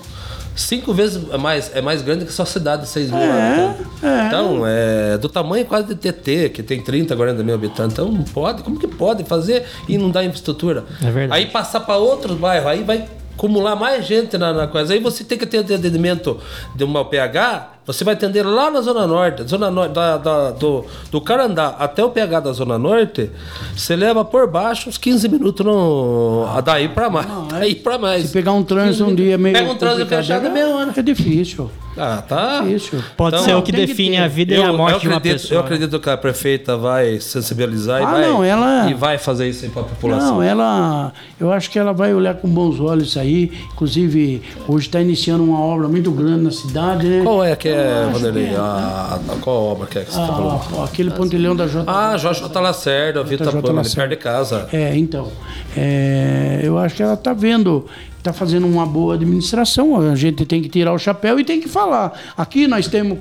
cinco 0.54 0.92
vezes 0.92 1.22
é 1.30 1.38
mais, 1.38 1.74
é 1.74 1.80
mais 1.80 2.02
grande 2.02 2.24
que 2.24 2.30
a 2.30 2.34
sua 2.34 2.46
cidade 2.46 2.82
de 2.82 2.88
6 2.88 3.10
mil 3.10 3.20
é, 3.20 3.76
é, 4.02 4.26
Então, 4.26 4.62
é 4.66 5.18
do 5.18 5.28
tamanho 5.28 5.64
quase 5.64 5.88
de 5.88 5.94
TT, 5.94 6.50
que 6.50 6.62
tem 6.62 6.80
30, 6.80 7.16
40 7.16 7.42
mil 7.42 7.54
habitantes. 7.54 7.92
Então, 7.92 8.10
não 8.10 8.22
pode. 8.22 8.62
Como 8.62 8.78
que 8.78 8.86
pode 8.86 9.24
fazer 9.24 9.64
e 9.88 9.96
não 9.98 10.10
dar 10.10 10.24
infraestrutura? 10.24 10.84
É 11.02 11.10
verdade. 11.10 11.42
Aí 11.42 11.50
passar 11.50 11.80
para 11.80 11.96
outros 11.96 12.36
bairros, 12.36 12.68
aí 12.68 12.82
vai 12.82 13.08
acumular 13.34 13.74
mais 13.74 14.06
gente 14.06 14.38
na, 14.38 14.52
na 14.52 14.66
coisa. 14.66 14.94
Aí 14.94 15.00
você 15.00 15.24
tem 15.24 15.38
que 15.38 15.46
ter 15.46 15.58
atendimento 15.58 16.38
de 16.76 16.84
uma 16.84 17.04
PH 17.04 17.72
você 17.84 18.04
vai 18.04 18.14
atender 18.14 18.44
lá 18.44 18.70
na 18.70 18.80
Zona 18.80 19.06
Norte, 19.06 19.42
Zona 19.42 19.70
Norte 19.70 19.92
da, 19.92 20.16
da, 20.16 20.50
do, 20.50 20.84
do 21.10 21.20
Carandá 21.20 21.74
até 21.78 22.04
o 22.04 22.10
PH 22.10 22.40
da 22.40 22.52
Zona 22.52 22.78
Norte, 22.78 23.30
você 23.76 23.96
leva 23.96 24.24
por 24.24 24.48
baixo 24.48 24.88
uns 24.88 24.96
15 24.98 25.28
minutos 25.28 25.66
no. 25.66 26.46
Ah, 26.48 26.60
daí 26.60 26.88
para 26.88 27.10
mais. 27.10 27.26
Não, 27.26 27.46
é, 27.46 27.48
daí 27.60 27.74
para 27.74 27.98
mais. 27.98 28.26
Se 28.26 28.32
pegar 28.32 28.52
um 28.52 28.62
trânsito 28.62 29.04
um 29.04 29.14
dia 29.14 29.36
meio. 29.36 29.54
Pega 29.54 29.70
um 29.70 29.76
trânsito 29.76 30.06
fechado 30.06 30.46
é 30.46 30.50
meia 30.50 30.68
hora. 30.68 30.92
É 30.96 31.02
difícil. 31.02 31.70
Ah, 31.96 32.22
tá. 32.26 32.60
Difícil. 32.60 33.02
Pode 33.16 33.36
então, 33.36 33.44
ser 33.44 33.54
o 33.54 33.62
que 33.62 33.72
define 33.72 34.16
que 34.16 34.22
a 34.22 34.28
vida 34.28 34.54
eu, 34.54 34.62
e 34.62 34.64
a 34.64 34.72
morte 34.72 34.96
acredito, 34.96 35.08
de 35.08 35.14
uma 35.14 35.20
pessoa. 35.20 35.58
Eu 35.58 35.64
acredito 35.64 36.00
que 36.00 36.10
a 36.10 36.16
prefeita 36.16 36.76
vai 36.76 37.20
sensibilizar 37.20 38.00
ah, 38.00 38.02
e, 38.02 38.06
vai, 38.06 38.28
não, 38.28 38.44
ela, 38.44 38.90
e 38.90 38.94
vai 38.94 39.18
fazer 39.18 39.48
isso 39.48 39.68
para 39.70 39.82
a 39.82 39.84
população. 39.84 40.36
Não, 40.36 40.42
ela. 40.42 41.12
Eu 41.38 41.52
acho 41.52 41.70
que 41.70 41.78
ela 41.78 41.92
vai 41.92 42.14
olhar 42.14 42.34
com 42.34 42.48
bons 42.48 42.80
olhos 42.80 43.08
isso 43.08 43.18
aí. 43.18 43.52
Inclusive, 43.72 44.42
hoje 44.66 44.86
está 44.86 45.00
iniciando 45.00 45.44
uma 45.44 45.60
obra 45.60 45.88
muito 45.88 46.10
grande 46.10 46.44
na 46.44 46.50
cidade, 46.50 47.06
né? 47.06 47.22
Qual 47.22 47.44
é 47.44 47.54
que 47.56 47.71
é, 47.74 48.10
Vanderlei? 48.12 48.46
É. 48.46 48.56
A, 48.56 49.18
a, 49.28 49.36
qual 49.40 49.64
obra 49.64 49.86
que 49.86 49.98
é 49.98 50.04
que 50.04 50.12
você 50.12 50.20
está 50.20 50.32
falando? 50.32 50.84
Aquele 50.84 51.10
pontilhão 51.10 51.54
da 51.56 51.66
J. 51.66 51.84
Ah, 51.86 52.16
Jorge 52.16 52.40
J. 52.40 52.60
Lacerda, 52.60 53.22
Vitor 53.22 53.62
Pama, 53.62 53.82
perto 53.82 54.08
de 54.08 54.16
casa. 54.16 54.68
É, 54.72 54.96
então. 54.96 55.30
É, 55.76 56.60
eu 56.62 56.78
acho 56.78 56.94
que 56.94 57.02
ela 57.02 57.14
está 57.14 57.32
vendo 57.32 57.86
está 58.22 58.32
fazendo 58.32 58.66
uma 58.66 58.86
boa 58.86 59.14
administração. 59.14 60.00
A 60.00 60.14
gente 60.14 60.46
tem 60.46 60.62
que 60.62 60.68
tirar 60.68 60.92
o 60.92 60.98
chapéu 60.98 61.38
e 61.40 61.44
tem 61.44 61.60
que 61.60 61.68
falar. 61.68 62.12
Aqui 62.36 62.66
nós 62.66 62.86
temos. 62.86 63.18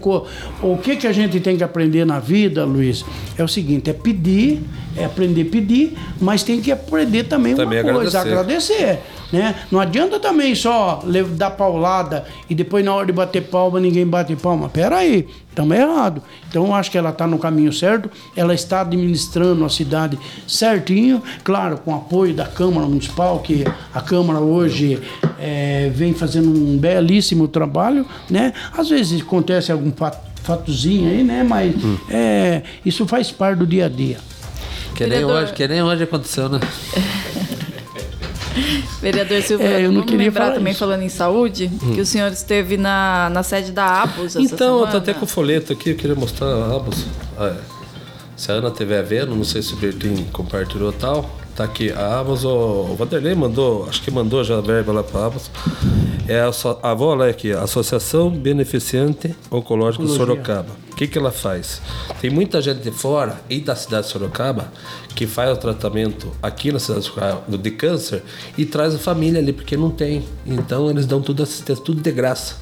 O 0.61 0.77
que, 0.77 0.95
que 0.95 1.07
a 1.07 1.11
gente 1.11 1.39
tem 1.39 1.57
que 1.57 1.63
aprender 1.63 2.05
na 2.05 2.19
vida, 2.19 2.63
Luiz? 2.63 3.03
É 3.37 3.43
o 3.43 3.47
seguinte: 3.47 3.89
é 3.89 3.93
pedir, 3.93 4.61
é 4.95 5.03
aprender 5.03 5.41
a 5.41 5.45
pedir, 5.45 5.97
mas 6.19 6.43
tem 6.43 6.61
que 6.61 6.71
aprender 6.71 7.23
também, 7.23 7.55
também 7.55 7.81
uma 7.81 7.93
coisa, 7.93 8.19
agradecer. 8.19 8.73
agradecer 8.73 9.20
né? 9.31 9.55
Não 9.71 9.79
adianta 9.79 10.19
também 10.19 10.53
só 10.53 11.03
dar 11.35 11.51
paulada 11.51 12.25
e 12.49 12.55
depois 12.55 12.83
na 12.83 12.93
hora 12.93 13.05
de 13.05 13.13
bater 13.13 13.41
palma 13.43 13.79
ninguém 13.79 14.05
bate 14.05 14.35
palma. 14.35 14.69
Pera 14.69 14.97
aí, 14.97 15.27
estamos 15.49 15.77
errado. 15.77 16.21
Então 16.49 16.65
eu 16.65 16.73
acho 16.73 16.91
que 16.91 16.97
ela 16.97 17.11
está 17.11 17.25
no 17.25 17.39
caminho 17.39 17.71
certo, 17.71 18.09
ela 18.35 18.53
está 18.53 18.81
administrando 18.81 19.63
a 19.63 19.69
cidade 19.69 20.19
certinho, 20.47 21.21
claro, 21.43 21.77
com 21.77 21.95
apoio 21.95 22.33
da 22.33 22.45
Câmara 22.45 22.87
Municipal, 22.87 23.39
que 23.39 23.63
a 23.93 24.01
Câmara 24.01 24.39
hoje 24.39 25.01
é, 25.39 25.89
vem 25.93 26.13
fazendo 26.13 26.49
um 26.49 26.77
belíssimo 26.77 27.47
trabalho, 27.47 28.05
né? 28.29 28.53
Às 28.77 28.89
vezes 28.89 29.21
acontece 29.21 29.71
algum 29.71 29.91
fatozinho 30.43 31.09
aí, 31.09 31.23
né? 31.23 31.43
Mas 31.43 31.75
hum. 31.83 31.97
é, 32.09 32.63
isso 32.85 33.07
faz 33.07 33.31
parte 33.31 33.59
do 33.59 33.67
dia 33.67 33.85
a 33.85 33.89
dia. 33.89 34.17
Que 34.95 35.07
nem, 35.07 35.23
hoje, 35.23 35.53
que 35.53 35.67
nem 35.67 35.81
hoje 35.81 36.03
aconteceu, 36.03 36.49
né? 36.49 36.59
Vereador 39.01 39.41
Silvio, 39.41 39.67
é, 39.67 39.85
eu 39.85 39.91
não 39.91 40.03
queria 40.03 40.25
lembrar 40.25 40.43
falar 40.45 40.55
também 40.55 40.71
isso. 40.71 40.79
falando 40.79 41.01
em 41.01 41.09
saúde, 41.09 41.71
hum. 41.81 41.93
que 41.93 42.01
o 42.01 42.05
senhor 42.05 42.31
esteve 42.31 42.77
na, 42.77 43.29
na 43.31 43.43
sede 43.43 43.71
da 43.71 44.03
ABUS 44.03 44.35
Então, 44.35 44.81
eu 44.81 44.87
tô 44.87 44.97
até 44.97 45.13
com 45.13 45.25
o 45.25 45.27
folheto 45.27 45.73
aqui, 45.73 45.91
eu 45.91 45.95
queria 45.95 46.15
mostrar 46.15 46.47
a 46.47 46.75
ABUS. 46.75 47.05
Ah, 47.37 47.47
é. 47.47 47.81
Se 48.35 48.51
a 48.51 48.55
Ana 48.55 48.69
estiver 48.69 49.03
vendo, 49.03 49.35
não 49.35 49.43
sei 49.43 49.61
se 49.61 49.73
o 49.73 49.77
Bertin 49.77 50.25
compartilhou 50.31 50.91
tal. 50.91 51.40
Tá 51.61 51.65
aqui, 51.65 51.91
a 51.91 52.19
Abas, 52.19 52.43
o 52.43 52.95
Vanderlei 52.95 53.35
mandou, 53.35 53.85
acho 53.87 54.01
que 54.01 54.09
mandou 54.09 54.43
já 54.43 54.57
a 54.57 54.61
verba 54.61 54.91
lá 54.91 55.03
para 55.03 55.19
a 55.19 55.25
Abas. 55.27 55.51
É 56.27 56.39
a, 56.39 56.49
a 56.81 56.89
avó 56.89 57.13
lá 57.13 57.27
aqui, 57.27 57.51
Associação 57.51 58.31
Beneficiante 58.31 59.35
Oncológico 59.51 60.05
Oncologia. 60.05 60.25
Sorocaba. 60.25 60.69
O 60.91 60.95
que, 60.95 61.05
que 61.05 61.19
ela 61.19 61.31
faz? 61.31 61.79
Tem 62.19 62.31
muita 62.31 62.59
gente 62.63 62.79
de 62.79 62.89
fora 62.89 63.39
e 63.47 63.59
da 63.59 63.75
cidade 63.75 64.07
de 64.07 64.11
Sorocaba 64.11 64.73
que 65.15 65.27
faz 65.27 65.55
o 65.55 65.61
tratamento 65.61 66.31
aqui 66.41 66.71
na 66.71 66.79
cidade 66.79 67.01
de 67.01 67.07
Sorocaba 67.09 67.55
de 67.55 67.69
câncer 67.69 68.23
e 68.57 68.65
traz 68.65 68.95
a 68.95 68.97
família 68.97 69.39
ali, 69.39 69.53
porque 69.53 69.77
não 69.77 69.91
tem. 69.91 70.25
Então 70.47 70.89
eles 70.89 71.05
dão 71.05 71.21
tudo 71.21 71.43
assistência, 71.43 71.85
tudo 71.85 72.01
de 72.01 72.11
graça 72.11 72.55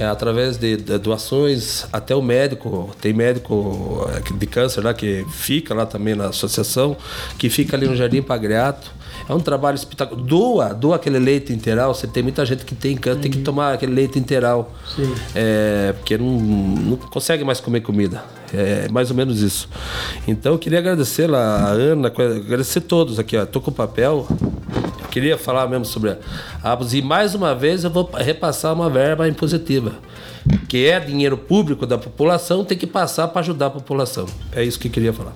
é, 0.00 0.06
através 0.06 0.56
de, 0.56 0.78
de, 0.78 0.96
doações, 0.96 1.86
até 1.92 2.14
o 2.16 2.22
médico, 2.22 2.88
tem 3.02 3.12
médico 3.12 4.08
é, 4.14 4.32
de 4.32 4.46
câncer 4.46 4.82
lá 4.82 4.94
que 4.94 5.26
fica 5.28 5.74
lá 5.74 5.84
também 5.84 6.14
na 6.14 6.28
associação, 6.28 6.96
que 7.38 7.50
fica 7.50 7.76
ali 7.76 7.86
no 7.86 7.94
Jardim 7.94 8.22
Pagreato. 8.22 8.90
É 9.28 9.34
um 9.34 9.40
trabalho 9.40 9.74
espetacular. 9.74 10.24
Doa, 10.24 10.74
doa 10.74 10.96
aquele 10.96 11.18
leite 11.18 11.52
integral. 11.52 11.94
Você 11.94 12.06
tem 12.06 12.22
muita 12.22 12.44
gente 12.46 12.64
que 12.64 12.74
tem 12.74 12.96
câncer, 12.96 13.20
tem 13.20 13.30
que 13.30 13.40
tomar 13.42 13.74
aquele 13.74 13.92
leite 13.92 14.18
integral. 14.18 14.72
É, 15.34 15.92
porque 15.98 16.16
não, 16.16 16.40
não 16.40 16.96
consegue 16.96 17.44
mais 17.44 17.60
comer 17.60 17.82
comida. 17.82 18.24
É 18.54 18.88
mais 18.90 19.10
ou 19.10 19.16
menos 19.16 19.42
isso. 19.42 19.68
Então 20.26 20.52
eu 20.52 20.58
queria 20.58 20.78
agradecer 20.78 21.32
a 21.32 21.68
Ana, 21.68 22.08
agradecer 22.08 22.80
todos 22.80 23.18
aqui. 23.18 23.36
Ó. 23.36 23.44
Tô 23.44 23.60
com 23.60 23.70
o 23.70 23.74
papel 23.74 24.26
queria 25.10 25.36
falar 25.36 25.68
mesmo 25.68 25.84
sobre 25.84 26.10
a 26.62 26.72
ABS. 26.72 26.94
E 26.94 27.02
mais 27.02 27.34
uma 27.34 27.54
vez 27.54 27.84
eu 27.84 27.90
vou 27.90 28.08
repassar 28.14 28.72
uma 28.72 28.88
verba 28.88 29.28
impositiva, 29.28 29.92
que 30.68 30.86
é 30.86 30.98
dinheiro 31.00 31.36
público 31.36 31.86
da 31.86 31.98
população, 31.98 32.64
tem 32.64 32.78
que 32.78 32.86
passar 32.86 33.28
para 33.28 33.40
ajudar 33.40 33.66
a 33.66 33.70
população. 33.70 34.26
É 34.52 34.62
isso 34.62 34.78
que 34.78 34.88
eu 34.88 34.92
queria 34.92 35.12
falar. 35.12 35.34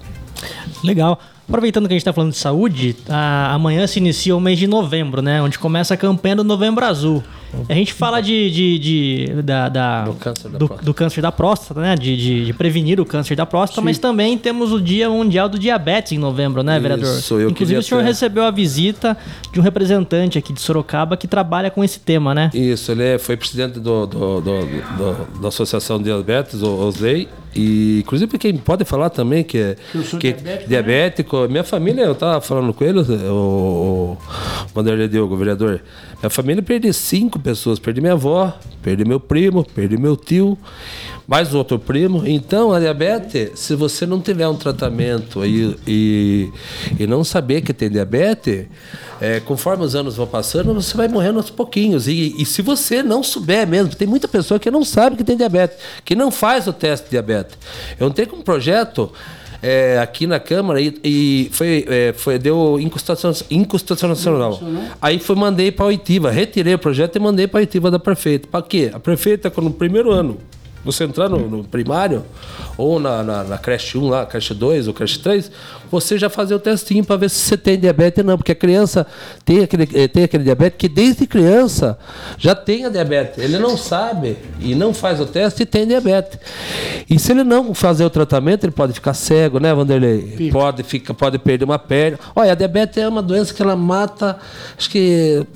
Legal. 0.82 1.18
Aproveitando 1.48 1.86
que 1.86 1.92
a 1.92 1.96
gente 1.96 2.00
está 2.00 2.12
falando 2.12 2.32
de 2.32 2.38
saúde, 2.38 2.96
a, 3.08 3.52
amanhã 3.52 3.86
se 3.86 3.98
inicia 3.98 4.34
o 4.34 4.40
mês 4.40 4.58
de 4.58 4.66
novembro, 4.66 5.20
né? 5.20 5.42
Onde 5.42 5.58
começa 5.58 5.94
a 5.94 5.96
campanha 5.96 6.36
do 6.36 6.44
Novembro 6.44 6.84
Azul. 6.84 7.22
A 7.68 7.74
gente 7.74 7.92
fala 7.92 8.20
de, 8.20 8.50
de, 8.50 8.78
de 8.78 9.42
da, 9.42 9.68
da, 9.68 10.04
do, 10.04 10.14
câncer 10.14 10.48
da 10.48 10.58
do, 10.58 10.68
do, 10.82 10.94
câncer 10.94 11.20
da 11.20 11.30
próstata, 11.30 11.80
né? 11.80 11.94
De, 11.94 12.16
de, 12.16 12.46
de, 12.46 12.52
prevenir 12.52 13.00
o 13.00 13.04
câncer 13.04 13.36
da 13.36 13.46
próstata, 13.46 13.80
Sim. 13.80 13.84
mas 13.84 13.98
também 13.98 14.36
temos 14.36 14.72
o 14.72 14.80
Dia 14.80 15.08
Mundial 15.08 15.48
do 15.48 15.58
Diabetes 15.58 16.12
em 16.12 16.18
novembro, 16.18 16.62
né, 16.62 16.78
vereador? 16.80 17.18
Isso, 17.18 17.38
eu 17.38 17.50
Inclusive, 17.50 17.78
o 17.78 17.82
senhor 17.82 18.00
ter... 18.00 18.06
recebeu 18.06 18.44
a 18.44 18.50
visita 18.50 19.16
de 19.52 19.60
um 19.60 19.62
representante 19.62 20.38
aqui 20.38 20.52
de 20.52 20.60
Sorocaba 20.60 21.16
que 21.16 21.28
trabalha 21.28 21.70
com 21.70 21.84
esse 21.84 22.00
tema, 22.00 22.34
né? 22.34 22.50
Isso, 22.52 22.90
ele 22.92 23.04
é, 23.04 23.18
foi 23.18 23.36
presidente 23.36 23.78
do, 23.78 24.06
do, 24.06 24.40
do, 24.40 25.40
da 25.40 25.48
Associação 25.48 25.98
de 25.98 26.04
Diabetes, 26.04 26.62
o 26.62 26.86
OSEI, 26.86 27.28
e 27.54 28.00
inclusive 28.00 28.36
quem 28.36 28.56
pode 28.56 28.84
falar 28.84 29.10
também 29.10 29.44
que 29.44 29.58
é 29.58 29.76
que 29.92 30.32
diabético, 30.32 30.68
diabético 30.68 31.33
né? 31.42 31.48
minha 31.48 31.64
família, 31.64 32.02
eu 32.02 32.12
estava 32.12 32.40
falando 32.40 32.72
com 32.72 32.84
ele, 32.84 33.00
o, 33.00 33.32
o 33.32 34.18
Vanderlei 34.74 35.08
Diogo, 35.08 35.36
vereador. 35.36 35.80
Minha 36.20 36.30
família 36.30 36.62
perdi 36.62 36.92
cinco 36.92 37.38
pessoas, 37.38 37.78
perdi 37.78 38.00
minha 38.00 38.14
avó, 38.14 38.52
perdi 38.82 39.04
meu 39.04 39.20
primo, 39.20 39.64
perdi 39.64 39.96
meu 39.96 40.16
tio, 40.16 40.58
mais 41.26 41.54
outro 41.54 41.78
primo. 41.78 42.22
Então 42.26 42.72
a 42.72 42.80
diabetes, 42.80 43.58
se 43.58 43.74
você 43.74 44.06
não 44.06 44.20
tiver 44.20 44.48
um 44.48 44.56
tratamento 44.56 45.44
e, 45.44 45.76
e, 45.86 46.52
e 46.98 47.06
não 47.06 47.24
saber 47.24 47.62
que 47.62 47.72
tem 47.72 47.90
diabetes, 47.90 48.66
é, 49.20 49.40
conforme 49.40 49.84
os 49.84 49.94
anos 49.94 50.16
vão 50.16 50.26
passando, 50.26 50.74
você 50.74 50.96
vai 50.96 51.08
morrendo 51.08 51.38
aos 51.38 51.50
pouquinhos. 51.50 52.08
E, 52.08 52.34
e, 52.38 52.44
se 52.44 52.62
você 52.62 53.02
não 53.02 53.22
souber 53.22 53.66
mesmo, 53.66 53.94
tem 53.94 54.06
muita 54.06 54.28
pessoa 54.28 54.60
que 54.60 54.70
não 54.70 54.84
sabe 54.84 55.16
que 55.16 55.24
tem 55.24 55.36
diabetes, 55.36 55.76
que 56.04 56.14
não 56.14 56.30
faz 56.30 56.66
o 56.66 56.72
teste 56.72 57.04
de 57.06 57.10
diabetes. 57.12 57.56
Eu 57.98 58.10
tenho 58.10 58.34
um 58.34 58.42
projeto 58.42 59.10
é, 59.66 59.98
aqui 59.98 60.26
na 60.26 60.38
Câmara 60.38 60.78
e, 60.78 60.94
e 61.02 61.48
foi, 61.50 61.86
é, 61.88 62.12
foi, 62.12 62.38
deu 62.38 62.78
inconstitucional. 62.78 64.60
Aí 65.00 65.18
foi, 65.18 65.34
mandei 65.34 65.72
para 65.72 65.86
a 65.86 65.88
Oitiva, 65.88 66.30
retirei 66.30 66.74
o 66.74 66.78
projeto 66.78 67.16
e 67.16 67.18
mandei 67.18 67.46
para 67.46 67.60
a 67.60 67.62
Oitiva 67.62 67.90
da 67.90 67.98
prefeita. 67.98 68.46
Para 68.46 68.60
quê? 68.60 68.90
A 68.92 69.00
prefeita, 69.00 69.50
quando 69.50 69.68
no 69.68 69.72
primeiro 69.72 70.10
ano, 70.10 70.36
você 70.84 71.04
entrar 71.04 71.30
no, 71.30 71.48
no 71.48 71.64
primário, 71.64 72.24
ou 72.76 73.00
na, 73.00 73.22
na, 73.22 73.42
na, 73.44 73.56
creche 73.56 73.96
1 73.96 74.06
lá, 74.06 74.26
creche 74.26 74.52
2 74.52 74.86
ou 74.86 74.92
creche 74.92 75.18
3, 75.18 75.50
você 75.90 76.18
já 76.18 76.28
fazer 76.28 76.54
o 76.54 76.58
testinho 76.58 77.04
para 77.04 77.16
ver 77.16 77.30
se 77.30 77.36
você 77.36 77.56
tem 77.56 77.78
diabetes 77.78 78.18
ou 78.18 78.24
não. 78.24 78.36
Porque 78.36 78.52
a 78.52 78.54
criança 78.54 79.06
tem 79.44 79.60
aquele, 79.60 79.88
eh, 79.94 80.08
tem 80.08 80.24
aquele 80.24 80.44
diabetes 80.44 80.78
que 80.78 80.88
desde 80.88 81.26
criança 81.26 81.98
já 82.38 82.54
tem 82.54 82.84
a 82.84 82.88
diabetes. 82.88 83.42
Ele 83.42 83.58
não 83.58 83.76
sabe 83.76 84.36
e 84.60 84.74
não 84.74 84.92
faz 84.92 85.20
o 85.20 85.26
teste 85.26 85.62
e 85.62 85.66
tem 85.66 85.86
diabetes. 85.86 86.38
E 87.08 87.18
se 87.18 87.32
ele 87.32 87.44
não 87.44 87.74
fazer 87.74 88.04
o 88.04 88.10
tratamento, 88.10 88.64
ele 88.64 88.72
pode 88.72 88.92
ficar 88.92 89.14
cego, 89.14 89.58
né, 89.58 89.74
Vanderlei? 89.74 90.50
Pode, 90.50 90.82
fica, 90.82 91.12
pode 91.14 91.38
perder 91.38 91.64
uma 91.64 91.78
perna. 91.78 92.18
Olha, 92.34 92.52
a 92.52 92.54
diabetes 92.54 92.98
é 92.98 93.08
uma 93.08 93.22
doença 93.22 93.52
que 93.52 93.62
ela 93.62 93.76
mata, 93.76 94.38
acho 94.76 94.90
que 94.90 95.46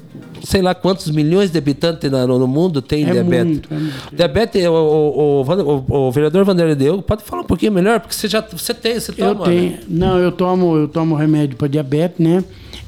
sei 0.44 0.62
lá 0.62 0.74
quantos 0.74 1.10
milhões 1.10 1.50
de 1.50 1.58
habitantes 1.58 2.10
no, 2.10 2.46
mundo 2.46 2.80
tem 2.80 3.08
é 3.08 3.12
diabetes. 3.12 3.44
Muito, 3.44 3.74
é 3.74 3.76
muito. 3.76 4.16
Diabetes, 4.16 4.66
o, 4.66 4.72
o, 4.72 5.42
o, 5.42 6.06
o, 6.08 6.12
vereador 6.12 6.44
Vanderlei 6.44 6.74
Deu 6.74 7.02
pode 7.02 7.22
falar 7.22 7.42
um 7.42 7.46
pouquinho 7.46 7.72
melhor, 7.72 8.00
porque 8.00 8.14
você 8.14 8.28
já 8.28 8.40
você 8.40 8.74
tem, 8.74 8.98
você 8.98 9.12
toma. 9.12 9.30
Eu 9.30 9.50
tenho. 9.50 9.70
Né? 9.70 9.78
Não, 9.88 10.17
eu 10.20 10.32
tomo, 10.32 10.76
eu 10.76 10.88
tomo 10.88 11.14
remédio 11.14 11.56
para 11.56 11.68
diabetes, 11.68 12.18
né? 12.18 12.44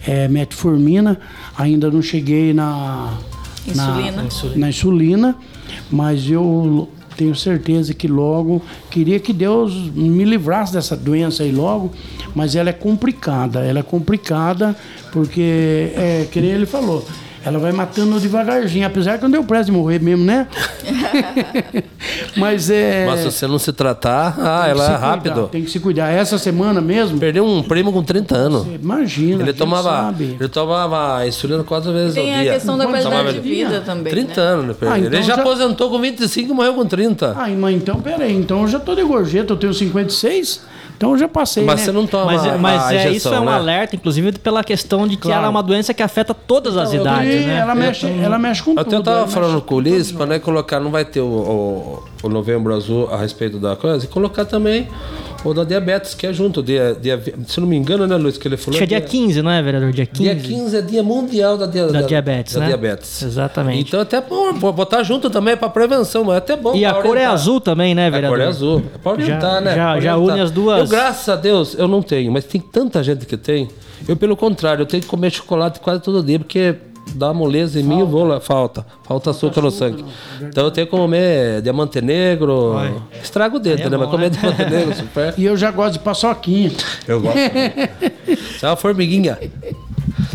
É, 0.06 0.28
metformina. 0.28 1.18
Ainda 1.56 1.90
não 1.90 2.02
cheguei 2.02 2.52
na 2.52 3.18
insulina. 3.66 4.22
Na, 4.22 4.56
na 4.56 4.68
insulina, 4.68 5.36
mas 5.90 6.30
eu 6.30 6.88
tenho 7.16 7.34
certeza 7.34 7.92
que 7.92 8.08
logo 8.08 8.62
queria 8.90 9.20
que 9.20 9.32
Deus 9.32 9.74
me 9.94 10.24
livrasse 10.24 10.72
dessa 10.72 10.96
doença 10.96 11.42
aí 11.42 11.52
logo, 11.52 11.92
mas 12.34 12.56
ela 12.56 12.70
é 12.70 12.72
complicada, 12.72 13.60
ela 13.60 13.80
é 13.80 13.82
complicada 13.82 14.74
porque 15.12 15.92
é, 15.94 16.26
que 16.30 16.40
nem 16.40 16.50
ele 16.50 16.64
falou, 16.64 17.04
ela 17.44 17.58
vai 17.58 17.72
matando 17.72 18.18
devagarzinho, 18.18 18.86
apesar 18.86 19.18
que 19.18 19.24
não 19.24 19.30
deu 19.30 19.44
prazo 19.44 19.66
de 19.66 19.72
morrer 19.72 20.00
mesmo, 20.00 20.24
né? 20.24 20.46
Mas 22.36 22.70
é. 22.70 23.06
Mas 23.06 23.20
se 23.20 23.26
você 23.26 23.46
não 23.46 23.58
se 23.58 23.72
tratar, 23.72 24.36
ah, 24.38 24.68
ela 24.68 24.92
é 24.92 24.96
rápido. 24.96 25.48
Tem 25.48 25.64
que 25.64 25.70
se 25.70 25.80
cuidar. 25.80 26.10
Essa 26.10 26.38
semana 26.38 26.80
mesmo. 26.80 27.18
Perdeu 27.18 27.44
um 27.44 27.62
primo 27.62 27.92
com 27.92 28.02
30 28.02 28.36
anos. 28.36 28.64
Você 28.64 28.74
imagina. 28.74 29.42
Ele 29.42 29.52
tomava, 29.52 30.14
ele 30.18 30.48
tomava 30.48 31.26
insulina 31.26 31.64
quatro 31.64 31.92
vezes 31.92 32.14
Tem 32.14 32.24
ao 32.24 32.28
dia. 32.28 32.42
Tem 32.42 32.50
a 32.50 32.54
questão 32.54 32.78
da 32.78 32.86
qualidade 32.86 33.32
de 33.34 33.40
vida 33.40 33.80
também. 33.80 34.12
30 34.12 34.34
né? 34.34 34.46
anos, 34.46 34.76
ah, 34.80 34.98
então 34.98 35.12
ele 35.12 35.22
já, 35.22 35.34
já, 35.34 35.42
aposentou 35.42 35.90
com 35.90 36.00
25 36.00 36.50
e 36.50 36.54
morreu 36.54 36.74
com 36.74 36.86
30. 36.86 37.34
Ah, 37.36 37.48
mas 37.48 37.74
então, 37.74 38.00
peraí. 38.00 38.36
Então 38.36 38.62
eu 38.62 38.68
já 38.68 38.78
tô 38.78 38.94
de 38.94 39.02
gorjeta, 39.02 39.52
eu 39.52 39.56
tenho 39.56 39.74
56. 39.74 40.60
Então 41.00 41.12
eu 41.12 41.16
já 41.18 41.26
passei. 41.26 41.64
Mas 41.64 41.80
né? 41.80 41.86
você 41.86 41.92
não 41.92 42.06
toma. 42.06 42.26
Mas, 42.26 42.60
mas 42.60 42.82
a 42.82 42.94
é, 42.94 43.10
isso 43.10 43.32
é 43.32 43.40
um 43.40 43.46
né? 43.46 43.52
alerta, 43.52 43.96
inclusive, 43.96 44.32
pela 44.32 44.62
questão 44.62 45.08
de 45.08 45.16
que 45.16 45.22
claro. 45.22 45.38
ela 45.38 45.46
é 45.46 45.50
uma 45.50 45.62
doença 45.62 45.94
que 45.94 46.02
afeta 46.02 46.34
todas 46.34 46.76
as 46.76 46.92
então, 46.92 47.00
idades, 47.00 47.46
né? 47.46 47.56
Ela 47.56 47.74
mexe, 47.74 48.06
ela 48.06 48.38
mexe 48.38 48.62
com 48.62 48.72
eu 48.72 48.84
tudo. 48.84 48.96
Eu 48.96 49.02
tava 49.02 49.26
falando 49.26 49.62
com 49.62 49.76
o 49.76 49.78
Ulisses 49.78 50.12
para 50.12 50.26
né, 50.26 50.38
colocar, 50.38 50.78
não 50.78 50.90
vai 50.90 51.06
ter 51.06 51.22
o, 51.22 51.24
o, 51.24 52.02
o 52.22 52.28
novembro 52.28 52.74
azul 52.74 53.08
a 53.10 53.16
respeito 53.16 53.58
da 53.58 53.74
coisa, 53.76 54.04
e 54.04 54.08
colocar 54.08 54.44
também 54.44 54.88
ou 55.44 55.54
da 55.54 55.64
diabetes, 55.64 56.14
que 56.14 56.26
é 56.26 56.32
junto. 56.32 56.62
Dia, 56.62 56.96
dia, 57.00 57.20
se 57.46 57.60
não 57.60 57.66
me 57.66 57.76
engano, 57.76 58.06
né, 58.06 58.16
Luiz, 58.16 58.36
que 58.36 58.46
ele 58.46 58.56
falou. 58.56 58.78
Acho 58.78 58.86
que 58.86 58.94
é 58.94 58.98
dia 58.98 59.06
15, 59.06 59.42
não 59.42 59.50
é, 59.50 59.62
vereador? 59.62 59.92
Dia 59.92 60.06
15. 60.06 60.22
Dia 60.22 60.36
15 60.36 60.76
é 60.76 60.82
dia 60.82 61.02
mundial 61.02 61.56
da, 61.56 61.66
dia, 61.66 61.86
da, 61.86 62.00
da 62.00 62.06
diabetes. 62.06 62.54
Da 62.54 62.60
né? 62.60 62.66
diabetes. 62.66 63.22
Exatamente. 63.22 63.88
Então, 63.88 64.00
até 64.00 64.20
bom 64.20 64.52
botar 64.72 65.02
junto 65.02 65.30
também 65.30 65.56
para 65.56 65.68
prevenção, 65.70 66.24
mas 66.24 66.36
é 66.36 66.38
até 66.38 66.56
bom. 66.56 66.74
E 66.74 66.84
a 66.84 66.94
cor 66.94 67.16
é 67.16 67.24
azul 67.24 67.60
também, 67.60 67.94
né, 67.94 68.10
vereador? 68.10 68.38
A 68.38 68.40
cor 68.40 68.46
é 68.46 68.48
azul. 68.48 68.82
É 68.94 68.98
para 68.98 69.12
orientar, 69.12 69.54
já, 69.54 69.60
né? 69.60 69.74
Já, 69.74 70.00
já 70.00 70.16
une 70.16 70.40
as 70.40 70.50
duas. 70.50 70.80
Eu, 70.80 70.86
graças 70.86 71.28
a 71.28 71.36
Deus, 71.36 71.74
eu 71.78 71.88
não 71.88 72.02
tenho, 72.02 72.30
mas 72.30 72.44
tem 72.44 72.60
tanta 72.60 73.02
gente 73.02 73.24
que 73.26 73.36
tem. 73.36 73.68
Eu, 74.06 74.16
pelo 74.16 74.36
contrário, 74.36 74.82
eu 74.82 74.86
tenho 74.86 75.02
que 75.02 75.08
comer 75.08 75.30
chocolate 75.30 75.80
quase 75.80 76.02
todo 76.02 76.22
dia, 76.22 76.38
porque 76.38 76.74
dá 77.14 77.32
moleza 77.32 77.78
em 77.78 77.82
falta. 77.82 77.94
mim, 77.94 78.00
eu 78.00 78.06
vou 78.06 78.24
lá, 78.24 78.40
falta. 78.40 78.86
Falta 79.02 79.30
açúcar, 79.30 79.60
no 79.62 79.70
sangue. 79.70 80.04
Não, 80.40 80.48
então 80.48 80.64
eu 80.64 80.70
tenho 80.70 80.86
que 80.86 80.90
comer 80.90 81.62
diamante 81.62 82.00
negro. 82.00 82.74
Vai. 82.74 82.94
Estraga 83.22 83.56
o 83.56 83.58
dedo, 83.58 83.82
é 83.82 83.84
né? 83.90 83.96
Bom, 83.96 84.04
Mas 84.04 84.10
comer 84.10 84.30
né? 84.30 84.38
diamante 84.40 84.70
negro, 84.70 84.94
super. 84.94 85.34
E 85.38 85.44
eu 85.44 85.56
já 85.56 85.70
gosto 85.70 85.94
de 85.94 85.98
paçoquinha. 86.00 86.72
Eu 87.06 87.20
gosto. 87.20 87.38
Você 87.38 88.66
é 88.66 88.68
uma 88.68 88.76
formiguinha. 88.76 89.38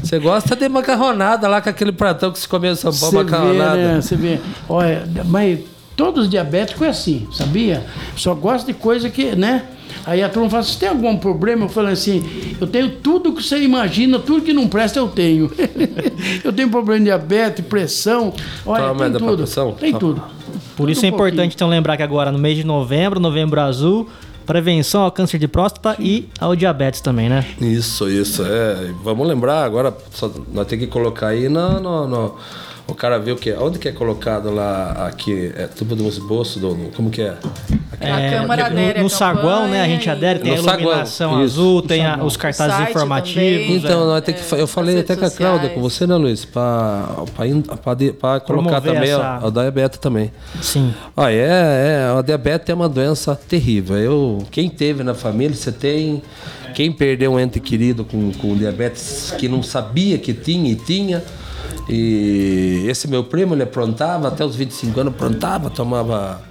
Você 0.04 0.20
gosta 0.20 0.56
de 0.56 0.70
macarronada 0.70 1.48
lá 1.48 1.62
com 1.62 1.70
aquele 1.70 1.92
pratão 1.92 2.32
que 2.32 2.40
se 2.40 2.48
comeu 2.48 2.74
em 2.74 2.76
São 2.76 2.94
Paulo, 2.94 3.18
Cê 3.18 3.24
macarronada. 3.24 3.76
Vê, 3.76 3.88
né? 3.88 4.02
Você 4.02 4.16
vê. 4.16 4.40
Olha, 4.70 5.04
mas 5.26 5.60
todos 5.96 6.26
os 6.26 6.30
diabéticos 6.30 6.82
é 6.82 6.90
assim, 6.90 7.28
sabia? 7.32 7.86
Só 8.16 8.34
gosta 8.34 8.72
de 8.72 8.78
coisa 8.78 9.10
que, 9.10 9.36
né? 9.36 9.66
Aí 10.06 10.22
a 10.22 10.30
turma 10.30 10.50
fala, 10.50 10.64
você 10.64 10.78
tem 10.78 10.90
algum 10.90 11.18
problema? 11.18 11.66
Eu 11.66 11.70
falo 11.70 11.88
assim, 11.88 12.24
eu 12.62 12.68
tenho 12.68 12.92
tudo 12.98 13.34
que 13.34 13.42
você 13.42 13.60
imagina, 13.64 14.20
tudo 14.20 14.44
que 14.44 14.54
não 14.54 14.68
presta 14.68 15.00
eu 15.00 15.08
tenho. 15.08 15.52
eu 16.44 16.54
tenho 16.54 16.70
problema 16.70 17.00
de 17.00 17.06
diabetes, 17.06 17.66
pressão, 17.66 18.32
olha, 18.66 18.94
tem 18.94 19.14
tudo. 19.14 19.38
Pressão? 19.38 19.72
Tem 19.74 19.92
tá. 19.92 20.00
tudo. 20.00 20.22
Por 20.76 20.90
isso 20.90 21.02
um 21.02 21.06
é 21.06 21.08
importante 21.08 21.56
então 21.56 21.68
lembrar 21.68 21.98
que 21.98 22.04
agora 22.04 22.32
no 22.32 22.38
mês 22.38 22.56
de 22.56 22.64
novembro, 22.64 23.20
novembro 23.20 23.60
azul, 23.60 24.08
prevenção 24.46 25.02
ao 25.02 25.12
câncer 25.12 25.40
de 25.40 25.48
próstata 25.48 25.96
Sim. 25.96 26.04
e 26.04 26.30
ao 26.40 26.56
diabetes 26.56 27.02
também, 27.02 27.28
né? 27.28 27.46
Isso, 27.60 28.08
isso. 28.08 28.44
É. 28.46 28.92
Vamos 29.04 29.28
lembrar 29.28 29.64
agora, 29.64 29.96
só, 30.12 30.30
nós 30.54 30.68
temos 30.68 30.86
que 30.86 30.92
colocar 30.92 31.30
aí 31.30 31.50
no, 31.50 31.80
no, 31.80 32.08
no 32.08 32.36
o 32.88 32.94
cara 32.94 33.18
vê 33.18 33.32
o 33.32 33.36
que? 33.36 33.52
Onde 33.54 33.80
que 33.80 33.88
é 33.88 33.92
colocado 33.92 34.54
lá 34.54 35.08
aqui? 35.08 35.52
É 35.58 35.66
tubo 35.66 35.96
do 35.96 36.08
esboço 36.08 36.60
do. 36.60 36.92
Como 36.96 37.10
que 37.10 37.22
é? 37.22 37.36
É, 38.00 38.12
a 38.12 38.30
Câmara 38.30 38.68
adere 38.68 39.00
no, 39.00 39.06
no 39.06 39.10
saguão, 39.10 39.68
né? 39.68 39.82
A 39.82 39.88
gente 39.88 40.08
adere, 40.08 40.40
tem 40.40 40.56
no 40.56 40.70
a 40.70 40.74
iluminação 40.76 41.30
saguão, 41.30 41.44
azul, 41.44 41.82
tem 41.82 42.06
a, 42.06 42.24
os 42.24 42.38
cartazes 42.38 42.90
informativos. 42.90 43.84
Então, 43.84 44.16
é, 44.16 44.22
que, 44.22 44.32
é, 44.32 44.62
eu 44.62 44.68
falei 44.68 45.00
até 45.00 45.16
com 45.16 45.26
a 45.26 45.32
Cláudia, 45.32 45.70
com 45.70 45.82
você, 45.82 46.06
né, 46.06 46.16
Luiz? 46.16 46.46
Para 46.46 47.26
colocar 48.46 48.82
também 48.82 49.10
essa... 49.10 49.22
a, 49.22 49.48
a 49.48 49.50
diabetes 49.50 49.98
também. 49.98 50.32
Sim. 50.62 50.94
Ah, 51.18 51.32
é, 51.32 51.38
é, 51.38 52.18
a 52.18 52.22
diabetes 52.22 52.70
é 52.70 52.74
uma 52.74 52.90
doença 52.90 53.36
terrível. 53.36 53.98
Eu, 53.98 54.46
quem 54.52 54.70
teve 54.70 55.04
na 55.04 55.16
família, 55.16 55.56
você 55.56 55.72
tem. 55.72 56.22
Quem 56.76 56.92
perdeu 56.92 57.32
um 57.32 57.40
ente 57.40 57.60
querido 57.60 58.04
com, 58.04 58.32
com 58.34 58.56
diabetes 58.56 59.34
que 59.38 59.48
não 59.48 59.64
sabia 59.64 60.18
que 60.18 60.34
tinha 60.34 60.70
e 60.70 60.76
tinha 60.76 61.24
e 61.88 62.86
esse 62.88 63.08
meu 63.08 63.24
primo, 63.24 63.54
ele 63.54 63.64
aprontava, 63.64 64.28
até 64.28 64.44
os 64.44 64.56
25 64.56 65.00
anos, 65.00 65.14
aprontava, 65.14 65.70
tomava, 65.70 66.42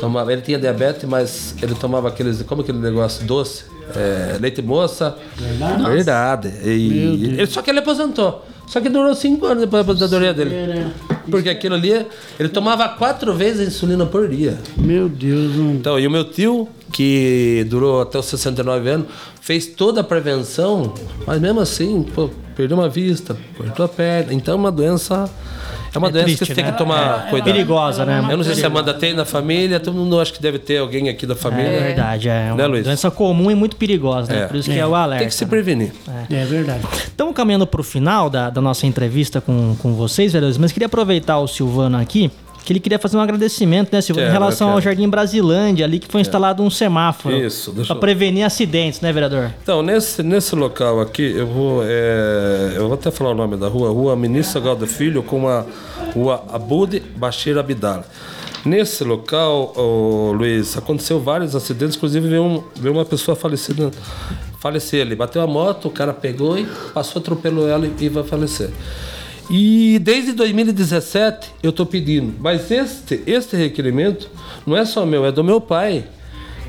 tomava. 0.00 0.32
Ele 0.32 0.42
tinha 0.42 0.58
diabetes, 0.58 1.04
mas 1.08 1.54
ele 1.62 1.74
tomava 1.74 2.08
aqueles. 2.08 2.42
Como 2.42 2.62
aquele 2.62 2.78
negócio 2.78 3.24
doce? 3.24 3.64
É, 3.96 4.38
leite 4.40 4.62
moça. 4.62 5.16
Verdade. 5.36 5.82
Verdade. 5.84 6.52
E, 6.64 7.36
ele, 7.38 7.46
só 7.46 7.62
que 7.62 7.70
ele 7.70 7.78
aposentou. 7.78 8.44
Só 8.66 8.80
que 8.80 8.88
durou 8.88 9.14
cinco 9.14 9.44
anos 9.46 9.64
depois 9.64 9.84
da 9.84 9.92
aposentadoria 9.92 10.32
dele. 10.32 10.86
Porque 11.30 11.50
aquilo 11.50 11.74
ali, 11.74 12.06
ele 12.38 12.48
tomava 12.48 12.88
quatro 12.88 13.34
vezes 13.34 13.60
a 13.60 13.64
insulina 13.64 14.06
por 14.06 14.28
dia. 14.28 14.58
Meu 14.76 15.08
Deus. 15.08 15.54
Então, 15.56 15.98
e 15.98 16.06
o 16.06 16.10
meu 16.10 16.24
tio, 16.24 16.68
que 16.92 17.66
durou 17.68 18.02
até 18.02 18.18
os 18.18 18.26
69 18.26 18.88
anos, 18.88 19.06
fez 19.40 19.66
toda 19.66 20.02
a 20.02 20.04
prevenção, 20.04 20.92
mas 21.26 21.40
mesmo 21.40 21.60
assim, 21.60 22.02
pô, 22.14 22.30
perdeu 22.54 22.76
uma 22.76 22.88
vista, 22.88 23.36
perdeu 23.56 23.84
a 23.84 23.88
perna. 23.88 24.32
Então 24.32 24.54
é 24.54 24.56
uma 24.56 24.70
doença 24.70 25.28
é 25.94 25.98
uma 25.98 26.08
é 26.08 26.10
doença 26.10 26.26
triste, 26.26 26.38
que 26.40 26.46
você 26.46 26.54
né? 26.54 26.62
tem 26.62 26.72
que 26.72 26.78
tomar 26.78 27.26
é, 27.26 27.30
cuidado. 27.30 27.50
É 27.50 27.52
perigosa, 27.52 28.04
né? 28.06 28.26
Eu 28.30 28.36
não 28.36 28.44
sei 28.44 28.54
se 28.54 28.64
a 28.64 28.68
Amanda 28.68 28.94
tem 28.94 29.12
na 29.12 29.26
família, 29.26 29.78
todo 29.78 29.94
mundo 29.94 30.18
acha 30.18 30.32
que 30.32 30.40
deve 30.40 30.58
ter 30.58 30.78
alguém 30.78 31.08
aqui 31.08 31.26
da 31.26 31.34
família. 31.34 31.68
É 31.68 31.80
verdade, 31.80 32.28
é 32.28 32.52
uma 32.52 32.68
né, 32.68 32.82
doença 32.82 33.10
comum 33.10 33.50
e 33.50 33.54
muito 33.54 33.76
perigosa, 33.76 34.32
né? 34.32 34.42
É. 34.42 34.46
Por 34.46 34.56
isso 34.56 34.70
que 34.70 34.78
é 34.78 34.86
o 34.86 34.94
alerta. 34.94 35.20
Tem 35.20 35.28
que 35.28 35.34
se 35.34 35.44
prevenir. 35.44 35.92
É, 36.30 36.34
é 36.34 36.44
verdade. 36.46 36.82
Estamos 36.94 37.34
caminhando 37.34 37.66
para 37.66 37.80
o 37.80 37.84
final 37.84 38.30
da, 38.30 38.48
da 38.48 38.60
nossa 38.60 38.86
entrevista 38.86 39.40
com, 39.40 39.76
com 39.80 39.92
vocês, 39.92 40.32
vereadores, 40.32 40.56
mas 40.56 40.72
queria 40.72 40.86
aproveitar 40.86 41.38
o 41.38 41.46
Silvano 41.46 41.98
aqui 41.98 42.30
que 42.64 42.72
ele 42.72 42.80
queria 42.80 42.98
fazer 42.98 43.16
um 43.16 43.20
agradecimento, 43.20 43.92
né, 43.92 44.00
Silvio, 44.00 44.24
em 44.24 44.30
relação 44.30 44.70
ao 44.70 44.80
Jardim 44.80 45.08
Brasilândia, 45.08 45.84
ali 45.84 45.98
que 45.98 46.08
foi 46.08 46.20
instalado 46.20 46.62
um 46.62 46.70
semáforo. 46.70 47.36
Isso, 47.36 47.72
para 47.86 47.96
prevenir 47.96 48.44
acidentes, 48.44 49.00
né, 49.00 49.12
vereador? 49.12 49.50
Então, 49.62 49.82
nesse, 49.82 50.22
nesse 50.22 50.54
local 50.54 51.00
aqui, 51.00 51.22
eu 51.22 51.46
vou. 51.46 51.82
É, 51.84 52.74
eu 52.76 52.84
vou 52.86 52.94
até 52.94 53.10
falar 53.10 53.30
o 53.30 53.34
nome 53.34 53.56
da 53.56 53.68
rua, 53.68 53.90
Rua 53.90 54.16
Ministro 54.16 54.60
Galdo 54.60 54.86
Filho, 54.86 55.22
com 55.22 55.48
a 55.48 55.64
Rua 56.14 56.44
Abud 56.52 57.02
Bashir 57.16 57.58
Abdala. 57.58 58.04
Nesse 58.64 59.02
local, 59.02 59.72
oh, 59.76 60.32
Luiz, 60.32 60.76
aconteceu 60.76 61.18
vários 61.18 61.56
acidentes, 61.56 61.96
inclusive 61.96 62.28
veio, 62.28 62.44
um, 62.44 62.62
veio 62.76 62.94
uma 62.94 63.04
pessoa 63.04 63.34
falecida, 63.34 63.90
falecer 64.60 65.02
ali. 65.02 65.16
Bateu 65.16 65.42
a 65.42 65.46
moto, 65.48 65.88
o 65.88 65.90
cara 65.90 66.12
pegou 66.12 66.56
e 66.56 66.64
passou, 66.94 67.20
atropelou 67.20 67.68
ela 67.68 67.86
e, 67.86 67.92
e 68.04 68.08
vai 68.08 68.22
falecer. 68.22 68.70
E 69.50 69.98
desde 69.98 70.32
2017 70.32 71.50
eu 71.62 71.70
estou 71.70 71.84
pedindo, 71.84 72.34
mas 72.40 72.70
este, 72.70 73.22
este 73.26 73.56
requerimento 73.56 74.30
não 74.66 74.76
é 74.76 74.84
só 74.84 75.04
meu, 75.04 75.26
é 75.26 75.32
do 75.32 75.42
meu 75.42 75.60
pai, 75.60 76.04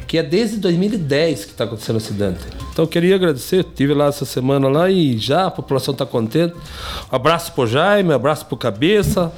que 0.07 0.17
é 0.17 0.23
desde 0.23 0.57
2010 0.57 1.45
que 1.45 1.51
está 1.51 1.63
acontecendo 1.63 1.95
o 1.95 1.97
acidente. 1.97 2.39
Então 2.71 2.83
eu 2.83 2.89
queria 2.89 3.15
agradecer, 3.15 3.63
tive 3.75 3.93
lá 3.93 4.07
essa 4.07 4.25
semana 4.25 4.67
lá 4.67 4.89
e 4.89 5.17
já 5.17 5.45
a 5.45 5.51
população 5.51 5.91
está 5.93 6.05
contente. 6.05 6.55
Um 7.11 7.15
abraço 7.15 7.51
pro 7.53 7.67
Jaime, 7.67 8.09
um 8.09 8.15
abraço 8.15 8.45
pro 8.45 8.57
Cabeça. 8.57 9.31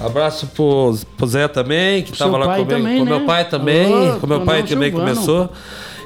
Abraço 0.00 0.48
pro, 0.48 0.98
pro 1.16 1.26
Zé 1.26 1.46
também, 1.46 2.02
que 2.02 2.12
estava 2.12 2.36
lá 2.36 2.56
comigo. 2.56 2.68
Também, 2.68 2.98
com 2.98 3.04
né? 3.04 3.10
meu 3.10 3.26
pai 3.26 3.48
também. 3.48 3.92
Alô, 3.92 4.20
com 4.20 4.26
meu 4.26 4.40
pai 4.40 4.64
também 4.64 4.90
Silvano. 4.90 5.14
começou. 5.14 5.50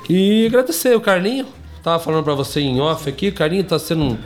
E 0.09 0.47
agradecer 0.47 0.95
o 0.95 1.01
Carlinho. 1.01 1.47
Tava 1.83 2.03
falando 2.03 2.25
para 2.25 2.35
você 2.35 2.61
em 2.61 2.81
off 2.81 3.09
aqui, 3.09 3.29
o 3.29 3.33
Carlinho 3.33 3.63
está 3.63 3.79
sendo 3.79 4.05
um 4.05 4.19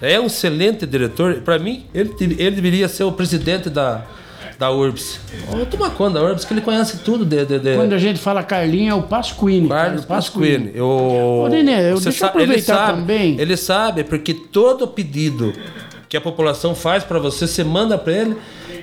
é 0.00 0.20
um 0.20 0.26
excelente 0.26 0.86
diretor. 0.86 1.36
Para 1.42 1.58
mim, 1.58 1.84
ele, 1.94 2.14
ele 2.20 2.50
deveria 2.50 2.88
ser 2.88 3.04
o 3.04 3.12
presidente 3.12 3.70
da, 3.70 4.02
da 4.58 4.70
URBS. 4.70 5.20
Toma 5.70 5.90
conta 5.90 6.18
da 6.18 6.24
URBS, 6.24 6.44
que 6.44 6.54
ele 6.54 6.60
conhece 6.60 6.98
tudo 6.98 7.24
de, 7.24 7.44
de, 7.44 7.58
de... 7.58 7.76
Quando 7.76 7.94
a 7.94 7.98
gente 7.98 8.20
fala 8.20 8.42
Carlinho, 8.42 8.90
é 8.90 8.94
o 8.94 9.02
Pasquini. 9.02 9.68
Carlos 9.68 10.04
Pasquini. 10.04 10.72
Eu... 10.74 10.86
Ô, 10.86 11.48
Nenê, 11.48 11.92
eu, 11.92 12.00
deixa 12.00 12.24
eu 12.24 12.28
aproveitar 12.28 12.52
ele 12.54 12.62
sabe, 12.62 12.98
também. 12.98 13.40
Ele 13.40 13.56
sabe, 13.56 14.04
porque 14.04 14.34
todo 14.34 14.86
pedido 14.86 15.52
que 16.08 16.16
a 16.16 16.20
população 16.20 16.74
faz 16.74 17.02
para 17.02 17.18
você, 17.18 17.46
você 17.46 17.64
manda 17.64 17.98
para 17.98 18.12
ele, 18.12 18.36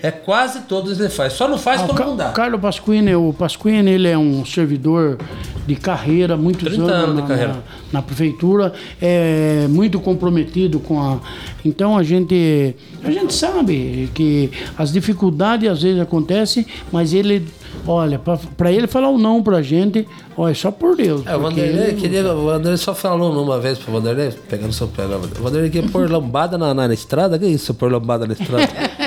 é 0.03 0.11
quase 0.11 0.63
todos 0.63 0.99
ele 0.99 1.07
faz. 1.07 1.31
Só 1.31 1.47
não 1.47 1.57
faz 1.57 1.79
ah, 1.79 1.85
quando 1.85 1.99
não 1.99 2.17
dá. 2.17 2.31
Carlos 2.31 2.59
Pasquini, 2.59 3.15
o 3.15 3.31
Pasquini, 3.31 3.89
ele 3.89 4.09
é 4.09 4.17
um 4.17 4.43
servidor 4.45 5.17
de 5.65 5.77
carreira, 5.77 6.35
muitos 6.35 6.67
30 6.67 6.83
anos, 6.83 6.93
anos 6.93 7.15
na, 7.15 7.21
de 7.21 7.27
carreira. 7.29 7.53
Na, 7.53 7.63
na, 7.93 8.01
prefeitura, 8.01 8.73
é 9.01 9.65
muito 9.69 10.01
comprometido 10.01 10.81
com 10.81 11.01
a. 11.01 11.21
Então 11.63 11.97
a 11.97 12.03
gente, 12.03 12.75
a 13.01 13.09
gente 13.09 13.33
sabe 13.33 14.09
que 14.13 14.51
as 14.77 14.91
dificuldades 14.91 15.69
às 15.69 15.81
vezes 15.81 16.01
acontecem, 16.01 16.65
mas 16.91 17.13
ele 17.13 17.47
Olha, 17.85 18.17
para 18.55 18.71
ele 18.71 18.87
falar 18.87 19.09
o 19.09 19.15
um 19.15 19.17
não 19.17 19.43
pra 19.43 19.61
gente, 19.61 20.07
olha, 20.37 20.55
só 20.55 20.71
por 20.71 20.95
Deus. 20.95 21.25
É, 21.25 21.35
o 21.35 21.41
Vanderlei, 21.41 21.89
ele... 21.89 21.99
queria, 21.99 22.33
o 22.33 22.45
Vanderlei 22.45 22.77
só 22.77 22.95
falou 22.95 23.33
uma 23.43 23.59
vez 23.59 23.77
pro 23.77 23.91
Vanderlei, 23.91 24.31
pegando 24.47 24.71
seu 24.71 24.87
pé 24.87 25.03
O 25.05 25.43
Vanderlei 25.43 25.69
queria 25.69 25.89
pôr 25.89 26.09
lambada 26.09 26.57
na, 26.57 26.73
na, 26.73 26.87
na 26.87 26.93
estrada, 26.93 27.37
que 27.37 27.45
isso, 27.45 27.73
pôr 27.73 27.91
lambada 27.91 28.25
na 28.25 28.33
estrada? 28.33 28.69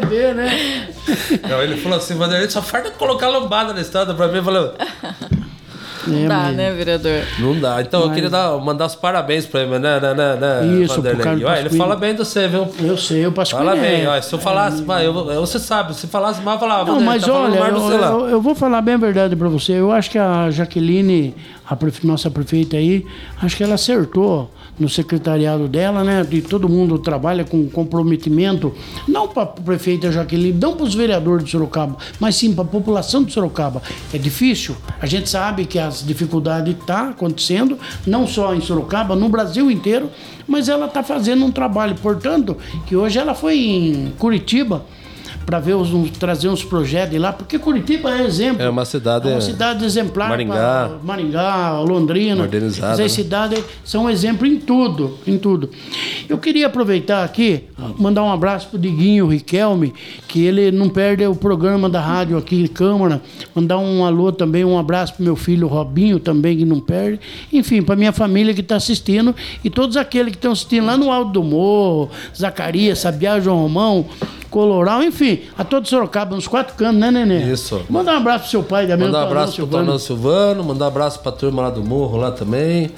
Vê, 0.00 0.32
né? 0.34 0.88
Não, 1.48 1.62
ele 1.62 1.76
falou 1.76 1.98
assim, 1.98 2.14
Vanderlei, 2.14 2.48
só 2.50 2.62
falta 2.62 2.90
colocar 2.90 3.28
lambada 3.28 3.72
na 3.72 3.80
estrada 3.80 4.14
pra 4.14 4.28
mim. 4.28 4.38
Eu 4.38 4.44
falei, 4.44 4.70
não 6.06 6.26
dá, 6.26 6.50
né, 6.50 6.72
vereador? 6.72 7.22
Não 7.38 7.58
dá. 7.58 7.80
Então 7.80 8.00
Mas... 8.00 8.08
eu 8.08 8.14
queria 8.14 8.30
dar, 8.30 8.58
mandar 8.58 8.86
os 8.86 8.94
parabéns 8.94 9.46
pra 9.46 9.62
ele, 9.62 9.78
né, 9.78 10.00
né, 10.00 10.14
né, 10.14 10.36
né 10.36 10.66
Isso, 10.82 11.00
pro 11.00 11.16
Carlos 11.18 11.58
Ele 11.58 11.70
fala 11.70 11.96
bem 11.96 12.14
do 12.14 12.24
você, 12.24 12.48
viu? 12.48 12.68
Eu 12.80 12.96
sei, 12.96 13.24
eu 13.24 13.32
passo 13.32 13.52
Fala 13.52 13.76
bem, 13.76 14.06
é... 14.06 14.20
se 14.20 14.32
eu 14.32 14.38
falasse, 14.38 14.84
é... 14.88 15.06
eu, 15.06 15.40
você 15.40 15.58
sabe, 15.58 15.94
se 15.94 16.06
falasse 16.06 16.40
mal, 16.42 16.54
eu 16.54 16.60
falava. 16.60 16.92
Não, 16.92 17.00
mas 17.00 17.24
tá 17.24 17.32
olha, 17.32 17.58
eu, 17.58 17.90
eu, 17.90 18.28
eu, 18.28 18.40
vou 18.40 18.54
falar 18.54 18.80
bem 18.80 18.94
a 18.94 18.98
verdade 18.98 19.36
pra 19.36 19.48
você. 19.48 19.72
Eu 19.72 19.92
acho 19.92 20.10
que 20.10 20.18
a 20.18 20.50
Jaqueline, 20.50 21.34
a 21.68 21.76
nossa 22.04 22.30
prefeita 22.30 22.76
aí, 22.76 23.06
acho 23.40 23.56
que 23.56 23.62
ela 23.62 23.74
acertou 23.74 24.50
no 24.82 24.88
secretariado 24.88 25.68
dela, 25.68 26.02
né? 26.02 26.24
De 26.24 26.42
todo 26.42 26.68
mundo 26.68 26.98
trabalha 26.98 27.44
com 27.44 27.68
comprometimento, 27.68 28.74
não 29.06 29.28
para 29.28 29.44
o 29.44 29.62
prefeito 29.62 30.10
Jaqueline, 30.10 30.58
não 30.60 30.76
para 30.76 30.84
os 30.84 30.94
vereadores 30.94 31.44
de 31.44 31.52
Sorocaba, 31.52 31.96
mas 32.18 32.34
sim 32.34 32.52
para 32.52 32.64
a 32.64 32.66
população 32.66 33.22
de 33.22 33.32
Sorocaba. 33.32 33.80
É 34.12 34.18
difícil, 34.18 34.76
a 35.00 35.06
gente 35.06 35.30
sabe 35.30 35.64
que 35.64 35.78
as 35.78 36.04
dificuldades 36.04 36.72
estão 36.74 36.86
tá 36.86 37.08
acontecendo, 37.10 37.78
não 38.04 38.26
só 38.26 38.54
em 38.54 38.60
Sorocaba, 38.60 39.14
no 39.14 39.28
Brasil 39.28 39.70
inteiro, 39.70 40.10
mas 40.46 40.68
ela 40.68 40.86
está 40.86 41.02
fazendo 41.02 41.44
um 41.44 41.50
trabalho. 41.52 41.94
Portanto, 42.02 42.56
que 42.86 42.96
hoje 42.96 43.18
ela 43.18 43.34
foi 43.34 43.58
em 43.58 44.12
Curitiba 44.18 44.84
para 45.44 45.58
ver 45.58 45.74
os, 45.74 45.90
trazer 46.18 46.48
uns 46.48 46.64
projetos 46.64 47.10
de 47.10 47.18
lá, 47.18 47.32
porque 47.32 47.58
Curitiba 47.58 48.10
é 48.10 48.24
exemplo. 48.24 48.62
É 48.62 48.68
uma 48.68 48.84
cidade. 48.84 49.28
É 49.28 49.32
uma 49.32 49.40
cidade 49.40 49.84
exemplar. 49.84 50.28
Maringá. 50.28 50.90
Maringá, 51.02 51.80
Londrina. 51.80 52.42
Modernizada. 52.42 52.92
Essas 52.92 53.00
né? 53.00 53.08
cidades 53.08 53.64
são 53.84 54.08
exemplo 54.08 54.46
em 54.46 54.58
tudo, 54.58 55.18
em 55.26 55.38
tudo. 55.38 55.70
Eu 56.28 56.38
queria 56.38 56.66
aproveitar 56.66 57.24
aqui, 57.24 57.64
mandar 57.98 58.22
um 58.22 58.32
abraço 58.32 58.68
pro 58.68 58.78
Diguinho 58.78 59.26
Riquelme, 59.26 59.92
que 60.28 60.44
ele 60.44 60.70
não 60.70 60.88
perde 60.88 61.26
o 61.26 61.34
programa 61.34 61.88
da 61.88 62.00
rádio 62.00 62.36
aqui 62.36 62.62
em 62.62 62.66
Câmara. 62.66 63.20
Mandar 63.54 63.78
um 63.78 64.04
alô 64.04 64.32
também, 64.32 64.64
um 64.64 64.78
abraço 64.78 65.14
pro 65.14 65.24
meu 65.24 65.36
filho 65.36 65.66
Robinho 65.66 66.18
também, 66.18 66.56
que 66.56 66.64
não 66.64 66.80
perde. 66.80 67.20
Enfim, 67.52 67.82
para 67.82 67.96
minha 67.96 68.12
família 68.12 68.54
que 68.54 68.60
está 68.60 68.76
assistindo 68.76 69.34
e 69.64 69.70
todos 69.70 69.96
aqueles 69.96 70.32
que 70.32 70.38
estão 70.38 70.52
assistindo 70.52 70.86
lá 70.86 70.96
no 70.96 71.10
Alto 71.10 71.32
do 71.32 71.42
Morro, 71.42 72.10
Zacarias, 72.36 73.00
Sabiá, 73.00 73.40
João 73.40 73.62
Romão, 73.62 74.06
Coloral, 74.50 75.02
enfim, 75.02 75.31
a 75.56 75.64
todo 75.64 75.86
Sorocaba, 75.88 76.34
nos 76.34 76.46
quatro 76.46 76.74
cantos, 76.74 77.00
né, 77.00 77.10
Nenê? 77.10 77.52
Isso. 77.52 77.82
Manda 77.88 78.12
um 78.12 78.16
abraço 78.16 78.40
pro 78.40 78.50
seu 78.50 78.62
pai 78.62 78.86
da 78.86 78.96
Manda 78.96 79.18
um 79.18 79.22
abraço 79.22 79.56
pro 79.56 79.66
Tonão 79.66 79.98
Silvano, 79.98 80.64
mandar 80.64 80.86
um 80.86 80.88
abraço 80.88 81.20
pra 81.20 81.32
turma 81.32 81.62
lá 81.62 81.70
do 81.70 81.82
Morro 81.82 82.16
lá 82.16 82.30
também. 82.30 82.90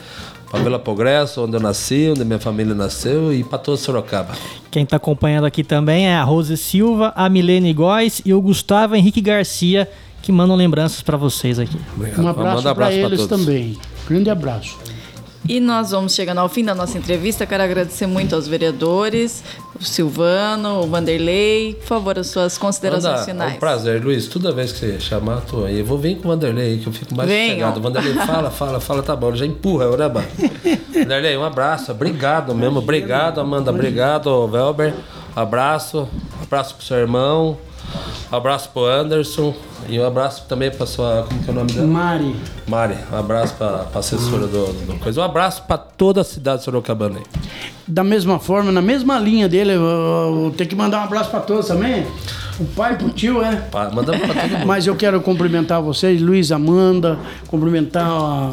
Pra 0.50 0.62
Vila 0.62 0.78
Progresso, 0.78 1.42
onde 1.42 1.56
eu 1.56 1.60
nasci, 1.60 2.10
onde 2.12 2.24
minha 2.24 2.38
família 2.38 2.74
nasceu, 2.74 3.34
e 3.34 3.42
para 3.42 3.58
todo 3.58 3.76
Sorocaba. 3.76 4.34
Quem 4.70 4.84
está 4.84 4.96
acompanhando 4.96 5.46
aqui 5.46 5.64
também 5.64 6.06
é 6.06 6.14
a 6.14 6.22
Rose 6.22 6.56
Silva, 6.56 7.12
a 7.16 7.28
Milene 7.28 7.72
Góes 7.72 8.22
e 8.24 8.32
o 8.32 8.40
Gustavo 8.40 8.94
Henrique 8.94 9.20
Garcia, 9.20 9.90
que 10.22 10.30
mandam 10.30 10.54
lembranças 10.54 11.02
para 11.02 11.16
vocês 11.16 11.58
aqui. 11.58 11.76
Obrigado. 11.96 12.24
Um 12.24 12.28
abraço, 12.28 12.74
para 12.74 12.92
eles 12.92 13.26
também. 13.26 13.76
Grande 14.06 14.30
abraço. 14.30 14.78
E 15.46 15.60
nós 15.60 15.90
vamos 15.90 16.14
chegando 16.14 16.38
ao 16.38 16.48
fim 16.48 16.64
da 16.64 16.74
nossa 16.74 16.96
entrevista. 16.96 17.44
Quero 17.44 17.62
agradecer 17.62 18.06
muito 18.06 18.34
aos 18.34 18.48
vereadores, 18.48 19.44
o 19.78 19.84
Silvano, 19.84 20.80
o 20.80 20.86
Vanderlei. 20.86 21.74
Por 21.74 21.86
favor, 21.86 22.18
as 22.18 22.28
suas 22.28 22.56
considerações 22.56 23.12
Manda, 23.12 23.24
finais. 23.26 23.52
É 23.52 23.56
um 23.56 23.58
prazer, 23.60 24.02
Luiz. 24.02 24.26
Toda 24.26 24.52
vez 24.52 24.72
que 24.72 24.78
você 24.78 24.98
chamar, 24.98 25.42
tô 25.42 25.64
aí. 25.64 25.80
Eu 25.80 25.84
vou 25.84 25.98
vir 25.98 26.16
com 26.16 26.28
o 26.28 26.30
Vanderlei 26.30 26.78
que 26.78 26.86
eu 26.86 26.92
fico 26.94 27.14
mais 27.14 27.28
Venham. 27.28 27.56
chegado. 27.56 27.76
O 27.76 27.80
Vanderlei 27.82 28.14
fala, 28.26 28.50
fala, 28.50 28.80
fala, 28.80 29.02
tá 29.02 29.14
bom. 29.14 29.36
Já 29.36 29.44
empurra, 29.44 29.94
né, 29.96 30.08
mano? 30.08 30.26
Vanderlei, 30.94 31.36
um 31.36 31.44
abraço. 31.44 31.92
Obrigado 31.92 32.54
mesmo. 32.54 32.78
Obrigado, 32.78 33.38
Amanda. 33.38 33.70
Obrigado, 33.70 34.48
Velber. 34.48 34.94
Abraço. 35.36 36.08
Abraço 36.42 36.74
pro 36.76 36.86
seu 36.86 36.96
irmão. 36.96 37.58
Abraço 38.32 38.70
pro 38.70 38.86
Anderson. 38.86 39.54
E 39.88 39.98
um 39.98 40.06
abraço 40.06 40.44
também 40.48 40.70
para 40.70 40.86
sua. 40.86 41.26
Como 41.28 41.42
que 41.42 41.48
é 41.48 41.52
o 41.52 41.54
nome 41.54 41.72
dela? 41.72 41.86
Mari. 41.86 42.36
Mari. 42.66 42.96
Um 43.12 43.16
abraço 43.16 43.54
para 43.54 43.86
a 43.94 43.98
assessora 43.98 44.46
do, 44.46 44.72
do, 44.72 44.98
coisa. 44.98 45.20
Um 45.20 45.24
abraço 45.24 45.62
para 45.64 45.78
toda 45.78 46.20
a 46.20 46.24
cidade 46.24 46.58
de 46.58 46.64
Sorocabana. 46.64 47.20
Da 47.86 48.02
mesma 48.02 48.38
forma, 48.38 48.72
na 48.72 48.80
mesma 48.80 49.18
linha 49.18 49.48
dele, 49.48 49.72
eu, 49.72 49.82
eu 49.82 50.54
tenho 50.56 50.70
que 50.70 50.76
mandar 50.76 51.00
um 51.00 51.04
abraço 51.04 51.30
para 51.30 51.40
todos 51.40 51.66
também. 51.66 52.06
O 52.58 52.64
pai 52.64 52.96
pro 52.96 53.10
tio, 53.10 53.42
é? 53.42 53.62
Mandamos 53.92 54.22
para 54.22 54.42
todo 54.42 54.50
mundo. 54.50 54.66
Mas 54.66 54.86
eu 54.86 54.96
quero 54.96 55.20
cumprimentar 55.20 55.82
vocês, 55.82 56.22
Luiz 56.22 56.50
Amanda, 56.52 57.18
cumprimentar 57.48 58.06
a 58.06 58.52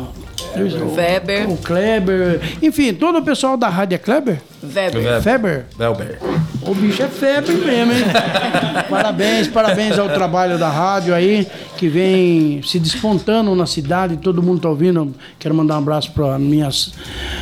o 0.55 0.95
Weber. 0.95 1.49
O 1.49 1.57
Kleber. 1.57 2.41
Enfim, 2.61 2.93
todo 2.93 3.19
o 3.19 3.23
pessoal 3.23 3.55
da 3.55 3.69
rádio 3.69 3.95
é 3.95 3.97
Kleber? 3.97 4.41
Weber. 4.63 5.23
Weber. 5.23 5.65
Weber. 5.79 6.19
O 6.63 6.75
bicho 6.75 7.01
é 7.01 7.07
febre 7.07 7.53
mesmo, 7.55 7.91
hein? 7.91 8.03
parabéns, 8.89 9.47
parabéns 9.47 9.97
ao 9.97 10.09
trabalho 10.09 10.59
da 10.59 10.69
rádio 10.69 11.13
aí, 11.13 11.47
que 11.77 11.87
vem 11.87 12.61
se 12.63 12.79
despontando 12.79 13.55
na 13.55 13.65
cidade, 13.65 14.17
todo 14.17 14.43
mundo 14.43 14.61
tá 14.61 14.69
ouvindo. 14.69 15.13
Quero 15.39 15.55
mandar 15.55 15.75
um 15.75 15.79
abraço 15.79 16.11
para 16.11 16.37
minha 16.37 16.69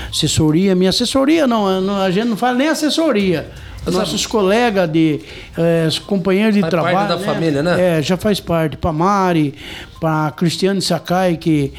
assessoria. 0.10 0.74
Minha 0.74 0.90
assessoria 0.90 1.46
não, 1.46 2.02
a 2.02 2.10
gente 2.12 2.28
não 2.28 2.38
fala 2.38 2.58
nem 2.58 2.70
assessoria. 2.70 3.50
nossos 3.86 4.26
colegas 4.26 4.90
de 4.90 5.20
é, 5.58 5.88
companheiros 6.06 6.56
de 6.56 6.62
faz 6.62 6.72
trabalho. 6.72 6.96
Parte 6.96 7.10
da 7.10 7.18
né? 7.18 7.26
família, 7.26 7.64
né? 7.64 8.00
É, 8.00 8.02
já 8.02 8.16
faz 8.16 8.40
parte. 8.40 8.78
Para 8.78 8.94
Mari, 8.94 9.54
para 10.00 10.32
Cristiane 10.32 10.82
Sakai, 10.82 11.36
que 11.36 11.74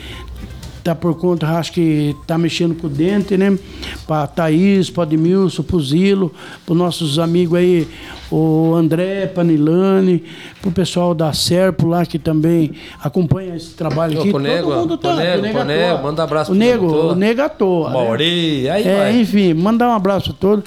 tá 0.82 0.94
por 0.94 1.14
conta, 1.14 1.46
acho 1.58 1.72
que 1.72 2.14
tá 2.26 2.36
mexendo 2.36 2.74
com 2.74 2.86
o 2.86 2.90
dente, 2.90 3.36
né? 3.36 3.58
Para 4.06 4.26
Thaís, 4.26 4.90
para 4.90 5.04
Admilson, 5.04 5.62
para 5.62 5.76
o 5.76 5.82
Zilo, 5.82 6.32
para 6.66 6.74
nossos 6.74 7.18
amigos 7.18 7.58
aí, 7.58 7.88
o 8.30 8.74
André, 8.74 9.26
Panilane, 9.26 10.22
para 10.60 10.68
o 10.68 10.72
pessoal 10.72 11.14
da 11.14 11.32
Serpo 11.32 11.86
lá 11.86 12.06
que 12.06 12.18
também 12.18 12.72
acompanha 13.02 13.56
esse 13.56 13.74
trabalho 13.74 14.20
aqui. 14.20 14.30
Todo 14.30 14.40
nego, 14.40 14.72
mundo 14.72 14.96
tá. 14.96 15.16
Nego, 15.16 15.58
o 15.58 15.64
nego, 15.64 16.02
manda 16.02 16.22
um 16.22 16.24
abraço 16.24 16.52
o 16.52 16.54
nego, 16.54 16.86
o 16.86 17.14
nego 17.14 17.42
à 17.42 17.48
toa. 17.48 17.90
Mauri, 17.90 18.62
né? 18.62 18.70
aí 18.70 18.86
é, 18.86 18.96
vai. 18.96 19.20
Enfim, 19.20 19.54
mandar 19.54 19.88
um 19.88 19.94
abraço 19.94 20.30
a 20.30 20.34
todos. 20.34 20.64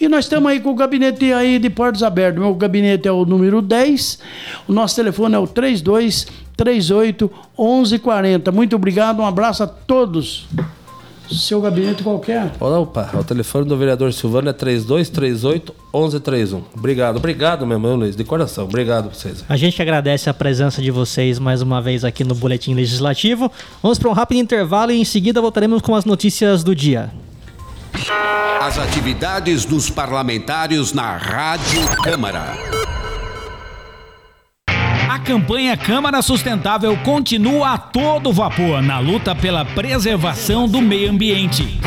E 0.00 0.08
nós 0.08 0.24
estamos 0.24 0.50
aí 0.50 0.60
com 0.60 0.70
o 0.70 0.74
gabinete 0.74 1.32
aí 1.32 1.58
de 1.58 1.70
portas 1.70 2.02
abertas. 2.02 2.40
Meu 2.40 2.54
gabinete 2.54 3.06
é 3.06 3.12
o 3.12 3.24
número 3.24 3.62
10, 3.62 4.18
o 4.68 4.72
nosso 4.72 4.96
telefone 4.96 5.34
é 5.34 5.38
o 5.38 5.46
32 5.46 6.26
38 6.56 7.30
1140. 7.58 8.52
Muito 8.52 8.76
obrigado, 8.76 9.20
um 9.20 9.26
abraço 9.26 9.62
a 9.62 9.66
todos. 9.66 10.46
Seu 11.30 11.60
gabinete 11.60 12.02
qualquer. 12.02 12.52
Opa, 12.60 13.10
o 13.14 13.24
telefone 13.24 13.66
do 13.66 13.76
vereador 13.76 14.12
Silvano 14.12 14.50
é 14.50 14.52
3238 14.52 15.74
1131. 15.92 16.62
Obrigado, 16.76 17.16
obrigado 17.16 17.66
mesmo, 17.66 17.94
Luiz, 17.94 18.14
de 18.14 18.24
coração. 18.24 18.64
Obrigado 18.64 19.06
a 19.06 19.14
vocês. 19.14 19.44
A 19.48 19.56
gente 19.56 19.80
agradece 19.80 20.28
a 20.28 20.34
presença 20.34 20.82
de 20.82 20.90
vocês 20.90 21.38
mais 21.38 21.62
uma 21.62 21.80
vez 21.80 22.04
aqui 22.04 22.24
no 22.24 22.34
Boletim 22.34 22.74
Legislativo. 22.74 23.50
Vamos 23.82 23.98
para 23.98 24.10
um 24.10 24.12
rápido 24.12 24.38
intervalo 24.38 24.92
e 24.92 25.00
em 25.00 25.04
seguida 25.04 25.40
voltaremos 25.40 25.80
com 25.80 25.94
as 25.94 26.04
notícias 26.04 26.62
do 26.62 26.74
dia. 26.74 27.10
As 28.60 28.78
atividades 28.78 29.64
dos 29.64 29.90
parlamentares 29.90 30.92
na 30.92 31.16
Rádio 31.16 31.80
Câmara. 32.02 33.03
A 35.14 35.18
campanha 35.20 35.76
Câmara 35.76 36.20
Sustentável 36.20 36.96
continua 37.04 37.74
a 37.74 37.78
todo 37.78 38.32
vapor 38.32 38.82
na 38.82 38.98
luta 38.98 39.32
pela 39.32 39.64
preservação 39.64 40.66
do 40.68 40.82
meio 40.82 41.08
ambiente. 41.08 41.78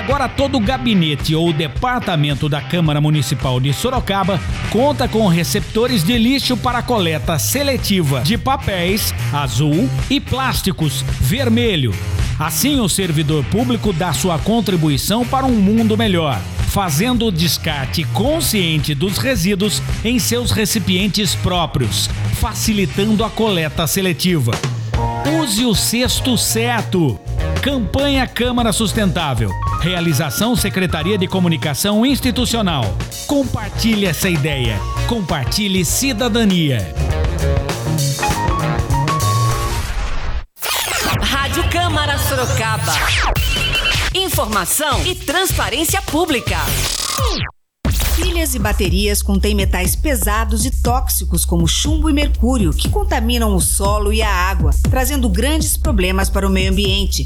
Agora 0.00 0.26
todo 0.30 0.56
o 0.56 0.60
gabinete 0.60 1.34
ou 1.34 1.52
departamento 1.52 2.48
da 2.48 2.58
Câmara 2.62 3.02
Municipal 3.02 3.60
de 3.60 3.70
Sorocaba 3.74 4.40
conta 4.70 5.06
com 5.06 5.28
receptores 5.28 6.02
de 6.02 6.16
lixo 6.16 6.56
para 6.56 6.82
coleta 6.82 7.38
seletiva 7.38 8.22
de 8.22 8.38
papéis 8.38 9.14
azul 9.30 9.90
e 10.08 10.18
plásticos 10.18 11.04
vermelho. 11.20 11.94
Assim 12.38 12.80
o 12.80 12.88
servidor 12.88 13.44
público 13.44 13.92
dá 13.92 14.10
sua 14.14 14.38
contribuição 14.38 15.22
para 15.26 15.44
um 15.44 15.54
mundo 15.54 15.98
melhor 15.98 16.40
fazendo 16.70 17.26
o 17.26 17.32
descarte 17.32 18.04
consciente 18.04 18.94
dos 18.94 19.18
resíduos 19.18 19.82
em 20.04 20.20
seus 20.20 20.52
recipientes 20.52 21.34
próprios, 21.34 22.08
facilitando 22.40 23.24
a 23.24 23.28
coleta 23.28 23.88
seletiva. 23.88 24.52
Use 25.42 25.66
o 25.66 25.74
cesto 25.74 26.38
certo. 26.38 27.18
Campanha 27.60 28.24
Câmara 28.24 28.72
Sustentável. 28.72 29.50
Realização 29.80 30.54
Secretaria 30.54 31.16
de 31.16 31.26
Comunicação 31.26 32.04
Institucional. 32.04 32.84
Compartilhe 33.26 34.04
essa 34.04 34.28
ideia. 34.28 34.78
Compartilhe 35.08 35.86
cidadania. 35.86 36.94
Rádio 41.22 41.66
Câmara 41.70 42.18
Sorocaba. 42.18 42.92
Informação 44.14 45.02
e 45.06 45.14
transparência 45.14 46.02
pública. 46.02 46.58
Pilhas 48.16 48.54
e 48.54 48.58
baterias 48.58 49.22
contêm 49.22 49.54
metais 49.54 49.96
pesados 49.96 50.66
e 50.66 50.82
tóxicos 50.82 51.46
como 51.46 51.66
chumbo 51.66 52.10
e 52.10 52.12
mercúrio, 52.12 52.70
que 52.74 52.90
contaminam 52.90 53.56
o 53.56 53.60
solo 53.62 54.12
e 54.12 54.20
a 54.20 54.30
água, 54.30 54.72
trazendo 54.90 55.26
grandes 55.26 55.78
problemas 55.78 56.28
para 56.28 56.46
o 56.46 56.50
meio 56.50 56.70
ambiente. 56.70 57.24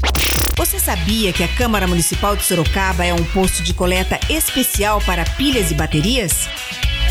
Você 0.57 0.79
sabia 0.79 1.33
que 1.33 1.43
a 1.43 1.47
Câmara 1.49 1.85
Municipal 1.85 2.33
de 2.35 2.43
Sorocaba 2.43 3.05
é 3.05 3.13
um 3.13 3.23
posto 3.25 3.61
de 3.61 3.73
coleta 3.73 4.17
especial 4.29 5.01
para 5.01 5.25
pilhas 5.25 5.69
e 5.69 5.73
baterias? 5.73 6.47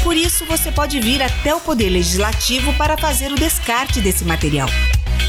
Por 0.03 0.17
isso, 0.17 0.47
você 0.47 0.73
pode 0.73 0.99
vir 0.99 1.23
até 1.23 1.55
o 1.55 1.61
Poder 1.61 1.91
Legislativo 1.91 2.73
para 2.75 2.97
fazer 2.97 3.31
o 3.31 3.35
descarte 3.35 4.01
desse 4.01 4.25
material. 4.25 4.69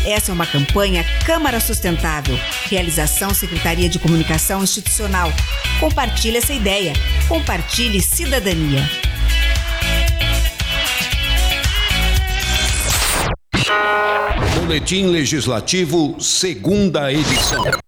Essa 0.05 0.31
é 0.31 0.33
uma 0.33 0.45
campanha 0.45 1.05
Câmara 1.25 1.59
Sustentável. 1.59 2.39
Realização 2.69 3.33
Secretaria 3.33 3.89
de 3.89 3.99
Comunicação 3.99 4.63
Institucional. 4.63 5.29
Compartilhe 5.79 6.37
essa 6.37 6.53
ideia. 6.53 6.93
Compartilhe 7.27 8.01
cidadania. 8.01 8.89
Boletim 14.55 15.07
Legislativo, 15.07 16.15
segunda 16.19 17.11
edição. 17.11 17.84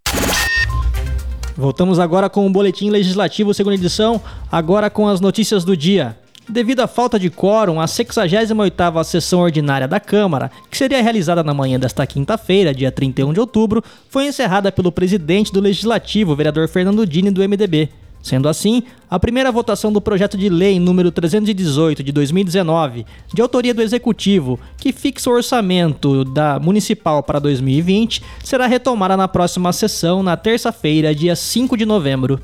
Voltamos 1.58 1.98
agora 1.98 2.30
com 2.30 2.46
o 2.46 2.50
Boletim 2.52 2.92
Legislativo, 2.92 3.52
segunda 3.52 3.76
edição, 3.76 4.22
agora 4.52 4.92
com 4.92 5.08
as 5.08 5.20
notícias 5.20 5.66
do 5.66 5.76
dia. 5.76 6.16
Devido 6.48 6.82
à 6.82 6.88
falta 6.88 7.20
de 7.20 7.32
quórum, 7.32 7.82
a 7.82 7.86
68ª 7.86 9.04
sessão 9.04 9.40
ordinária 9.40 9.88
da 9.88 10.00
Câmara, 10.00 10.52
que 10.70 10.78
seria 10.78 11.02
realizada 11.02 11.44
na 11.44 11.56
manhã 11.56 11.80
desta 11.80 12.06
quinta-feira, 12.06 12.76
dia 12.76 12.92
31 12.92 13.34
de 13.34 13.40
outubro, 13.40 13.84
foi 14.08 14.28
encerrada 14.28 14.72
pelo 14.72 14.92
presidente 14.92 15.52
do 15.52 15.60
Legislativo, 15.60 16.36
vereador 16.36 16.68
Fernando 16.68 17.08
Dini, 17.08 17.32
do 17.32 17.42
MDB. 17.42 17.90
Sendo 18.28 18.50
assim, 18.50 18.84
a 19.10 19.18
primeira 19.18 19.54
votação 19.54 19.90
do 19.90 20.02
projeto 20.02 20.38
de 20.38 20.50
lei 20.50 20.82
número 20.82 21.14
318 21.14 22.04
de 22.04 22.12
2019, 22.12 23.06
de 23.34 23.42
autoria 23.42 23.74
do 23.74 23.82
Executivo, 23.82 24.60
que 24.76 24.92
fixa 24.92 25.30
o 25.30 25.34
orçamento 25.34 26.26
da 26.26 26.60
municipal 26.60 27.24
para 27.24 27.40
2020, 27.40 28.22
será 28.44 28.68
retomada 28.68 29.16
na 29.16 29.30
próxima 29.30 29.72
sessão, 29.72 30.22
na 30.22 30.36
terça-feira, 30.36 31.16
dia 31.16 31.38
5 31.38 31.78
de 31.78 31.86
novembro. 31.86 32.38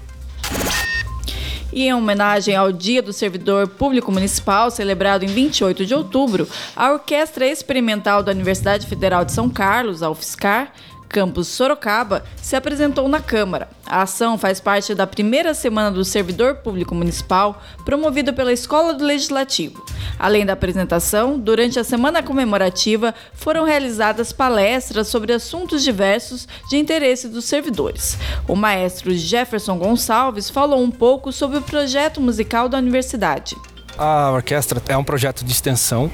E 1.73 1.87
em 1.87 1.93
homenagem 1.93 2.55
ao 2.55 2.71
Dia 2.71 3.01
do 3.01 3.11
Servidor 3.11 3.67
Público 3.67 4.09
Municipal, 4.09 4.71
celebrado 4.71 5.25
em 5.25 5.27
28 5.27 5.85
de 5.85 5.93
outubro, 5.93 6.47
a 6.77 6.93
Orquestra 6.93 7.45
Experimental 7.45 8.23
da 8.23 8.31
Universidade 8.31 8.87
Federal 8.87 9.25
de 9.25 9.33
São 9.33 9.49
Carlos, 9.49 10.01
a 10.01 10.09
UFSCar, 10.09 10.71
campus 11.13 11.47
Sorocaba, 11.47 12.23
se 12.41 12.55
apresentou 12.55 13.07
na 13.07 13.21
Câmara. 13.21 13.69
A 13.85 14.01
ação 14.01 14.35
faz 14.35 14.59
parte 14.59 14.95
da 14.95 15.05
primeira 15.05 15.53
semana 15.53 15.91
do 15.91 16.03
Servidor 16.03 16.55
Público 16.55 16.95
Municipal, 16.95 17.61
promovida 17.85 18.33
pela 18.33 18.51
Escola 18.51 18.95
do 18.95 19.05
Legislativo. 19.05 19.85
Além 20.17 20.43
da 20.43 20.53
apresentação, 20.53 21.37
durante 21.37 21.79
a 21.79 21.83
semana 21.83 22.23
comemorativa 22.23 23.13
foram 23.33 23.63
realizadas 23.63 24.33
palestras 24.33 25.07
sobre 25.07 25.33
assuntos 25.33 25.83
diversos 25.83 26.47
de 26.67 26.77
interesse 26.77 27.27
dos 27.27 27.45
servidores. 27.45 28.17
O 28.47 28.55
maestro 28.55 29.13
Jefferson 29.13 29.77
Gonçalves 29.77 30.49
falou 30.49 30.81
um 30.81 30.89
pouco 30.89 31.31
sobre 31.31 31.59
o 31.59 31.61
projeto 31.61 32.19
musical 32.19 32.67
da 32.67 32.79
universidade. 32.79 33.55
A 33.95 34.31
orquestra 34.31 34.81
é 34.87 34.97
um 34.97 35.03
projeto 35.03 35.45
de 35.45 35.51
extensão 35.51 36.11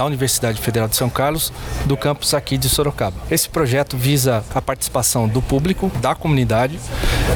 da 0.00 0.06
Universidade 0.06 0.58
Federal 0.62 0.88
de 0.88 0.96
São 0.96 1.10
Carlos, 1.10 1.52
do 1.84 1.94
campus 1.94 2.32
aqui 2.32 2.56
de 2.56 2.70
Sorocaba. 2.70 3.18
Esse 3.30 3.50
projeto 3.50 3.98
visa 3.98 4.42
a 4.54 4.62
participação 4.62 5.28
do 5.28 5.42
público, 5.42 5.92
da 6.00 6.14
comunidade, 6.14 6.80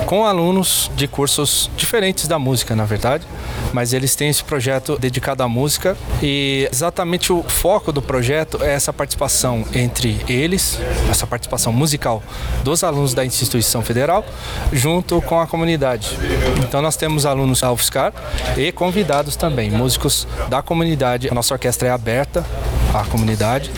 com 0.07 0.25
alunos 0.25 0.91
de 0.97 1.07
cursos 1.07 1.71
diferentes 1.77 2.27
da 2.27 2.39
música, 2.39 2.75
na 2.75 2.87
verdade, 2.87 3.27
mas 3.75 3.93
eles 3.93 4.17
têm 4.17 4.31
esse 4.31 4.43
projeto 4.43 4.99
dedicado 4.99 5.43
à 5.43 5.49
música 5.49 5.95
e 6.23 6.67
exatamente 6.73 7.31
o 7.35 7.43
foco 7.43 7.93
do 7.93 8.01
projeto 8.01 8.59
é 8.63 8.73
essa 8.73 8.95
participação 8.95 9.67
entre 9.75 10.19
eles, 10.27 10.79
essa 11.11 11.27
participação 11.27 11.71
musical 11.71 12.23
dos 12.63 12.83
alunos 12.83 13.13
da 13.13 13.27
instituição 13.27 13.83
federal, 13.83 14.25
junto 14.73 15.21
com 15.21 15.39
a 15.39 15.47
comunidade. 15.47 16.17
Então 16.67 16.81
nós 16.81 16.97
temos 16.97 17.27
alunos 17.27 17.61
da 17.61 17.71
UFSCar 17.71 18.15
e 18.57 18.73
convidados 18.73 19.37
também, 19.37 19.71
músicos 19.71 20.27
da 20.49 20.63
comunidade. 20.63 21.29
A 21.29 21.35
nossa 21.35 21.53
orquestra 21.53 21.89
é 21.89 21.91
aberta 21.91 22.43
à 22.93 23.05
comunidade 23.05 23.71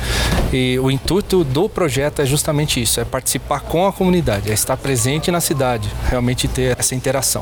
e 0.52 0.78
o 0.78 0.90
intuito 0.90 1.42
do 1.44 1.68
projeto 1.68 2.20
é 2.20 2.26
justamente 2.26 2.80
isso, 2.80 3.00
é 3.00 3.04
participar 3.04 3.60
com 3.60 3.86
a 3.86 3.92
comunidade, 3.92 4.50
é 4.50 4.54
estar 4.54 4.76
presente 4.76 5.30
na 5.30 5.40
cidade, 5.40 5.88
realmente 6.08 6.46
ter 6.46 6.76
essa 6.78 6.94
interação. 6.94 7.40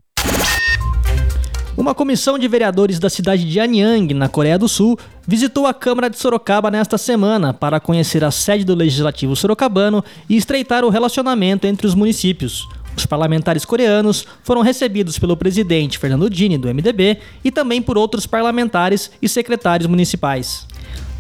Uma 1.77 1.93
comissão 1.93 2.39
de 2.39 2.47
vereadores 2.47 3.01
da 3.01 3.11
cidade 3.11 3.45
de 3.45 3.59
Anyang, 3.59 4.15
na 4.15 4.29
Coreia 4.29 4.57
do 4.57 4.69
Sul, 4.69 4.97
visitou 5.27 5.67
a 5.67 5.75
Câmara 5.75 6.09
de 6.09 6.17
Sorocaba 6.17 6.71
nesta 6.71 6.97
semana 6.97 7.53
para 7.53 7.81
conhecer 7.81 8.23
a 8.23 8.31
sede 8.31 8.65
do 8.65 8.77
Legislativo 8.77 9.35
sorocabano 9.35 10.03
e 10.29 10.37
estreitar 10.37 10.85
o 10.85 10.89
relacionamento 10.89 11.67
entre 11.67 11.87
os 11.87 11.95
municípios. 11.95 12.69
Os 12.97 13.05
parlamentares 13.05 13.65
coreanos 13.65 14.25
foram 14.45 14.63
recebidos 14.63 15.19
pelo 15.19 15.37
presidente 15.37 15.99
Fernando 15.99 16.31
Dini, 16.31 16.57
do 16.57 16.73
MDB, 16.73 17.19
e 17.43 17.51
também 17.51 17.83
por 17.83 17.99
outros 17.99 18.25
parlamentares 18.25 19.11
e 19.21 19.29
secretários 19.29 19.89
municipais. 19.89 20.67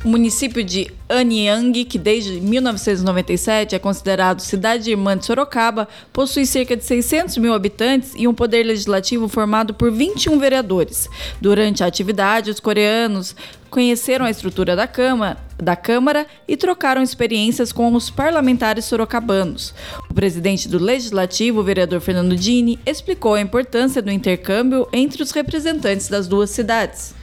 O 0.05 0.09
município 0.09 0.63
de 0.63 0.93
Anyang, 1.09 1.83
que 1.87 1.97
desde 1.97 2.39
1997 2.39 3.75
é 3.75 3.79
considerado 3.79 4.41
cidade 4.41 4.91
irmã 4.91 5.17
de 5.17 5.25
Sorocaba, 5.25 5.89
possui 6.13 6.45
cerca 6.45 6.77
de 6.77 6.85
600 6.85 7.39
mil 7.39 7.55
habitantes 7.55 8.13
e 8.15 8.29
um 8.29 8.35
poder 8.35 8.65
legislativo 8.65 9.29
formado 9.29 9.73
por 9.73 9.91
21 9.91 10.39
vereadores. 10.39 11.09
Durante 11.41 11.83
a 11.83 11.87
atividade, 11.87 12.51
os 12.51 12.61
coreanos 12.61 13.35
conheceram 13.71 14.27
a 14.27 14.31
estrutura 14.31 14.77
da 14.77 14.87
Câmara, 14.87 15.39
da 15.57 15.75
Câmara 15.75 16.27
e 16.47 16.55
trocaram 16.55 17.03
experiências 17.03 17.73
com 17.73 17.95
os 17.95 18.11
parlamentares 18.11 18.85
sorocabanos. 18.85 19.75
O 20.11 20.13
presidente 20.13 20.69
do 20.69 20.79
Legislativo, 20.79 21.61
o 21.61 21.65
vereador 21.65 22.03
Fernando 22.03 22.37
Dini, 22.37 22.79
explicou 22.85 23.35
a 23.35 23.41
importância 23.41 24.03
do 24.03 24.11
intercâmbio 24.11 24.87
entre 24.93 25.23
os 25.23 25.31
representantes 25.31 26.09
das 26.09 26.29
duas 26.29 26.51
cidades. 26.51 27.15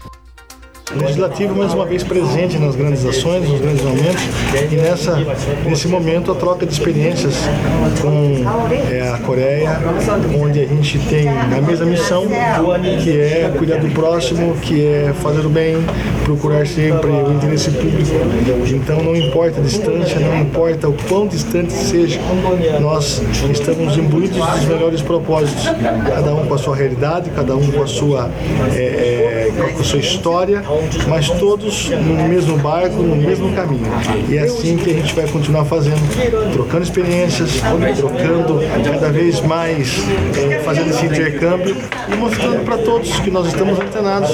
Legislativo 0.95 1.55
mais 1.55 1.73
uma 1.73 1.85
vez 1.85 2.03
presente 2.03 2.57
nas 2.57 2.75
grandes 2.75 3.05
ações, 3.05 3.47
nos 3.47 3.61
grandes 3.61 3.81
momentos 3.83 4.23
e 4.69 4.75
nessa 4.75 5.17
nesse 5.65 5.87
momento 5.87 6.31
a 6.31 6.35
troca 6.35 6.65
de 6.65 6.73
experiências 6.73 7.35
com 8.01 8.43
é, 8.91 9.09
a 9.09 9.17
Coreia, 9.19 9.79
onde 10.39 10.59
a 10.59 10.65
gente 10.65 10.99
tem 11.07 11.29
a 11.29 11.61
mesma 11.61 11.85
missão, 11.85 12.27
que 13.03 13.19
é 13.19 13.53
cuidar 13.57 13.77
do 13.77 13.89
próximo, 13.93 14.55
que 14.61 14.85
é 14.85 15.13
fazer 15.21 15.45
o 15.45 15.49
bem, 15.49 15.77
procurar 16.25 16.67
sempre 16.67 17.09
o 17.09 17.33
interesse 17.33 17.71
público. 17.71 18.11
Então 18.75 19.01
não 19.01 19.15
importa 19.15 19.59
a 19.59 19.63
distância, 19.63 20.19
não 20.19 20.41
importa 20.41 20.89
o 20.89 20.93
quão 21.07 21.27
distante 21.27 21.71
seja, 21.71 22.19
nós 22.81 23.21
estamos 23.51 23.97
imbuídos 23.97 24.37
dos 24.37 24.65
melhores 24.65 25.01
propósitos, 25.01 25.65
cada 26.07 26.35
um 26.35 26.45
com 26.45 26.53
a 26.53 26.57
sua 26.57 26.75
realidade, 26.75 27.29
cada 27.29 27.55
um 27.55 27.71
com 27.71 27.83
a 27.83 27.87
sua, 27.87 28.29
é, 28.73 29.51
é, 29.57 29.71
com 29.73 29.79
a 29.79 29.83
sua 29.83 29.99
história 29.99 30.61
mas 31.07 31.29
todos 31.29 31.89
no 31.89 32.27
mesmo 32.27 32.57
barco, 32.57 33.01
no 33.01 33.15
mesmo 33.15 33.53
caminho. 33.53 33.85
E 34.29 34.37
é 34.37 34.43
assim 34.43 34.77
que 34.77 34.91
a 34.91 34.93
gente 34.93 35.13
vai 35.13 35.27
continuar 35.27 35.65
fazendo, 35.65 36.01
trocando 36.53 36.83
experiências, 36.83 37.51
trocando 37.97 38.59
cada 38.83 39.09
vez 39.09 39.41
mais, 39.41 39.99
é, 40.37 40.59
fazendo 40.59 40.89
esse 40.89 41.05
intercâmbio 41.05 41.75
e 42.11 42.15
mostrando 42.15 42.63
para 42.63 42.77
todos 42.77 43.19
que 43.19 43.31
nós 43.31 43.47
estamos 43.47 43.79
antenados 43.79 44.31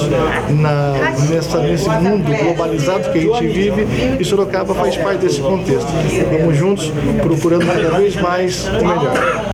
na, 0.49 0.93
nessa, 1.29 1.59
nesse 1.59 1.89
mundo 1.89 2.29
globalizado 2.43 3.11
que 3.11 3.19
a 3.19 3.21
gente 3.21 3.47
vive 3.47 3.87
e 4.19 4.25
Sorocaba 4.25 4.73
faz 4.73 4.95
parte 4.97 5.19
desse 5.21 5.41
contexto. 5.41 5.87
Vamos 6.31 6.57
juntos 6.57 6.91
procurando 7.21 7.65
cada 7.65 7.97
vez 7.97 8.15
mais 8.15 8.67
o 8.67 8.85
melhor. 8.85 9.51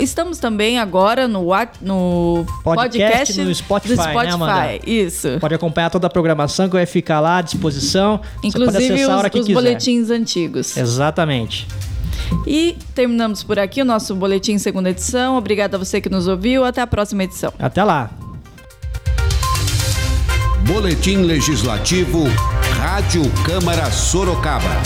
Estamos 0.00 0.38
também 0.38 0.78
agora 0.78 1.28
no, 1.28 1.48
no 1.82 2.46
podcast, 2.64 3.34
podcast 3.34 3.42
no 3.42 3.54
Spotify, 3.54 3.94
do 3.94 4.02
Spotify. 4.02 4.38
Né, 4.38 4.78
Isso. 4.86 5.28
Pode 5.40 5.54
acompanhar 5.54 5.90
toda 5.90 6.06
a 6.06 6.10
programação 6.10 6.66
que 6.66 6.76
vai 6.76 6.86
ficar 6.86 7.20
lá 7.20 7.36
à 7.36 7.42
disposição. 7.42 8.22
Inclusive 8.42 9.04
os, 9.04 9.10
os 9.40 9.48
boletins 9.48 10.08
antigos. 10.08 10.74
Exatamente. 10.74 11.68
E 12.46 12.74
terminamos 12.94 13.42
por 13.42 13.58
aqui 13.58 13.82
o 13.82 13.84
nosso 13.84 14.14
boletim 14.14 14.56
segunda 14.58 14.88
edição. 14.88 15.36
Obrigada 15.36 15.76
a 15.76 15.78
você 15.78 16.00
que 16.00 16.08
nos 16.08 16.26
ouviu. 16.26 16.64
Até 16.64 16.80
a 16.80 16.86
próxima 16.86 17.24
edição. 17.24 17.52
Até 17.58 17.84
lá. 17.84 18.08
Boletim 20.66 21.22
Legislativo, 21.22 22.24
Rádio 22.76 23.22
Câmara 23.44 23.88
Sorocaba. 23.92 24.82